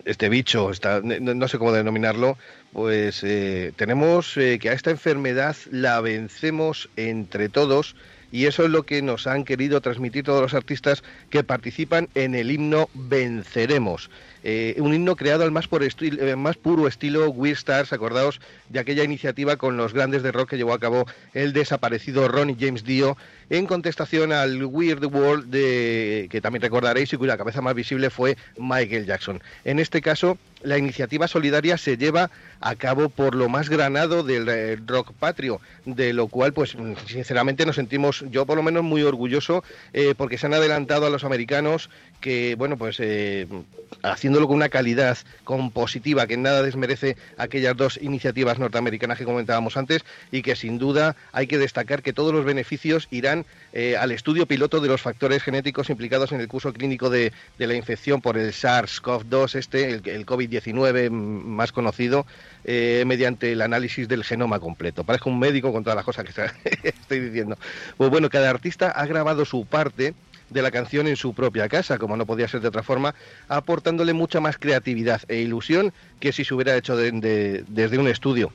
este 0.03 0.29
bicho, 0.29 0.71
esta, 0.71 1.01
no, 1.01 1.47
sé 1.47 1.57
cómo 1.57 1.71
denominarlo, 1.71 2.37
pues 2.73 3.23
eh, 3.23 3.71
tenemos 3.75 4.33
que 4.33 4.69
a 4.69 4.73
esta 4.73 4.91
enfermedad 4.91 5.55
la 5.71 6.01
vencemos 6.01 6.89
entre 6.97 7.49
todos 7.49 7.95
y 8.31 8.45
eso 8.45 8.65
es 8.65 8.69
lo 8.69 8.83
que 8.83 9.01
nos 9.01 9.27
han 9.27 9.45
querido 9.45 9.81
transmitir 9.81 10.25
todos 10.25 10.41
los 10.41 10.53
artistas 10.53 11.03
que 11.29 11.43
participan 11.43 12.09
en 12.15 12.35
el 12.35 12.51
himno 12.51 12.89
Venceremos. 12.93 14.09
Eh, 14.47 14.75
un 14.77 14.93
himno 14.93 15.15
creado 15.15 15.43
al 15.43 15.49
más, 15.49 15.67
por 15.67 15.81
eh, 15.83 16.35
más 16.35 16.55
puro 16.55 16.87
estilo 16.87 17.31
Weird 17.31 17.57
Stars, 17.57 17.91
acordaos 17.93 18.39
de 18.69 18.79
aquella 18.79 19.03
iniciativa 19.03 19.57
con 19.57 19.75
los 19.75 19.91
grandes 19.91 20.21
de 20.21 20.31
rock 20.31 20.51
que 20.51 20.57
llevó 20.57 20.73
a 20.73 20.79
cabo 20.79 21.07
el 21.33 21.51
desaparecido 21.51 22.27
Ronnie 22.27 22.55
James 22.59 22.83
Dio 22.83 23.17
en 23.49 23.65
contestación 23.65 24.31
al 24.31 24.63
Weird 24.63 25.03
World 25.05 25.49
de, 25.49 26.27
que 26.29 26.41
también 26.41 26.61
recordaréis 26.61 27.11
y 27.11 27.17
cuya 27.17 27.37
cabeza 27.37 27.61
más 27.61 27.73
visible 27.73 28.11
fue 28.11 28.37
Michael 28.57 29.07
Jackson. 29.07 29.41
En 29.63 29.79
este 29.79 29.99
caso, 29.99 30.37
la 30.61 30.77
iniciativa 30.77 31.27
solidaria 31.27 31.77
se 31.77 31.97
lleva 31.97 32.29
a 32.59 32.75
cabo 32.75 33.09
por 33.09 33.35
lo 33.35 33.49
más 33.49 33.69
granado 33.69 34.23
del 34.23 34.47
eh, 34.49 34.77
rock 34.85 35.11
patrio, 35.13 35.61
de 35.85 36.13
lo 36.13 36.27
cual, 36.27 36.53
pues 36.53 36.75
sinceramente 37.07 37.65
nos 37.65 37.75
sentimos, 37.75 38.25
yo 38.29 38.45
por 38.45 38.57
lo 38.57 38.63
menos 38.63 38.83
muy 38.83 39.03
orgulloso, 39.03 39.63
eh, 39.93 40.15
porque 40.17 40.37
se 40.37 40.47
han 40.47 40.53
adelantado 40.53 41.05
a 41.05 41.09
los 41.09 41.23
americanos 41.23 41.89
que, 42.21 42.55
bueno, 42.55 42.77
pues 42.77 42.97
eh, 42.99 43.47
haciéndolo 44.35 44.47
con 44.47 44.57
una 44.57 44.69
calidad 44.69 45.17
compositiva 45.45 46.27
que 46.27 46.35
nada 46.35 46.61
desmerece 46.61 47.15
aquellas 47.37 47.77
dos 47.77 47.97
iniciativas 48.01 48.59
norteamericanas 48.59 49.17
que 49.17 49.23
comentábamos 49.23 49.77
antes 49.77 50.03
y 50.29 50.41
que 50.41 50.57
sin 50.57 50.77
duda 50.77 51.15
hay 51.31 51.47
que 51.47 51.57
destacar 51.57 52.03
que 52.03 52.11
todos 52.11 52.33
los 52.33 52.43
beneficios 52.43 53.07
irán 53.11 53.45
al 53.99 54.11
estudio 54.11 54.45
piloto 54.45 54.81
de 54.81 54.89
los 54.89 55.01
factores 55.01 55.41
genéticos 55.41 55.89
implicados 55.89 56.33
en 56.33 56.41
el 56.41 56.47
curso 56.47 56.73
clínico 56.73 57.09
de, 57.09 57.31
la 57.57 57.73
infección 57.75 58.21
por 58.21 58.37
el 58.37 58.51
SARS-CoV-2, 58.51 59.55
este, 59.55 59.89
el, 59.89 60.01
el 60.05 60.25
COVID-19 60.25 61.09
más 61.09 61.71
conocido, 61.71 62.25
eh, 62.67 63.03
mediante 63.05 63.51
el 63.51 63.61
análisis 63.61 64.07
del 64.07 64.23
genoma 64.23 64.59
completo. 64.59 65.03
Parezco 65.03 65.29
un 65.29 65.39
médico 65.39 65.71
con 65.71 65.83
todas 65.83 65.95
las 65.95 66.05
cosas 66.05 66.25
que 66.25 66.51
estoy 66.83 67.19
diciendo. 67.19 67.57
Pues 67.95 68.09
bueno, 68.09 68.29
cada 68.29 68.49
artista 68.49 68.89
ha 68.89 69.05
grabado 69.05 69.45
su 69.45 69.65
parte 69.65 70.13
de 70.49 70.61
la 70.61 70.71
canción 70.71 71.07
en 71.07 71.15
su 71.15 71.33
propia 71.33 71.69
casa, 71.69 71.97
como 71.97 72.17
no 72.17 72.25
podía 72.25 72.47
ser 72.47 72.61
de 72.61 72.67
otra 72.67 72.83
forma, 72.83 73.15
aportándole 73.47 74.13
mucha 74.13 74.39
más 74.39 74.57
creatividad 74.57 75.21
e 75.27 75.37
ilusión 75.37 75.93
que 76.19 76.31
si 76.31 76.43
se 76.45 76.53
hubiera 76.53 76.75
hecho 76.75 76.95
desde 76.95 77.97
un 77.97 78.07
estudio. 78.07 78.51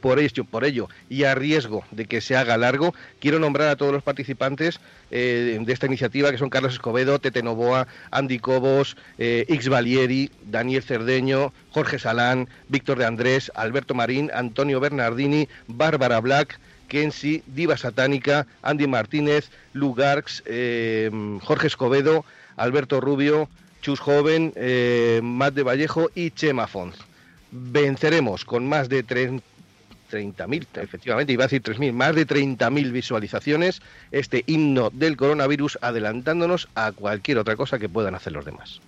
Por 0.00 0.18
ello, 0.18 0.44
por 0.44 0.64
ello, 0.64 0.88
y 1.08 1.24
a 1.24 1.36
riesgo 1.36 1.84
de 1.92 2.06
que 2.06 2.20
se 2.20 2.36
haga 2.36 2.56
largo, 2.56 2.92
quiero 3.20 3.38
nombrar 3.38 3.68
a 3.68 3.76
todos 3.76 3.92
los 3.92 4.02
participantes 4.02 4.80
eh, 5.12 5.58
de 5.60 5.72
esta 5.72 5.86
iniciativa, 5.86 6.32
que 6.32 6.38
son 6.38 6.50
Carlos 6.50 6.72
Escobedo, 6.72 7.20
Tete 7.20 7.40
Novoa, 7.40 7.86
Andy 8.10 8.40
Cobos, 8.40 8.96
eh, 9.18 9.46
Valieri, 9.70 10.32
Daniel 10.44 10.82
Cerdeño, 10.82 11.52
Jorge 11.70 12.00
Salán, 12.00 12.48
Víctor 12.68 12.98
de 12.98 13.04
Andrés, 13.04 13.52
Alberto 13.54 13.94
Marín, 13.94 14.30
Antonio 14.34 14.80
Bernardini, 14.80 15.48
Bárbara 15.68 16.20
Black, 16.20 16.58
Kensi, 16.88 17.42
Diva 17.46 17.76
Satánica, 17.76 18.46
Andy 18.62 18.86
Martínez, 18.86 19.50
Lugarx, 19.72 20.42
eh, 20.46 21.10
Jorge 21.42 21.66
Escobedo, 21.66 22.24
Alberto 22.56 23.00
Rubio, 23.00 23.48
Chus 23.82 24.00
Joven, 24.00 24.52
Matt 25.22 25.54
de 25.54 25.62
Vallejo 25.62 26.10
y 26.14 26.30
Chema 26.30 26.66
Fons. 26.66 26.96
Venceremos 27.52 28.44
con 28.44 28.66
más 28.68 28.88
de 28.88 29.02
30 29.02 29.44
30.000, 30.10 30.66
efectivamente, 30.82 31.32
iba 31.32 31.44
a 31.44 31.48
decir 31.48 31.62
3.000, 31.62 31.92
más 31.92 32.14
de 32.14 32.26
30.000 32.26 32.92
visualizaciones, 32.92 33.82
este 34.12 34.44
himno 34.46 34.90
del 34.90 35.16
coronavirus 35.16 35.78
adelantándonos 35.80 36.68
a 36.74 36.92
cualquier 36.92 37.38
otra 37.38 37.56
cosa 37.56 37.78
que 37.78 37.88
puedan 37.88 38.14
hacer 38.14 38.32
los 38.32 38.44
demás. 38.44 38.80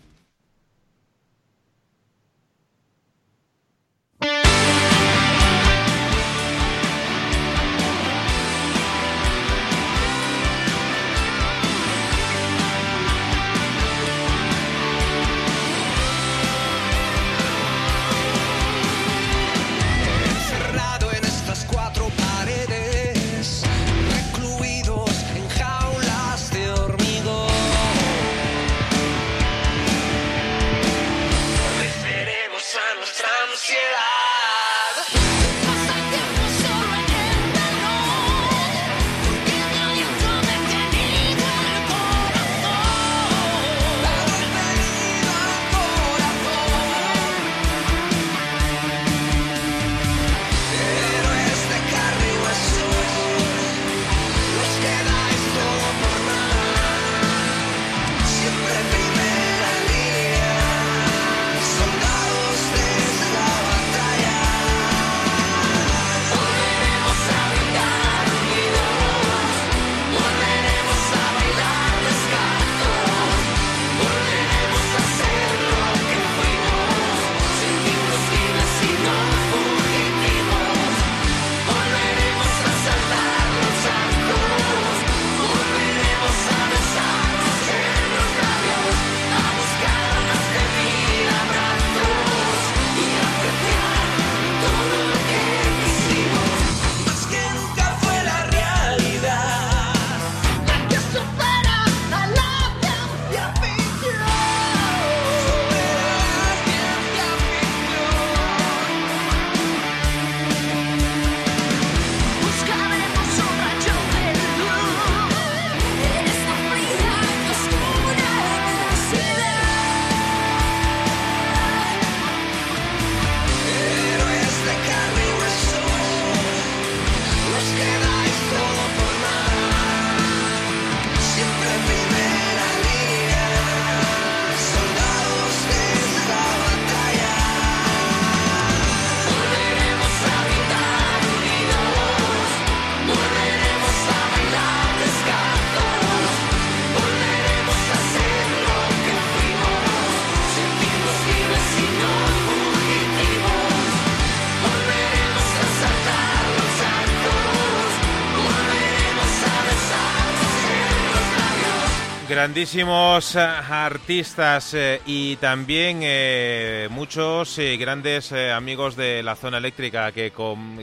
Grandísimos 162.38 163.34
eh, 163.34 163.40
artistas 163.40 164.72
eh, 164.72 165.00
y 165.06 165.34
también 165.38 166.02
eh, 166.02 166.86
muchos 166.88 167.58
grandes 167.80 168.30
amigos 168.32 168.94
de 168.94 169.24
la 169.24 169.34
zona 169.34 169.58
eléctrica 169.58 170.12
que, 170.12 170.32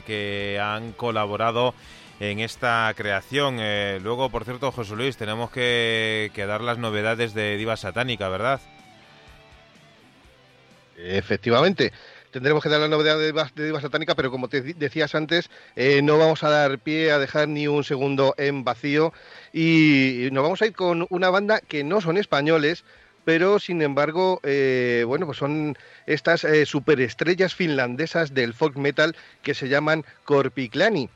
que 0.06 0.60
han 0.61 0.91
colaborado 0.91 1.73
en 2.19 2.41
esta 2.41 2.94
creación. 2.98 3.56
luego, 4.03 4.30
por 4.30 4.44
cierto, 4.44 4.69
José 4.73 4.98
Luis, 4.98 5.15
tenemos 5.15 5.49
que, 5.49 6.30
que 6.34 6.45
dar 6.45 6.60
las 6.60 6.77
novedades 6.77 7.34
de 7.34 7.56
Diva 7.56 7.77
Satánica, 7.77 8.27
¿verdad? 8.27 8.60
Efectivamente 10.98 11.94
tendremos 12.36 12.62
que 12.62 12.68
dar 12.68 12.82
la 12.82 12.90
novedad 12.90 13.18
de 13.18 13.32
Diva, 13.64 13.80
Satánica, 13.80 14.14
pero 14.14 14.30
como 14.30 14.49
te 14.49 14.62
decías 14.62 15.16
antes, 15.16 15.49
eh, 15.78 16.02
no 16.02 16.18
vamos 16.18 16.44
a 16.44 16.49
dar 16.49 16.80
pie 16.80 17.14
a 17.14 17.18
dejar 17.18 17.48
ni 17.48 17.70
un 17.70 17.86
segundo 17.86 18.36
en 18.38 18.66
vacío 18.66 19.14
y 19.53 20.28
nos 20.34 20.44
vamos 20.44 20.62
a 20.62 20.66
ir 20.66 20.74
con 20.74 21.07
una 21.10 21.30
banda 21.30 21.62
que 21.62 21.86
no 21.86 22.02
son 22.02 22.18
españoles, 22.18 22.84
pero 23.24 23.57
sin 23.57 23.82
embargo, 23.82 24.41
eh, 24.44 25.06
bueno, 25.07 25.28
pues 25.28 25.38
son 25.38 25.78
estas 26.07 26.44
eh, 26.44 26.66
superestrellas 26.66 27.56
finlandesas 27.56 28.34
del 28.34 28.53
folk 28.53 28.76
metal 28.76 29.16
que 29.41 29.53
se 29.53 29.70
llaman 29.70 30.03
Korpiklani. 30.26 31.10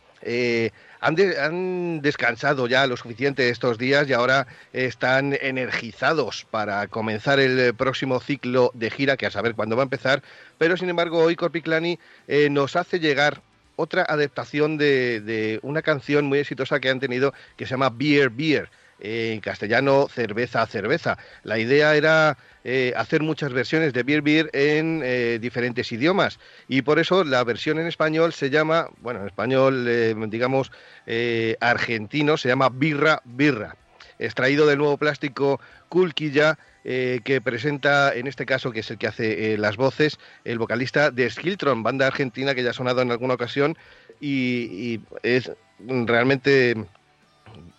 Han, 1.01 2.01
descansado 2.01 2.67
ya 2.67 2.87
lo 2.87 2.97
suficiente 2.97 3.49
estos 3.49 3.77
días 3.77 4.07
y 4.09 4.13
ahora 4.13 4.47
están 4.73 5.37
energizados 5.41 6.45
para 6.49 6.87
comenzar 6.87 7.39
el 7.39 7.73
próximo 7.73 8.19
ciclo 8.19 8.71
de 8.73 8.89
gira, 8.89 9.17
que 9.17 9.25
a 9.25 9.31
saber 9.31 9.55
cuándo 9.55 9.75
va 9.75 9.83
a 9.83 9.85
empezar. 9.85 10.21
Pero 10.57 10.77
sin 10.77 10.89
embargo, 10.89 11.19
hoy 11.19 11.35
Corpiclani 11.35 11.99
eh, 12.27 12.49
nos 12.49 12.75
hace 12.75 12.99
llegar 12.99 13.41
otra 13.75 14.03
adaptación 14.03 14.77
de, 14.77 15.59
una 15.63 15.81
canción 15.81 16.25
muy 16.25 16.39
exitosa 16.39 16.79
que 16.79 16.89
han 16.89 16.99
tenido 16.99 17.33
que 17.55 17.65
se 17.65 17.71
llama 17.71 17.89
Beer 17.89 18.29
Beer 18.29 18.69
en 18.99 19.39
castellano 19.39 20.07
cerveza 20.07 20.65
cerveza. 20.65 21.17
La 21.43 21.57
idea 21.57 21.95
era 21.95 22.37
eh, 22.63 22.93
hacer 22.95 23.21
muchas 23.21 23.53
versiones 23.53 23.93
de 23.93 24.03
Beer 24.03 24.21
Beer 24.21 24.49
en 24.53 25.01
eh, 25.03 25.39
diferentes 25.41 25.91
idiomas 25.91 26.39
y 26.67 26.81
por 26.81 26.99
eso 26.99 27.23
la 27.23 27.43
versión 27.43 27.79
en 27.79 27.87
español 27.87 28.33
se 28.33 28.49
llama, 28.49 28.89
bueno, 29.01 29.21
en 29.21 29.27
español 29.27 29.85
eh, 29.87 30.15
digamos 30.27 30.71
argentino, 31.59 32.37
se 32.37 32.49
llama 32.49 32.69
Birra 32.69 33.21
Birra, 33.25 33.75
extraído 34.19 34.67
del 34.67 34.77
nuevo 34.77 34.97
plástico 34.97 35.59
Kulquilla 35.87 36.59
que 36.83 37.41
presenta, 37.43 38.13
en 38.15 38.27
este 38.27 38.45
caso, 38.45 38.71
que 38.71 38.79
es 38.81 38.91
el 38.91 38.97
que 38.97 39.07
hace 39.07 39.57
las 39.57 39.75
voces, 39.75 40.19
el 40.43 40.59
vocalista 40.59 41.11
de 41.11 41.29
Skiltron, 41.29 41.83
banda 41.83 42.07
argentina 42.07 42.53
que 42.53 42.63
ya 42.63 42.69
ha 42.69 42.73
sonado 42.73 43.01
en 43.01 43.11
alguna 43.11 43.33
ocasión 43.33 43.75
y 44.19 45.01
es 45.23 45.51
realmente 45.87 46.75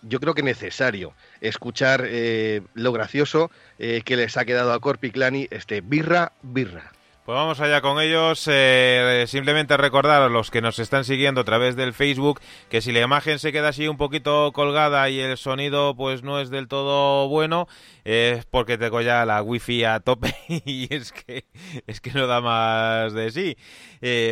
yo 0.01 0.19
creo 0.19 0.33
que 0.33 0.43
necesario 0.43 1.13
escuchar 1.41 2.03
eh, 2.07 2.61
lo 2.73 2.91
gracioso 2.91 3.51
eh, 3.79 4.01
que 4.03 4.17
les 4.17 4.37
ha 4.37 4.45
quedado 4.45 4.73
a 4.73 4.79
Corpiclani, 4.79 5.47
este 5.51 5.81
birra, 5.81 6.33
birra. 6.41 6.91
Pues 7.25 7.35
vamos 7.35 7.61
allá 7.61 7.81
con 7.81 8.01
ellos. 8.01 8.47
Eh, 8.51 9.25
simplemente 9.27 9.77
recordar 9.77 10.23
a 10.23 10.27
los 10.27 10.49
que 10.49 10.59
nos 10.59 10.79
están 10.79 11.05
siguiendo 11.05 11.41
a 11.41 11.43
través 11.43 11.75
del 11.75 11.93
Facebook 11.93 12.41
que 12.67 12.81
si 12.81 12.91
la 12.91 13.01
imagen 13.01 13.37
se 13.37 13.51
queda 13.51 13.69
así 13.69 13.87
un 13.87 13.97
poquito 13.97 14.51
colgada 14.53 15.07
y 15.07 15.19
el 15.19 15.37
sonido 15.37 15.95
pues 15.95 16.23
no 16.23 16.39
es 16.39 16.49
del 16.49 16.67
todo 16.67 17.29
bueno 17.29 17.67
es 18.05 18.45
porque 18.45 18.79
tengo 18.79 19.01
ya 19.01 19.23
la 19.25 19.43
wifi 19.43 19.83
a 19.83 19.99
tope 19.99 20.35
y 20.65 20.91
es 20.93 21.11
que 21.11 21.45
es 21.85 22.01
que 22.01 22.11
no 22.11 22.25
da 22.25 22.41
más 22.41 23.13
de 23.13 23.31
sí. 23.31 23.55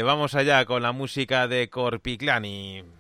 vamos 0.04 0.34
allá 0.34 0.66
con 0.66 0.82
la 0.82 0.92
música 0.92 1.48
de 1.48 1.70
Corpiclani. 1.70 2.99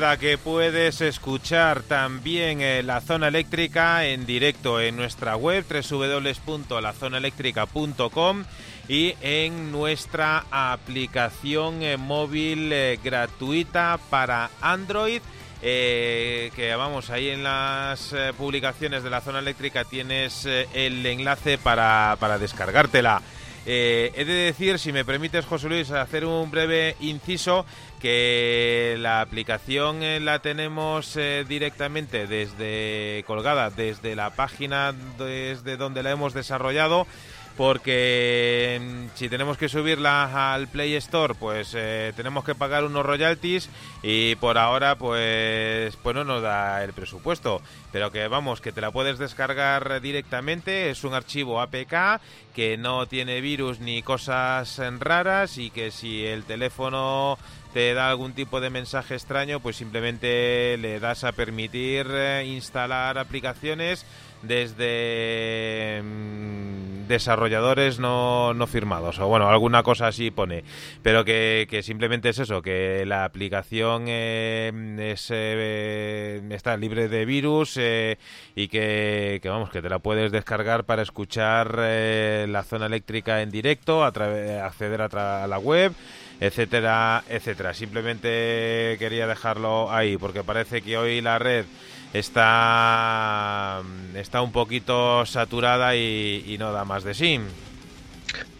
Que 0.00 0.38
puedes 0.38 1.02
escuchar 1.02 1.82
también 1.82 2.62
eh, 2.62 2.82
la 2.82 3.02
zona 3.02 3.28
eléctrica 3.28 4.06
en 4.06 4.24
directo 4.24 4.80
en 4.80 4.96
nuestra 4.96 5.36
web 5.36 5.62
www.lazonaeléctrica.com 5.68 8.44
y 8.88 9.14
en 9.20 9.70
nuestra 9.70 10.46
aplicación 10.50 11.82
eh, 11.82 11.98
móvil 11.98 12.72
eh, 12.72 12.98
gratuita 13.04 14.00
para 14.08 14.48
Android. 14.62 15.20
que 15.60 16.74
vamos, 16.78 17.10
ahí 17.10 17.28
en 17.28 17.42
las 17.42 18.14
publicaciones 18.38 19.02
de 19.02 19.10
la 19.10 19.20
zona 19.20 19.40
eléctrica 19.40 19.84
tienes 19.84 20.46
el 20.46 21.04
enlace 21.04 21.58
para, 21.58 22.16
para 22.18 22.38
descargártela. 22.38 23.20
he 23.66 24.10
de 24.16 24.24
decir, 24.24 24.78
si 24.78 24.92
me 24.92 25.04
permites, 25.04 25.44
José 25.44 25.68
Luis, 25.68 25.90
hacer 25.90 26.24
un 26.24 26.50
breve 26.50 26.96
inciso 27.00 27.66
que 28.00 28.96
la 28.98 29.20
aplicación 29.20 30.02
eh, 30.02 30.18
la 30.20 30.40
tenemos 30.40 31.16
eh, 31.16 31.44
directamente 31.46 32.26
desde 32.26 33.22
colgada 33.26 33.70
desde 33.70 34.16
la 34.16 34.30
página 34.30 34.94
desde 35.18 35.76
donde 35.76 36.02
la 36.02 36.10
hemos 36.10 36.34
desarrollado 36.34 37.06
porque 37.60 38.80
mm, 38.80 39.16
si 39.16 39.28
tenemos 39.28 39.58
que 39.58 39.68
subirla 39.68 40.54
al 40.54 40.68
Play 40.68 40.94
Store, 40.94 41.34
pues 41.34 41.74
eh, 41.76 42.14
tenemos 42.16 42.42
que 42.42 42.54
pagar 42.54 42.84
unos 42.84 43.04
royalties 43.04 43.68
y 44.02 44.34
por 44.36 44.56
ahora 44.56 44.96
pues 44.96 45.94
pues 45.96 46.16
no 46.16 46.24
nos 46.24 46.40
da 46.40 46.82
el 46.82 46.94
presupuesto, 46.94 47.60
pero 47.92 48.10
que 48.10 48.26
vamos, 48.28 48.62
que 48.62 48.72
te 48.72 48.80
la 48.80 48.92
puedes 48.92 49.18
descargar 49.18 50.00
directamente, 50.00 50.88
es 50.88 51.04
un 51.04 51.12
archivo 51.12 51.60
APK 51.60 52.22
que 52.54 52.78
no 52.78 53.04
tiene 53.04 53.42
virus 53.42 53.78
ni 53.78 54.02
cosas 54.02 54.80
raras 54.98 55.58
y 55.58 55.70
que 55.70 55.90
si 55.90 56.24
el 56.24 56.44
teléfono 56.44 57.36
te 57.72 57.94
da 57.94 58.10
algún 58.10 58.32
tipo 58.32 58.60
de 58.60 58.70
mensaje 58.70 59.14
extraño, 59.14 59.60
pues 59.60 59.76
simplemente 59.76 60.76
le 60.78 60.98
das 60.98 61.24
a 61.24 61.32
permitir 61.32 62.06
eh, 62.10 62.44
instalar 62.46 63.18
aplicaciones 63.18 64.04
desde 64.42 66.00
mm, 66.02 67.06
desarrolladores 67.06 67.98
no, 67.98 68.54
no, 68.54 68.66
firmados 68.66 69.18
o 69.18 69.26
bueno 69.26 69.48
alguna 69.48 69.82
cosa 69.82 70.08
así 70.08 70.30
pone. 70.30 70.64
Pero 71.02 71.24
que, 71.24 71.80
simplemente 71.82 72.30
es 72.30 72.38
eso 72.38 72.62
que 72.62 73.04
la 73.06 73.24
aplicación 73.24 74.06
eh, 74.08 74.72
eh, 75.30 76.42
está 76.50 76.76
libre 76.76 77.08
de 77.08 77.24
virus 77.24 77.78
y 78.56 78.68
que, 78.68 79.40
vamos 79.44 79.70
que 79.70 79.82
te 79.82 79.90
la 79.90 79.98
puedes 79.98 80.32
descargar 80.32 80.84
para 80.84 81.02
escuchar 81.02 81.76
la 81.76 82.62
zona 82.64 82.86
eléctrica 82.86 83.42
en 83.42 83.50
directo 83.50 84.02
a 84.02 84.08
acceder 84.08 85.02
a 85.02 85.46
la 85.46 85.58
web 85.58 85.92
etcétera, 86.40 87.22
etcétera. 87.28 87.74
Simplemente 87.74 88.96
quería 88.98 89.26
dejarlo 89.26 89.92
ahí 89.92 90.16
porque 90.16 90.42
parece 90.42 90.82
que 90.82 90.96
hoy 90.96 91.20
la 91.20 91.38
red 91.38 91.66
está, 92.12 93.82
está 94.16 94.42
un 94.42 94.52
poquito 94.52 95.24
saturada 95.26 95.94
y, 95.94 96.56
no 96.58 96.72
da 96.72 96.84
más 96.84 97.04
de 97.04 97.14
sí. 97.14 97.40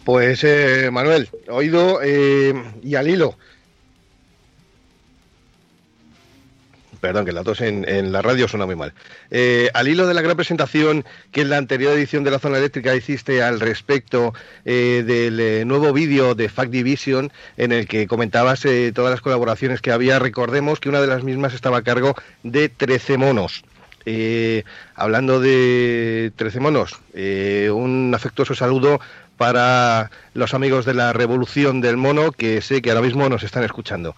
Pues 0.03 0.43
eh, 0.43 0.89
Manuel, 0.91 1.29
oído 1.49 1.99
eh, 2.03 2.53
y 2.83 2.95
al 2.95 3.07
hilo 3.07 3.37
Perdón, 7.01 7.25
que 7.25 7.31
la 7.31 7.43
tos 7.43 7.61
en, 7.61 8.11
la 8.11 8.21
radio 8.21 8.47
suena 8.47 8.67
muy 8.67 8.75
mal. 8.75 8.93
Eh, 9.31 9.69
al 9.73 9.87
hilo 9.87 10.05
de 10.05 10.13
la 10.13 10.21
gran 10.21 10.37
presentación 10.37 11.03
que 11.31 11.41
en 11.41 11.49
la 11.49 11.57
anterior 11.57 11.93
edición 11.93 12.23
de 12.23 12.29
la 12.29 12.37
zona 12.37 12.59
eléctrica 12.59 12.95
hiciste 12.95 13.41
al 13.41 13.59
respecto 13.59 14.35
eh, 14.65 15.03
del 15.05 15.39
eh, 15.39 15.65
nuevo 15.65 15.93
vídeo 15.93 16.35
de 16.35 16.47
Fact 16.47 16.69
Division, 16.69 17.31
en 17.57 17.71
el 17.71 17.87
que 17.87 18.05
comentabas 18.05 18.61
todas 18.93 19.11
las 19.11 19.21
colaboraciones 19.21 19.81
que 19.81 19.91
había, 19.91 20.19
recordemos 20.19 20.79
que 20.79 20.89
una 20.89 21.01
de 21.01 21.07
las 21.07 21.23
mismas 21.23 21.55
estaba 21.55 21.77
a 21.77 21.81
cargo 21.81 22.13
de 22.43 22.69
13 22.69 23.17
monos. 23.17 23.63
hablando 24.95 25.39
de 25.39 26.31
13 26.35 26.59
monos, 26.59 26.99
un 27.15 28.11
afectuoso 28.13 28.53
saludo 28.53 28.99
para 29.37 30.11
los 30.35 30.53
amigos 30.53 30.85
de 30.85 30.93
la 30.93 31.13
Revolución 31.13 31.81
del 31.81 31.97
Mono, 31.97 32.31
que 32.31 32.61
sé 32.61 32.83
que 32.83 32.91
ahora 32.91 33.01
mismo 33.01 33.27
nos 33.27 33.41
están 33.41 33.63
escuchando. 33.63 34.15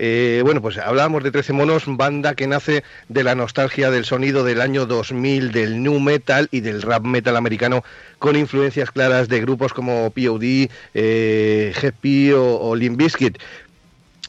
Eh, 0.00 0.42
bueno, 0.44 0.62
pues 0.62 0.78
hablábamos 0.78 1.24
de 1.24 1.32
13 1.32 1.52
monos, 1.52 1.82
banda 1.86 2.36
que 2.36 2.46
nace 2.46 2.84
de 3.08 3.24
la 3.24 3.34
nostalgia 3.34 3.90
del 3.90 4.04
sonido 4.04 4.44
del 4.44 4.60
año 4.60 4.86
2000, 4.86 5.50
del 5.50 5.82
new 5.82 5.98
metal 5.98 6.48
y 6.52 6.60
del 6.60 6.82
rap 6.82 7.04
metal 7.04 7.36
americano, 7.36 7.82
con 8.20 8.36
influencias 8.36 8.92
claras 8.92 9.28
de 9.28 9.40
grupos 9.40 9.72
como 9.72 10.10
POD, 10.10 10.68
eh, 10.94 12.32
o, 12.36 12.58
o 12.60 12.76
Limp 12.76 12.96
Bizkit. 12.96 13.38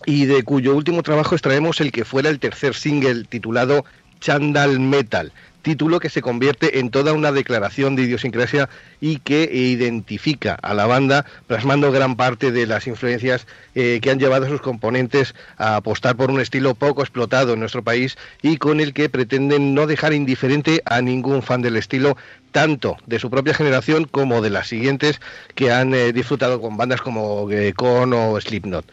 y 0.07 0.25
de 0.25 0.41
cuyo 0.41 0.75
último 0.75 1.03
trabajo 1.03 1.35
extraemos 1.35 1.79
el 1.81 1.91
que 1.91 2.03
fuera 2.03 2.29
el 2.29 2.39
tercer 2.39 2.73
single 2.73 3.25
titulado 3.25 3.85
Chandal 4.19 4.79
Metal 4.79 5.31
título 5.61 5.99
que 5.99 6.09
se 6.09 6.21
convierte 6.21 6.79
en 6.79 6.89
toda 6.89 7.13
una 7.13 7.31
declaración 7.31 7.95
de 7.95 8.03
idiosincrasia 8.03 8.69
y 9.01 9.17
que 9.17 9.49
identifica 9.51 10.55
a 10.55 10.73
la 10.73 10.85
banda, 10.85 11.25
plasmando 11.47 11.91
gran 11.91 12.15
parte 12.15 12.51
de 12.51 12.65
las 12.65 12.87
influencias 12.87 13.47
eh, 13.75 13.99
que 14.01 14.11
han 14.11 14.19
llevado 14.19 14.45
a 14.45 14.49
sus 14.49 14.61
componentes 14.61 15.35
a 15.57 15.77
apostar 15.77 16.15
por 16.15 16.31
un 16.31 16.41
estilo 16.41 16.75
poco 16.75 17.01
explotado 17.01 17.53
en 17.53 17.59
nuestro 17.59 17.83
país 17.83 18.17
y 18.41 18.57
con 18.57 18.79
el 18.79 18.93
que 18.93 19.09
pretenden 19.09 19.73
no 19.73 19.87
dejar 19.87 20.13
indiferente 20.13 20.81
a 20.85 21.01
ningún 21.01 21.41
fan 21.41 21.61
del 21.61 21.77
estilo, 21.77 22.17
tanto 22.51 22.97
de 23.05 23.19
su 23.19 23.29
propia 23.29 23.53
generación 23.53 24.05
como 24.05 24.41
de 24.41 24.49
las 24.49 24.67
siguientes 24.67 25.21
que 25.55 25.71
han 25.71 25.93
eh, 25.93 26.11
disfrutado 26.11 26.59
con 26.59 26.77
bandas 26.77 27.01
como 27.01 27.49
eh, 27.51 27.73
o 27.79 28.41
Slipknot. 28.41 28.85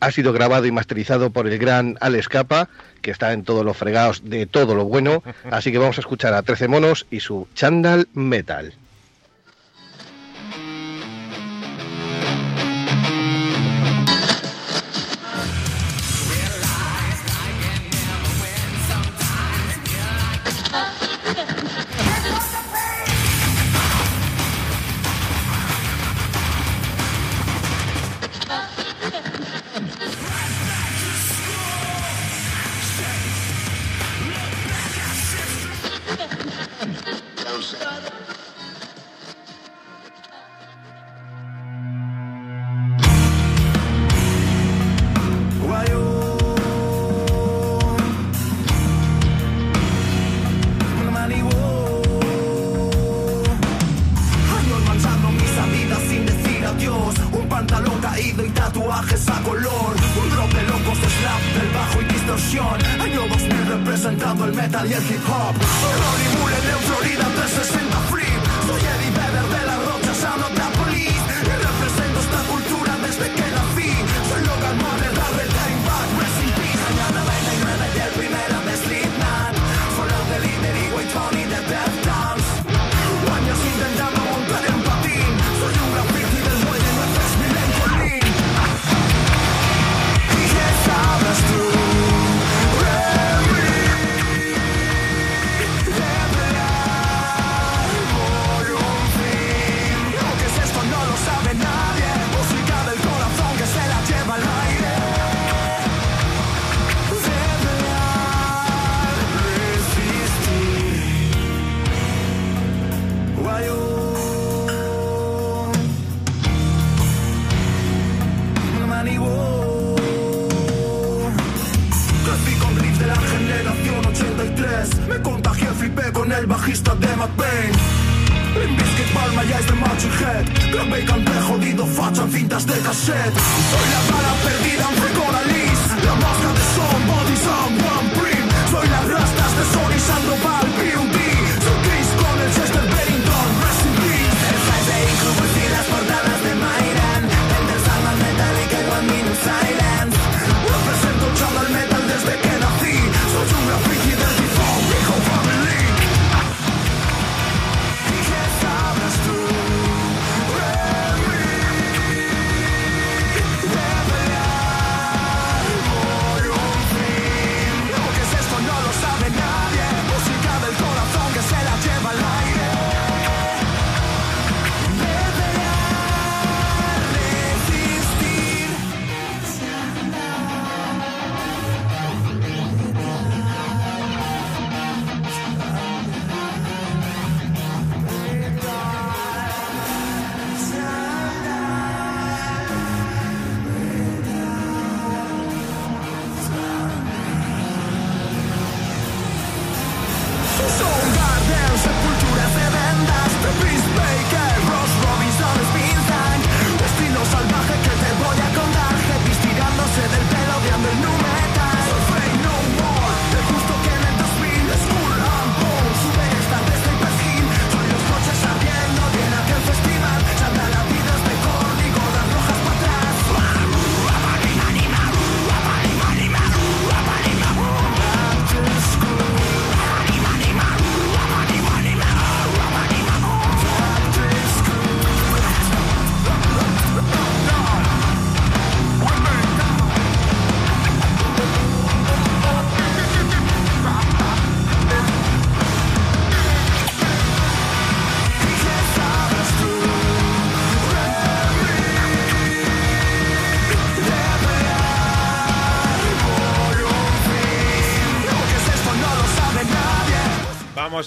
ha 0.00 0.10
sido 0.10 0.32
grabado 0.32 0.66
y 0.66 0.72
masterizado 0.72 1.30
por 1.30 1.46
el 1.46 1.58
gran 1.58 1.96
Alex 2.00 2.28
Capa, 2.28 2.68
que 3.02 3.10
está 3.10 3.32
en 3.32 3.44
todos 3.44 3.64
los 3.64 3.76
fregados 3.76 4.22
de 4.24 4.46
todo 4.46 4.74
lo 4.74 4.84
bueno, 4.84 5.22
así 5.50 5.70
que 5.70 5.78
vamos 5.78 5.98
a 5.98 6.00
escuchar 6.00 6.34
a 6.34 6.42
13 6.42 6.68
monos 6.68 7.06
y 7.10 7.20
su 7.20 7.46
Chandal 7.54 8.08
Metal. 8.14 8.72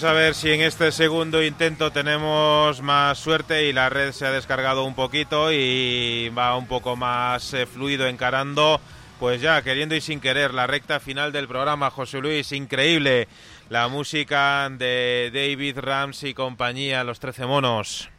A 0.04 0.12
ver 0.12 0.34
si 0.34 0.50
en 0.50 0.60
este 0.60 0.92
segundo 0.92 1.42
intento 1.42 1.90
tenemos 1.90 2.82
más 2.82 3.18
suerte 3.18 3.66
y 3.66 3.72
la 3.72 3.88
red 3.88 4.12
se 4.12 4.26
ha 4.26 4.30
descargado 4.30 4.84
un 4.84 4.94
poquito 4.94 5.52
y 5.52 6.30
va 6.36 6.56
un 6.56 6.66
poco 6.66 6.96
más 6.96 7.54
eh, 7.54 7.66
fluido 7.66 8.06
encarando 8.06 8.80
Pues 9.18 9.40
ya, 9.40 9.62
queriendo 9.62 9.94
y 9.94 10.00
sin 10.00 10.20
querer, 10.20 10.52
la 10.52 10.66
recta 10.66 11.00
final 11.00 11.32
del 11.32 11.48
programa, 11.48 11.90
José 11.90 12.18
Luis, 12.18 12.52
increíble. 12.52 13.28
La 13.70 13.88
música 13.88 14.68
de 14.70 15.30
David 15.32 15.78
Rams 15.78 16.22
y 16.24 16.34
compañía, 16.34 17.02
Los 17.02 17.18
Trece 17.18 17.46
Monos. 17.46 18.10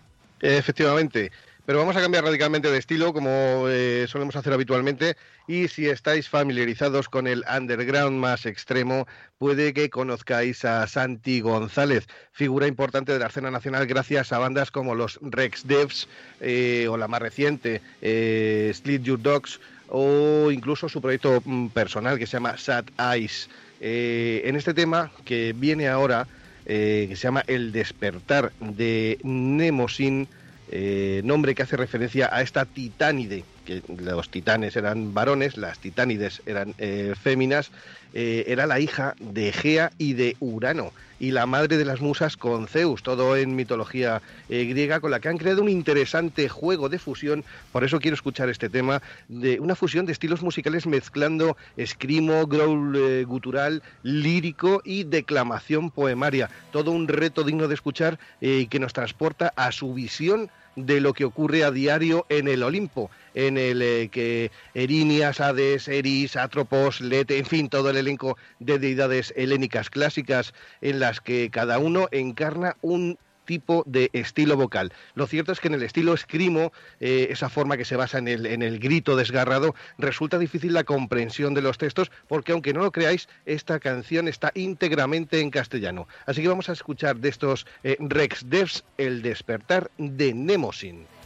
Efectivamente. 0.42 1.32
Pero 1.68 1.80
vamos 1.80 1.98
a 1.98 2.02
cambiar 2.02 2.24
radicalmente 2.24 2.72
de 2.72 2.78
estilo, 2.78 3.12
como 3.12 3.66
eh, 3.68 4.06
solemos 4.08 4.38
hacer 4.38 4.54
habitualmente. 4.54 5.18
Y 5.50 5.68
si 5.68 5.90
estáis 5.90 6.30
familiarizados 6.30 7.10
con 7.10 7.28
el 7.28 7.44
underground 7.54 8.18
más 8.18 8.46
extremo, 8.46 9.06
puede 9.38 9.74
que 9.74 9.90
conozcáis 9.90 10.64
a 10.64 10.88
Santi 10.88 11.42
González, 11.42 12.08
figura 12.32 12.68
importante 12.68 13.12
de 13.12 13.20
la 13.20 13.28
escena 13.28 13.52
nacional 13.52 13.86
gracias 13.86 14.32
a 14.32 14.38
bandas 14.38 14.72
como 14.72 14.96
los 14.96 15.20
Rex 15.22 15.68
Devs 15.68 16.08
eh, 16.40 16.88
o 16.90 16.96
la 16.96 17.10
más 17.10 17.22
reciente, 17.22 17.82
eh, 18.02 18.72
Slit 18.74 19.04
Your 19.04 19.22
Dogs, 19.22 19.60
o 19.90 20.50
incluso 20.52 20.88
su 20.88 21.02
proyecto 21.02 21.42
mm, 21.44 21.68
personal 21.68 22.18
que 22.18 22.28
se 22.28 22.38
llama 22.38 22.58
Sad 22.58 22.86
Eyes. 22.98 23.50
en 23.82 24.56
este 24.56 24.74
tema 24.74 25.12
que 25.26 25.54
viene 25.54 25.90
ahora, 25.90 26.30
que 26.66 27.14
se 27.14 27.24
llama 27.24 27.44
El 27.46 27.74
despertar 27.74 28.54
de 28.62 29.20
Nemosin, 29.22 30.30
eh, 30.72 31.22
nombre 31.24 31.56
que 31.56 31.64
hace 31.64 31.78
referencia 31.78 32.30
a 32.32 32.42
esta 32.42 32.66
titánide, 32.66 33.44
que 33.68 33.84
los 34.02 34.30
titanes 34.30 34.78
eran 34.78 35.14
varones, 35.14 35.58
las 35.58 35.78
titánides 35.80 36.42
eran 36.46 36.74
eh, 36.78 37.14
féminas, 37.22 37.70
eh, 38.14 38.46
era 38.48 38.66
la 38.66 38.80
hija 38.80 39.14
de 39.20 39.52
Gea 39.52 39.92
y 39.98 40.14
de 40.14 40.38
Urano, 40.40 40.94
y 41.20 41.32
la 41.32 41.46
madre 41.46 41.78
de 41.78 41.84
las 41.84 42.00
musas 42.00 42.38
con 42.38 42.68
Zeus, 42.68 43.04
todo 43.04 43.36
en 43.36 43.58
mitología 43.58 44.22
griega, 44.48 45.02
con 45.02 45.12
la 45.12 45.20
que 45.20 45.28
han 45.28 45.38
creado 45.38 45.64
un 45.64 45.68
interesante 45.68 46.48
juego 46.48 46.88
de 46.88 46.98
fusión, 46.98 47.44
por 47.74 47.84
eso 47.84 48.00
quiero 48.00 48.16
escuchar 48.16 48.50
este 48.50 48.70
tema, 48.70 49.02
de 49.28 49.60
una 49.60 49.76
fusión 49.76 50.06
de 50.06 50.14
estilos 50.14 50.44
musicales 50.44 50.86
mezclando 50.86 51.58
escrimo, 51.76 52.46
growl 52.48 53.26
gutural, 53.26 53.84
lírico 54.04 54.82
y 54.86 55.04
declamación 55.04 55.90
poemaria, 55.90 56.50
todo 56.72 56.92
un 56.92 57.08
reto 57.08 57.44
digno 57.44 57.68
de 57.68 57.74
escuchar 57.74 58.20
que 58.40 58.80
nos 58.80 58.94
transporta 58.94 59.52
a 59.56 59.72
su 59.72 59.94
visión 59.96 60.52
de 60.78 61.02
lo 61.02 61.14
que 61.14 61.26
ocurre 61.26 61.64
a 61.64 61.72
diario 61.72 62.26
en 62.30 62.48
el 62.48 62.64
Olimpo, 62.64 63.10
en 63.34 63.58
el 63.58 63.82
eh, 63.82 64.10
que 64.10 64.52
Erinias, 64.76 65.42
Hades, 65.42 65.88
Eris, 65.88 66.38
Atropos, 66.38 67.02
Lete, 67.02 67.40
en 67.40 67.46
fin, 67.46 67.68
todo 67.68 67.90
el 67.90 67.98
elenco 67.98 68.38
de 68.60 68.78
deidades 68.78 69.34
helénicas 69.36 69.90
clásicas 69.90 70.54
en 70.82 71.00
las 71.00 71.20
que 71.20 71.50
cada 71.50 71.80
uno 71.80 72.08
encarna 72.12 72.78
un 72.82 73.18
tipo 73.48 73.84
de 73.88 74.12
estilo 74.14 74.56
vocal. 74.56 74.94
Lo 75.16 75.26
cierto 75.26 75.52
es 75.52 75.60
que 75.60 75.70
en 75.70 75.74
el 75.74 75.82
estilo 75.82 76.14
escrimo, 76.14 76.72
eh, 77.00 77.30
esa 77.32 77.50
forma 77.50 77.78
que 77.78 77.86
se 77.86 77.96
basa 77.96 78.20
en 78.20 78.28
el, 78.28 78.46
en 78.46 78.62
el 78.62 78.78
grito 78.78 79.16
desgarrado, 79.16 79.74
resulta 79.98 80.38
difícil 80.38 80.74
la 80.74 80.84
comprensión 80.84 81.56
de 81.56 81.64
los 81.64 81.80
textos 81.80 82.12
porque 82.28 82.52
aunque 82.52 82.74
no 82.74 82.82
lo 82.82 82.92
creáis, 82.92 83.28
esta 83.48 83.80
canción 83.80 84.28
está 84.28 84.52
íntegramente 84.54 85.40
en 85.42 85.50
castellano. 85.50 86.08
Así 86.28 86.44
que 86.44 86.48
vamos 86.48 86.70
a 86.70 86.74
escuchar 86.74 87.18
de 87.18 87.30
estos 87.30 87.66
eh, 87.84 87.98
Rex 88.00 88.48
Devs 88.48 88.84
El 88.98 89.24
despertar 89.24 89.90
de 89.98 90.34
Nemosin. 90.36 91.17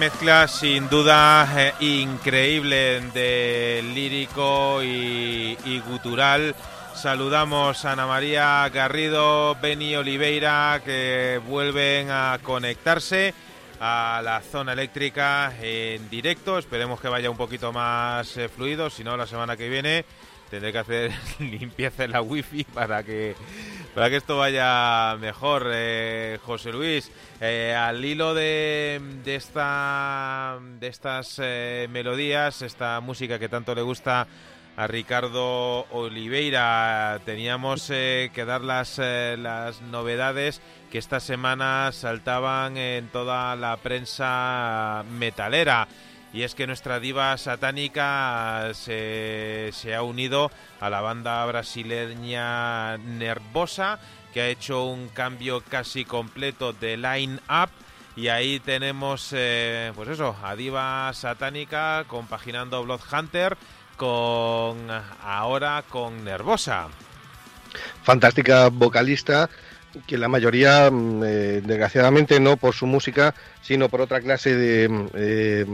Mezcla 0.00 0.48
sin 0.48 0.88
duda 0.88 1.46
eh, 1.58 1.74
increíble 1.80 3.02
de 3.12 3.84
lírico 3.92 4.82
y, 4.82 5.82
gutural. 5.86 6.56
Saludamos 6.94 7.84
a 7.84 7.92
Ana 7.92 8.06
María 8.06 8.66
Garrido, 8.70 9.56
Beni 9.60 9.94
Oliveira, 9.96 10.80
que 10.82 11.38
vuelven 11.46 12.08
a 12.10 12.38
conectarse 12.42 13.34
a 13.78 14.22
la 14.24 14.40
zona 14.40 14.72
eléctrica 14.72 15.52
en 15.60 16.08
directo. 16.08 16.56
Esperemos 16.56 16.98
que 16.98 17.08
vaya 17.08 17.28
un 17.28 17.36
poquito 17.36 17.70
más 17.70 18.34
eh, 18.38 18.48
fluido, 18.48 18.88
si 18.88 19.04
no 19.04 19.18
la 19.18 19.26
semana 19.26 19.54
que 19.54 19.68
viene 19.68 20.06
tendré 20.50 20.72
que 20.72 20.78
hacer 20.78 21.12
limpieza 21.38 22.04
en 22.04 22.10
la 22.10 22.22
wifi 22.22 22.64
para 22.64 23.04
que 23.04 23.36
para 24.00 24.08
que 24.08 24.16
esto 24.16 24.38
vaya 24.38 25.14
mejor 25.20 25.70
eh, 25.74 26.38
José 26.46 26.72
Luis. 26.72 27.12
Eh, 27.38 27.74
al 27.76 28.02
hilo 28.02 28.32
de, 28.32 28.98
de 29.22 29.34
esta 29.34 30.58
de 30.80 30.86
estas 30.86 31.38
eh, 31.38 31.86
melodías 31.90 32.62
esta 32.62 33.02
música 33.02 33.38
que 33.38 33.50
tanto 33.50 33.74
le 33.74 33.82
gusta 33.82 34.26
a 34.74 34.86
Ricardo 34.86 35.84
Oliveira 35.90 37.20
teníamos 37.26 37.88
que 37.88 38.44
dar 38.46 38.62
las, 38.62 38.96
las 38.96 39.82
novedades 39.82 40.62
que 40.90 40.96
esta 40.96 41.20
semana 41.20 41.92
saltaban 41.92 42.78
en 42.78 43.08
toda 43.08 43.54
la 43.54 43.76
prensa 43.76 45.04
metalera 45.10 45.86
y 46.32 46.42
es 46.42 46.54
que 46.54 46.66
nuestra 46.66 47.00
diva 47.00 47.36
satánica 47.36 48.70
se, 48.74 49.72
ha 49.96 50.02
unido 50.02 50.50
a 50.80 50.88
la 50.88 51.00
banda 51.00 51.44
brasileña 51.46 52.98
Nervosa, 52.98 53.98
que 54.32 54.40
ha 54.42 54.48
hecho 54.48 54.84
un 54.84 55.08
cambio 55.08 55.62
casi 55.68 56.04
completo 56.04 56.72
de 56.72 56.96
line-up. 56.96 57.70
Y 58.16 58.28
ahí 58.28 58.60
tenemos, 58.60 59.30
eh, 59.32 59.92
pues 59.94 60.08
eso, 60.08 60.36
a 60.42 60.54
Diva 60.54 61.10
Satánica 61.14 62.04
compaginando 62.06 62.82
Bloodhunter 62.82 63.56
con 63.96 64.88
ahora 65.22 65.84
con 65.88 66.24
Nervosa. 66.24 66.88
Fantástica 68.02 68.68
vocalista 68.68 69.48
que 70.06 70.18
la 70.18 70.28
mayoría, 70.28 70.90
mm, 70.90 71.22
eh, 71.24 71.62
desgraciadamente, 71.64 72.40
no 72.40 72.56
por 72.56 72.74
su 72.74 72.86
música, 72.86 73.34
sino 73.62 73.88
por 73.88 74.00
otra 74.00 74.20
clase 74.20 74.54
de 74.54 74.88
mm, 74.88 75.06
eh, 75.14 75.66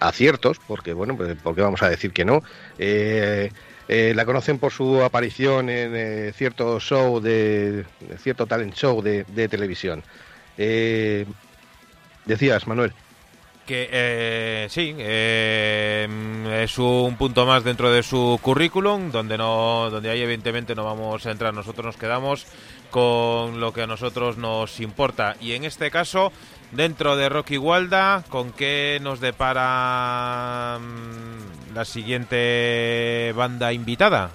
aciertos, 0.00 0.58
porque, 0.66 0.92
bueno, 0.92 1.16
pues, 1.16 1.36
porque 1.42 1.62
vamos 1.62 1.82
a 1.82 1.88
decir 1.88 2.12
que 2.12 2.24
no. 2.24 2.42
Eh, 2.78 3.50
la 3.88 4.24
conocen 4.24 4.58
por 4.60 4.70
su 4.70 5.02
aparición 5.02 5.68
en 5.68 6.32
cierto 6.32 6.78
show 6.78 7.20
de, 7.20 7.84
cierto 8.18 8.46
talent 8.46 8.72
show 8.72 9.02
de, 9.02 9.24
de 9.24 9.48
televisión. 9.48 10.04
decías, 12.24 12.68
Manuel 12.68 12.92
que 13.66 13.88
eh, 13.92 14.66
sí, 14.68 14.96
es 14.98 16.78
un 16.78 17.16
punto 17.16 17.46
más 17.46 17.62
dentro 17.62 17.92
de 17.92 18.02
su 18.02 18.40
currículum, 18.42 19.12
donde 19.12 19.38
no, 19.38 19.90
donde 19.90 20.10
ahí 20.10 20.22
evidentemente 20.22 20.74
no 20.74 20.84
vamos 20.84 21.24
a 21.24 21.30
entrar, 21.30 21.54
nosotros 21.54 21.86
nos 21.86 21.96
quedamos 21.96 22.46
con 22.90 23.60
lo 23.60 23.72
que 23.72 23.82
a 23.82 23.86
nosotros 23.86 24.36
nos 24.36 24.80
importa 24.80 25.36
y 25.40 25.52
en 25.52 25.64
este 25.64 25.90
caso 25.90 26.32
dentro 26.72 27.16
de 27.16 27.28
Rocky 27.28 27.58
Walda, 27.58 28.24
¿con 28.28 28.52
qué 28.52 28.98
nos 29.02 29.20
depara 29.20 30.78
mm, 30.80 31.74
la 31.74 31.84
siguiente 31.84 33.32
banda 33.34 33.72
invitada? 33.72 34.30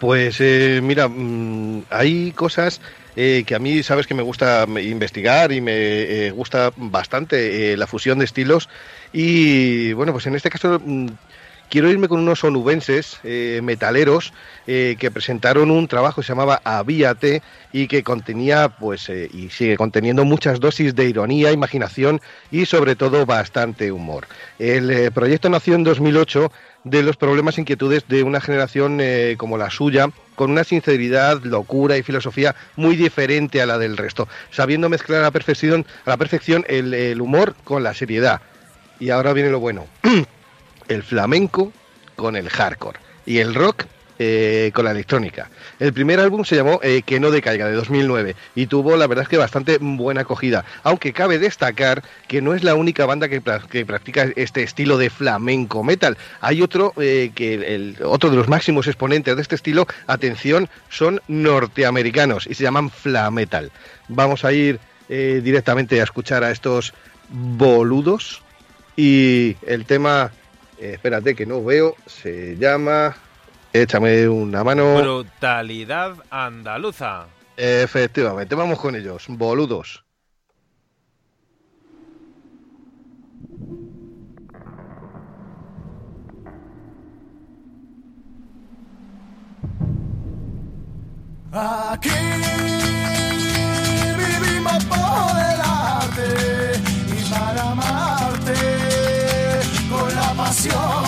Pues 0.00 0.40
eh, 0.40 0.80
mira, 0.82 1.08
mm, 1.08 1.84
hay 1.90 2.32
cosas 2.32 2.80
eh, 3.18 3.44
que 3.46 3.54
a 3.54 3.58
mí 3.58 3.82
sabes 3.82 4.06
que 4.06 4.12
me 4.12 4.22
gusta 4.22 4.66
investigar 4.68 5.50
y 5.50 5.62
me 5.62 5.72
eh, 5.72 6.30
gusta 6.32 6.70
bastante 6.76 7.72
eh, 7.72 7.76
la 7.78 7.86
fusión 7.86 8.18
de 8.18 8.26
estilos 8.26 8.68
y 9.10 9.94
bueno, 9.94 10.12
pues 10.12 10.26
en 10.26 10.34
este 10.34 10.50
caso 10.50 10.78
mm, 10.84 11.06
quiero 11.68 11.90
irme 11.90 12.08
con 12.08 12.20
unos 12.20 12.44
onubenses 12.44 13.18
eh, 13.24 13.60
metaleros 13.62 14.32
eh, 14.66 14.96
que 14.98 15.10
presentaron 15.10 15.70
un 15.70 15.88
trabajo 15.88 16.20
que 16.20 16.26
se 16.26 16.32
llamaba 16.32 16.60
Avíate 16.64 17.42
y 17.72 17.88
que 17.88 18.02
contenía, 18.02 18.68
pues, 18.68 19.08
eh, 19.08 19.28
y 19.32 19.50
sigue 19.50 19.76
conteniendo 19.76 20.24
muchas 20.24 20.60
dosis 20.60 20.94
de 20.94 21.06
ironía, 21.06 21.52
imaginación 21.52 22.20
y 22.50 22.66
sobre 22.66 22.96
todo 22.96 23.26
bastante 23.26 23.92
humor. 23.92 24.26
El 24.58 25.12
proyecto 25.12 25.48
nació 25.48 25.74
en 25.74 25.84
2008 25.84 26.50
de 26.84 27.02
los 27.02 27.16
problemas 27.16 27.58
e 27.58 27.62
inquietudes 27.62 28.06
de 28.08 28.22
una 28.22 28.40
generación 28.40 29.00
como 29.36 29.58
la 29.58 29.70
suya, 29.70 30.08
con 30.36 30.52
una 30.52 30.62
sinceridad, 30.62 31.42
locura 31.42 31.96
y 31.96 32.02
filosofía 32.02 32.54
muy 32.76 32.94
diferente 32.94 33.60
a 33.60 33.66
la 33.66 33.76
del 33.76 33.96
resto, 33.96 34.28
sabiendo 34.50 34.88
mezclar 34.88 35.20
a 35.20 35.24
la 35.24 35.30
perfección, 35.32 35.84
la 36.04 36.16
perfección 36.16 36.64
el 36.68 37.20
humor 37.20 37.56
con 37.64 37.82
la 37.82 37.92
seriedad. 37.92 38.40
Y 39.00 39.10
ahora 39.10 39.32
viene 39.32 39.50
lo 39.50 39.60
bueno. 39.60 39.86
el 40.88 41.02
flamenco 41.02 41.72
con 42.16 42.36
el 42.36 42.48
hardcore 42.48 42.98
y 43.26 43.38
el 43.38 43.54
rock 43.54 43.84
eh, 44.18 44.70
con 44.72 44.86
la 44.86 44.92
electrónica. 44.92 45.50
El 45.78 45.92
primer 45.92 46.18
álbum 46.20 46.42
se 46.42 46.56
llamó 46.56 46.80
eh, 46.82 47.02
Que 47.04 47.20
no 47.20 47.30
decaiga, 47.30 47.66
de 47.66 47.74
2009, 47.74 48.34
y 48.54 48.66
tuvo 48.66 48.96
la 48.96 49.06
verdad 49.06 49.24
es 49.24 49.28
que 49.28 49.36
bastante 49.36 49.76
buena 49.78 50.22
acogida, 50.22 50.64
aunque 50.84 51.12
cabe 51.12 51.38
destacar 51.38 52.02
que 52.26 52.40
no 52.40 52.54
es 52.54 52.64
la 52.64 52.74
única 52.74 53.04
banda 53.04 53.28
que, 53.28 53.42
pra- 53.42 53.66
que 53.68 53.84
practica 53.84 54.26
este 54.36 54.62
estilo 54.62 54.96
de 54.96 55.10
flamenco 55.10 55.84
metal. 55.84 56.16
Hay 56.40 56.62
otro 56.62 56.94
eh, 56.96 57.30
que 57.34 57.54
el, 57.74 57.98
otro 58.04 58.30
de 58.30 58.36
los 58.36 58.48
máximos 58.48 58.86
exponentes 58.86 59.36
de 59.36 59.42
este 59.42 59.54
estilo, 59.54 59.86
atención, 60.06 60.70
son 60.88 61.20
norteamericanos 61.28 62.46
y 62.46 62.54
se 62.54 62.62
llaman 62.62 62.88
flametal. 62.88 63.70
Vamos 64.08 64.46
a 64.46 64.52
ir 64.54 64.80
directamente 65.08 66.00
a 66.00 66.04
escuchar 66.04 66.42
a 66.42 66.50
estos 66.50 66.92
boludos 67.28 68.42
y 68.96 69.56
el 69.66 69.84
tema, 69.84 70.32
eh, 70.78 70.92
espérate 70.94 71.34
que 71.34 71.46
no 71.46 71.64
veo, 71.64 71.96
se 72.06 72.56
llama 72.56 73.16
Échame 73.72 74.28
una 74.28 74.64
mano. 74.64 74.96
Brutalidad 74.96 76.14
andaluza. 76.30 77.26
Efectivamente, 77.56 78.54
vamos 78.54 78.78
con 78.78 78.96
ellos, 78.96 79.24
boludos. 79.28 80.02
Aquí 91.52 92.10
vivimos 94.18 94.84
por 94.84 95.45
la 100.68 101.05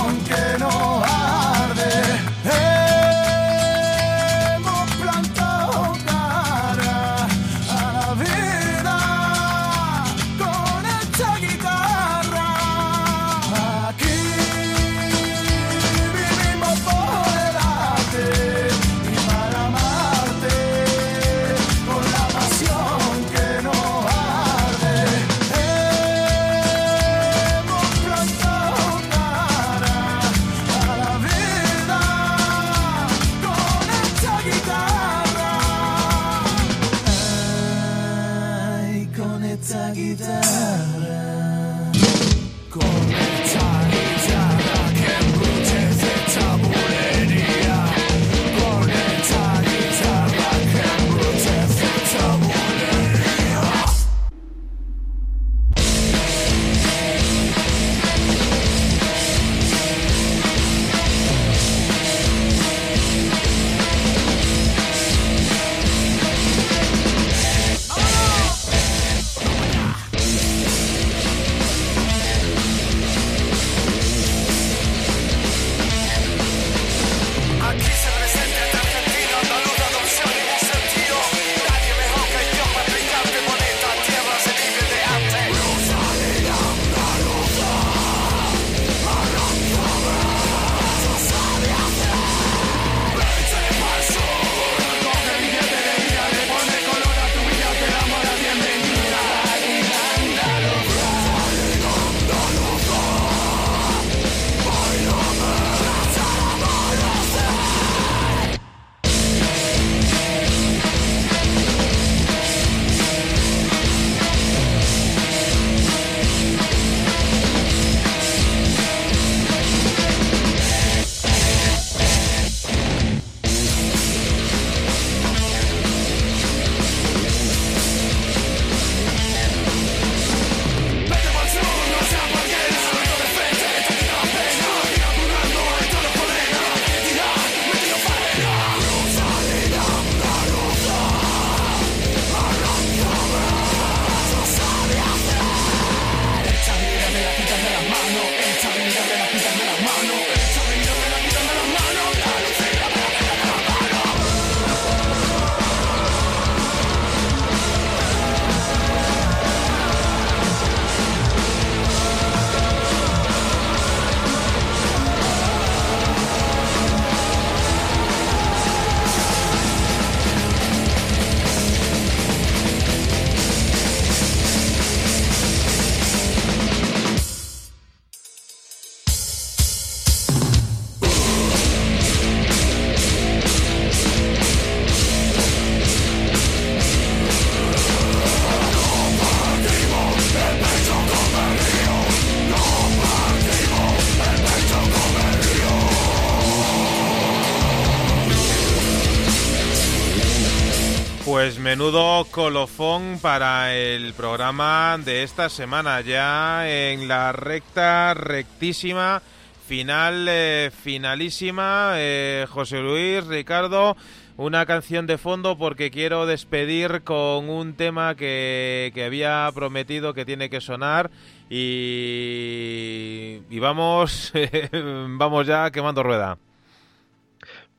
menudo 201.69 202.24
colofón 202.31 203.19
para 203.20 203.74
el 203.77 204.15
programa 204.15 204.97
de 205.05 205.23
esta 205.23 205.51
semana, 205.51 206.01
ya 206.01 206.66
en 206.66 207.09
la 207.09 207.32
recta 207.32 208.15
rectísima, 208.15 209.20
final 209.66 210.24
eh, 210.31 210.70
finalísima. 210.73 211.93
Eh, 211.97 212.47
José 212.49 212.81
Luis, 212.81 213.27
Ricardo, 213.27 213.99
una 214.39 214.65
canción 214.65 215.07
de 215.07 215.19
fondo 215.19 215.59
porque 215.59 215.90
quiero 215.90 216.24
despedir 216.24 217.03
con 217.03 217.51
un 217.51 217.74
tema 217.74 218.15
que, 218.15 218.90
que 218.95 219.05
había 219.05 219.47
prometido 219.55 220.15
que 220.15 220.24
tiene 220.24 220.49
que 220.49 220.62
sonar 220.62 221.11
y, 221.51 223.43
y 223.51 223.59
vamos, 223.59 224.32
vamos 224.73 225.47
ya 225.47 225.70
quemando 225.70 226.03
rueda. 226.03 226.39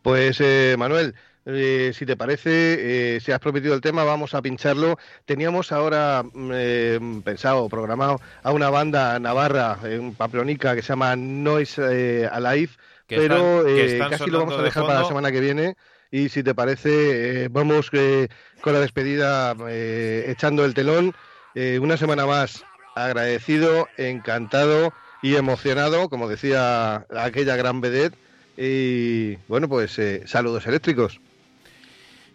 Pues 0.04 0.40
eh, 0.42 0.76
Manuel, 0.78 1.16
eh, 1.52 1.92
si 1.94 2.06
te 2.06 2.16
parece, 2.18 3.16
eh, 3.16 3.20
si 3.20 3.32
has 3.32 3.40
prometido 3.40 3.74
el 3.74 3.82
tema, 3.82 4.04
vamos 4.04 4.34
a 4.34 4.42
pincharlo. 4.42 4.98
Teníamos 5.26 5.72
ahora 5.72 6.24
mm, 6.24 6.52
eh, 6.54 7.00
pensado, 7.24 7.68
programado 7.70 8.20
a 8.44 8.52
una 8.52 8.70
banda 8.70 9.20
navarra, 9.20 9.78
en 9.84 10.14
Pamplonica, 10.16 10.76
que 10.76 10.82
se 10.82 10.90
llama 10.90 11.16
Noise 11.16 11.82
eh, 12.24 12.30
Alive, 12.32 12.74
Que 13.08 13.18
pero 13.18 13.68
están- 13.68 13.68
eh, 13.68 14.10
casi 14.10 14.30
lo 14.30 14.40
vamos 14.40 14.54
a 14.56 14.58
de 14.58 14.64
dejar 14.64 14.84
para 14.86 15.00
la 15.02 15.08
semana 15.08 15.32
que 15.32 15.40
viene. 15.40 15.76
Y 16.12 16.30
si 16.30 16.42
te 16.42 16.56
parece, 16.56 17.44
eh, 17.44 17.48
vamos 17.52 17.90
eh, 17.94 18.28
con 18.62 18.74
la 18.74 18.80
despedida 18.80 19.56
eh, 19.68 20.26
echando 20.28 20.66
el 20.66 20.74
telón. 20.74 21.14
Eh, 21.56 21.78
una 21.80 21.98
semana 21.98 22.26
más 22.26 22.64
agradecido, 22.96 23.88
encantado 23.98 24.94
y 25.22 25.36
emocionado, 25.36 26.10
como 26.10 26.28
decía 26.28 27.06
aquella 27.16 27.56
gran 27.56 27.82
vedette. 27.82 28.16
Y 28.58 29.36
bueno, 29.48 29.70
pues 29.70 29.98
eh, 30.00 30.24
saludos 30.26 30.66
eléctricos. 30.68 31.20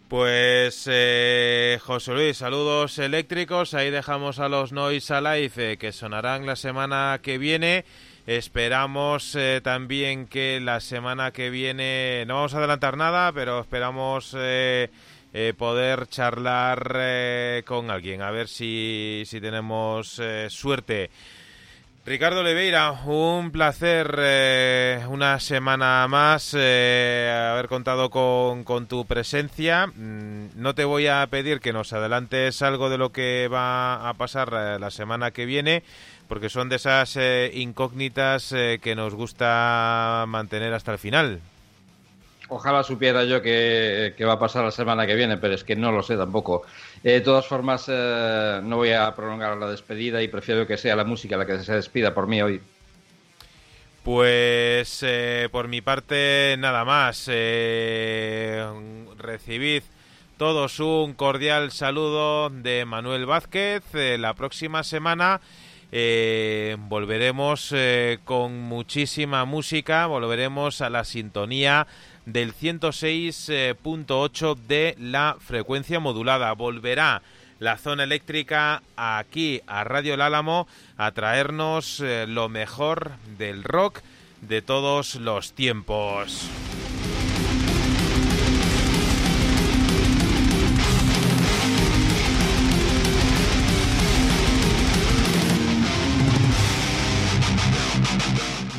Pues 0.07 0.87
eh, 0.87 1.79
José 1.81 2.13
Luis, 2.13 2.37
saludos 2.37 2.99
eléctricos. 2.99 3.73
Ahí 3.73 3.89
dejamos 3.89 4.39
a 4.39 4.49
los 4.49 4.71
Noise 4.71 5.15
Alive 5.15 5.73
eh, 5.73 5.77
que 5.77 5.91
sonarán 5.91 6.45
la 6.45 6.55
semana 6.55 7.19
que 7.23 7.37
viene. 7.37 7.85
Esperamos 8.27 9.35
eh, 9.35 9.61
también 9.63 10.25
que 10.25 10.59
la 10.59 10.79
semana 10.79 11.29
que 11.29 11.51
viene, 11.51 12.23
no 12.25 12.35
vamos 12.35 12.55
a 12.55 12.57
adelantar 12.57 12.97
nada, 12.97 13.31
pero 13.31 13.59
esperamos 13.59 14.33
eh, 14.35 14.89
eh, 15.31 15.53
poder 15.55 16.07
charlar 16.07 17.63
con 17.65 17.91
alguien, 17.91 18.23
a 18.23 18.31
ver 18.31 18.47
si, 18.47 19.23
si 19.27 19.39
tenemos 19.39 20.19
suerte. 20.49 21.11
Ricardo 22.05 22.43
Leveira, 22.43 22.91
un 22.91 23.49
placer 23.49 24.15
eh, 24.19 25.03
una 25.09 25.39
semana 25.39 26.07
más 26.07 26.53
eh, 26.55 27.49
haber 27.51 27.67
contado 27.67 28.11
con, 28.11 28.63
con 28.63 28.85
tu 28.85 29.05
presencia. 29.05 29.87
Mm, 29.87 30.49
No 30.55 30.75
te 30.75 30.85
voy 30.85 31.07
a 31.07 31.25
pedir 31.25 31.59
que 31.61 31.73
nos 31.73 31.93
adelantes 31.93 32.61
algo 32.61 32.91
de 32.91 32.99
lo 32.99 33.11
que 33.11 33.47
va 33.51 34.07
a 34.07 34.13
pasar 34.13 34.49
eh, 34.53 34.77
la 34.79 34.91
semana 34.91 35.31
que 35.31 35.47
viene, 35.47 35.81
porque 36.27 36.49
son 36.49 36.69
de 36.69 36.75
esas 36.75 37.17
incógnitas 37.53 38.49
que 38.49 38.93
nos 38.95 39.15
gusta 39.15 40.25
mantener 40.27 40.73
hasta 40.75 40.91
el 40.91 40.99
final. 40.99 41.41
Ojalá 42.47 42.83
supiera 42.83 43.23
yo 43.23 43.41
qué, 43.41 44.13
va 44.21 44.33
a 44.33 44.39
pasar 44.39 44.63
la 44.63 44.71
semana 44.71 45.07
que 45.07 45.15
viene, 45.15 45.37
pero 45.37 45.55
es 45.55 45.63
que 45.63 45.75
no 45.75 45.91
lo 45.91 46.03
sé 46.03 46.15
tampoco. 46.15 46.61
Eh, 47.03 47.13
de 47.13 47.21
todas 47.21 47.47
formas, 47.47 47.85
eh, 47.87 48.59
no 48.63 48.77
voy 48.77 48.91
a 48.91 49.15
prolongar 49.15 49.57
la 49.57 49.69
despedida 49.69 50.21
y 50.21 50.27
prefiero 50.27 50.67
que 50.67 50.77
sea 50.77 50.95
la 50.95 51.05
música 51.05 51.37
la 51.37 51.47
que 51.47 51.57
se 51.59 51.73
despida 51.73 52.13
por 52.13 52.27
mí 52.27 52.41
hoy. 52.41 52.61
Pues 54.03 54.99
eh, 55.01 55.49
por 55.51 55.67
mi 55.67 55.81
parte 55.81 56.55
nada 56.59 56.85
más. 56.85 57.27
Recibid 59.17 59.81
todos 60.37 60.79
un 60.79 61.15
cordial 61.15 61.71
saludo 61.71 62.51
de 62.51 62.85
Manuel 62.85 63.25
Vázquez. 63.25 63.81
La 64.19 64.35
próxima 64.35 64.83
semana 64.83 65.41
volveremos 66.77 67.73
con 68.23 68.59
muchísima 68.59 69.45
música, 69.45 70.05
volveremos 70.05 70.81
a 70.81 70.91
la 70.91 71.03
sintonía 71.05 71.87
del 72.25 72.53
106.8 72.53 74.55
de 74.55 74.95
la 74.99 75.37
frecuencia 75.39 75.99
modulada. 75.99 76.53
Volverá 76.53 77.21
la 77.59 77.77
zona 77.77 78.03
eléctrica 78.03 78.81
aquí 78.95 79.61
a 79.67 79.83
Radio 79.83 80.15
El 80.15 80.21
Álamo 80.21 80.67
a 80.97 81.11
traernos 81.11 81.99
eh, 81.99 82.25
lo 82.27 82.49
mejor 82.49 83.11
del 83.37 83.63
rock 83.63 84.01
de 84.41 84.61
todos 84.61 85.15
los 85.15 85.53
tiempos. 85.53 86.49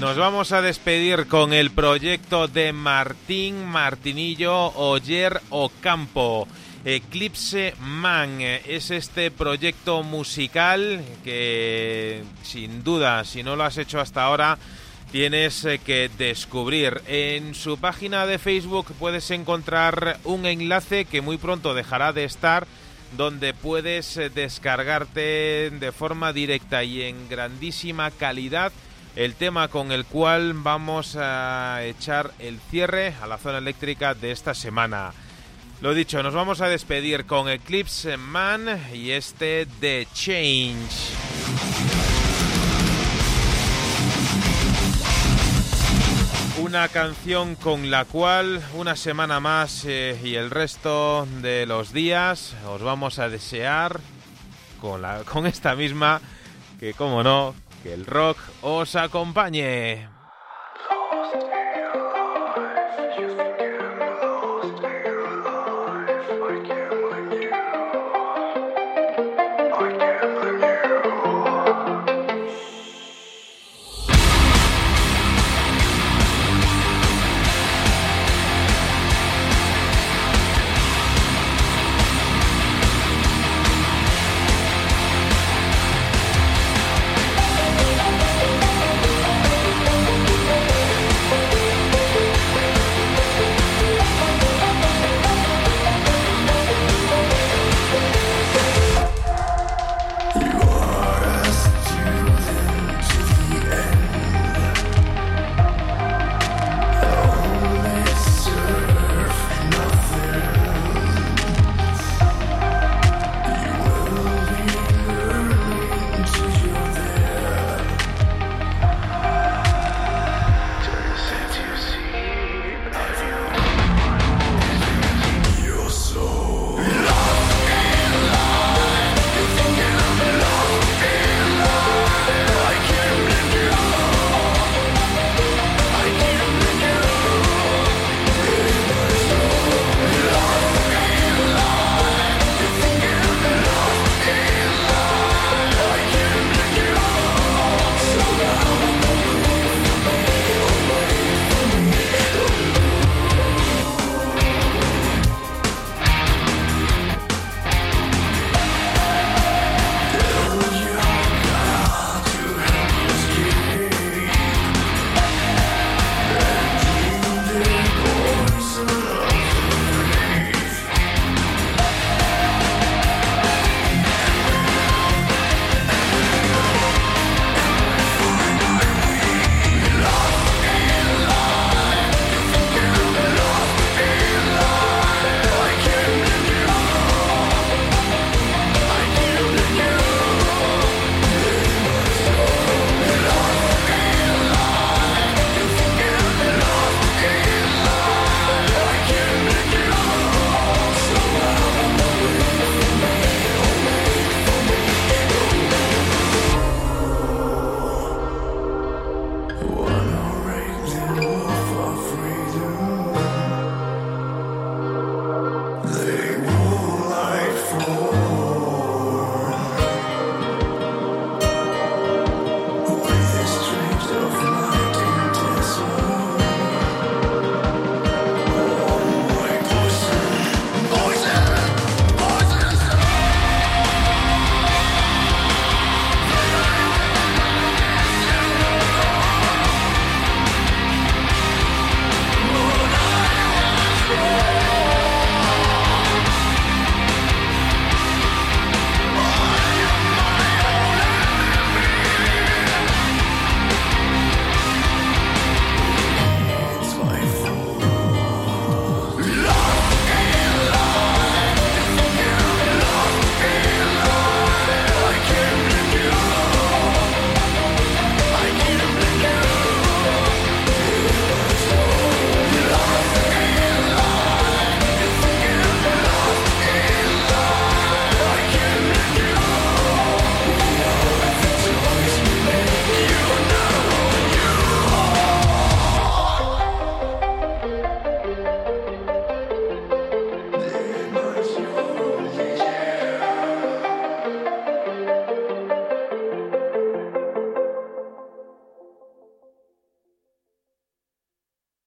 Nos 0.06 0.16
vamos 0.16 0.52
a 0.52 0.62
despedir 0.62 1.26
con 1.26 1.52
el 1.52 1.72
proyecto 1.72 2.46
de 2.46 2.72
Martín 2.72 3.64
Martinillo 3.64 4.68
Oyer 4.76 5.40
Ocampo. 5.50 6.46
Eclipse 6.84 7.74
Man 7.80 8.40
es 8.40 8.92
este 8.92 9.32
proyecto 9.32 10.04
musical 10.04 11.04
que 11.24 12.22
sin 12.44 12.84
duda, 12.84 13.24
si 13.24 13.42
no 13.42 13.56
lo 13.56 13.64
has 13.64 13.78
hecho 13.78 13.98
hasta 13.98 14.22
ahora, 14.22 14.58
tienes 15.10 15.64
eh, 15.64 15.80
que 15.84 16.08
descubrir. 16.16 17.02
En 17.08 17.56
su 17.56 17.76
página 17.76 18.26
de 18.26 18.38
Facebook 18.38 18.86
puedes 19.00 19.32
encontrar 19.32 20.20
un 20.22 20.46
enlace 20.46 21.06
que 21.06 21.20
muy 21.20 21.36
pronto 21.36 21.74
dejará 21.74 22.12
de 22.12 22.22
estar 22.22 22.68
donde 23.16 23.54
puedes 23.54 24.16
eh, 24.18 24.30
descargarte 24.30 25.70
de 25.70 25.90
forma 25.90 26.32
directa 26.32 26.84
y 26.84 27.02
en 27.02 27.28
grandísima 27.28 28.12
calidad 28.12 28.72
el 29.16 29.34
tema 29.34 29.68
con 29.68 29.92
el 29.92 30.04
cual 30.04 30.52
vamos 30.52 31.16
a 31.18 31.82
echar 31.82 32.32
el 32.38 32.60
cierre 32.70 33.14
a 33.22 33.26
la 33.26 33.38
zona 33.38 33.58
eléctrica 33.58 34.14
de 34.14 34.30
esta 34.30 34.54
semana. 34.54 35.12
Lo 35.80 35.94
dicho, 35.94 36.22
nos 36.22 36.34
vamos 36.34 36.60
a 36.60 36.68
despedir 36.68 37.24
con 37.24 37.48
Eclipse 37.48 38.18
Man 38.18 38.80
y 38.92 39.10
este 39.10 39.66
The 39.80 40.06
Change. 40.12 41.12
Una 46.58 46.88
canción 46.88 47.54
con 47.54 47.90
la 47.90 48.04
cual 48.04 48.62
una 48.74 48.96
semana 48.96 49.40
más 49.40 49.84
eh, 49.86 50.18
y 50.22 50.34
el 50.34 50.50
resto 50.50 51.26
de 51.40 51.64
los 51.64 51.92
días 51.92 52.54
os 52.68 52.82
vamos 52.82 53.18
a 53.18 53.28
desear 53.28 54.00
con, 54.80 55.00
la, 55.00 55.22
con 55.24 55.46
esta 55.46 55.74
misma 55.74 56.20
que, 56.80 56.92
como 56.92 57.22
no, 57.22 57.54
que 57.82 57.92
el 57.94 58.06
rock 58.06 58.38
os 58.62 58.96
acompañe. 58.96 60.08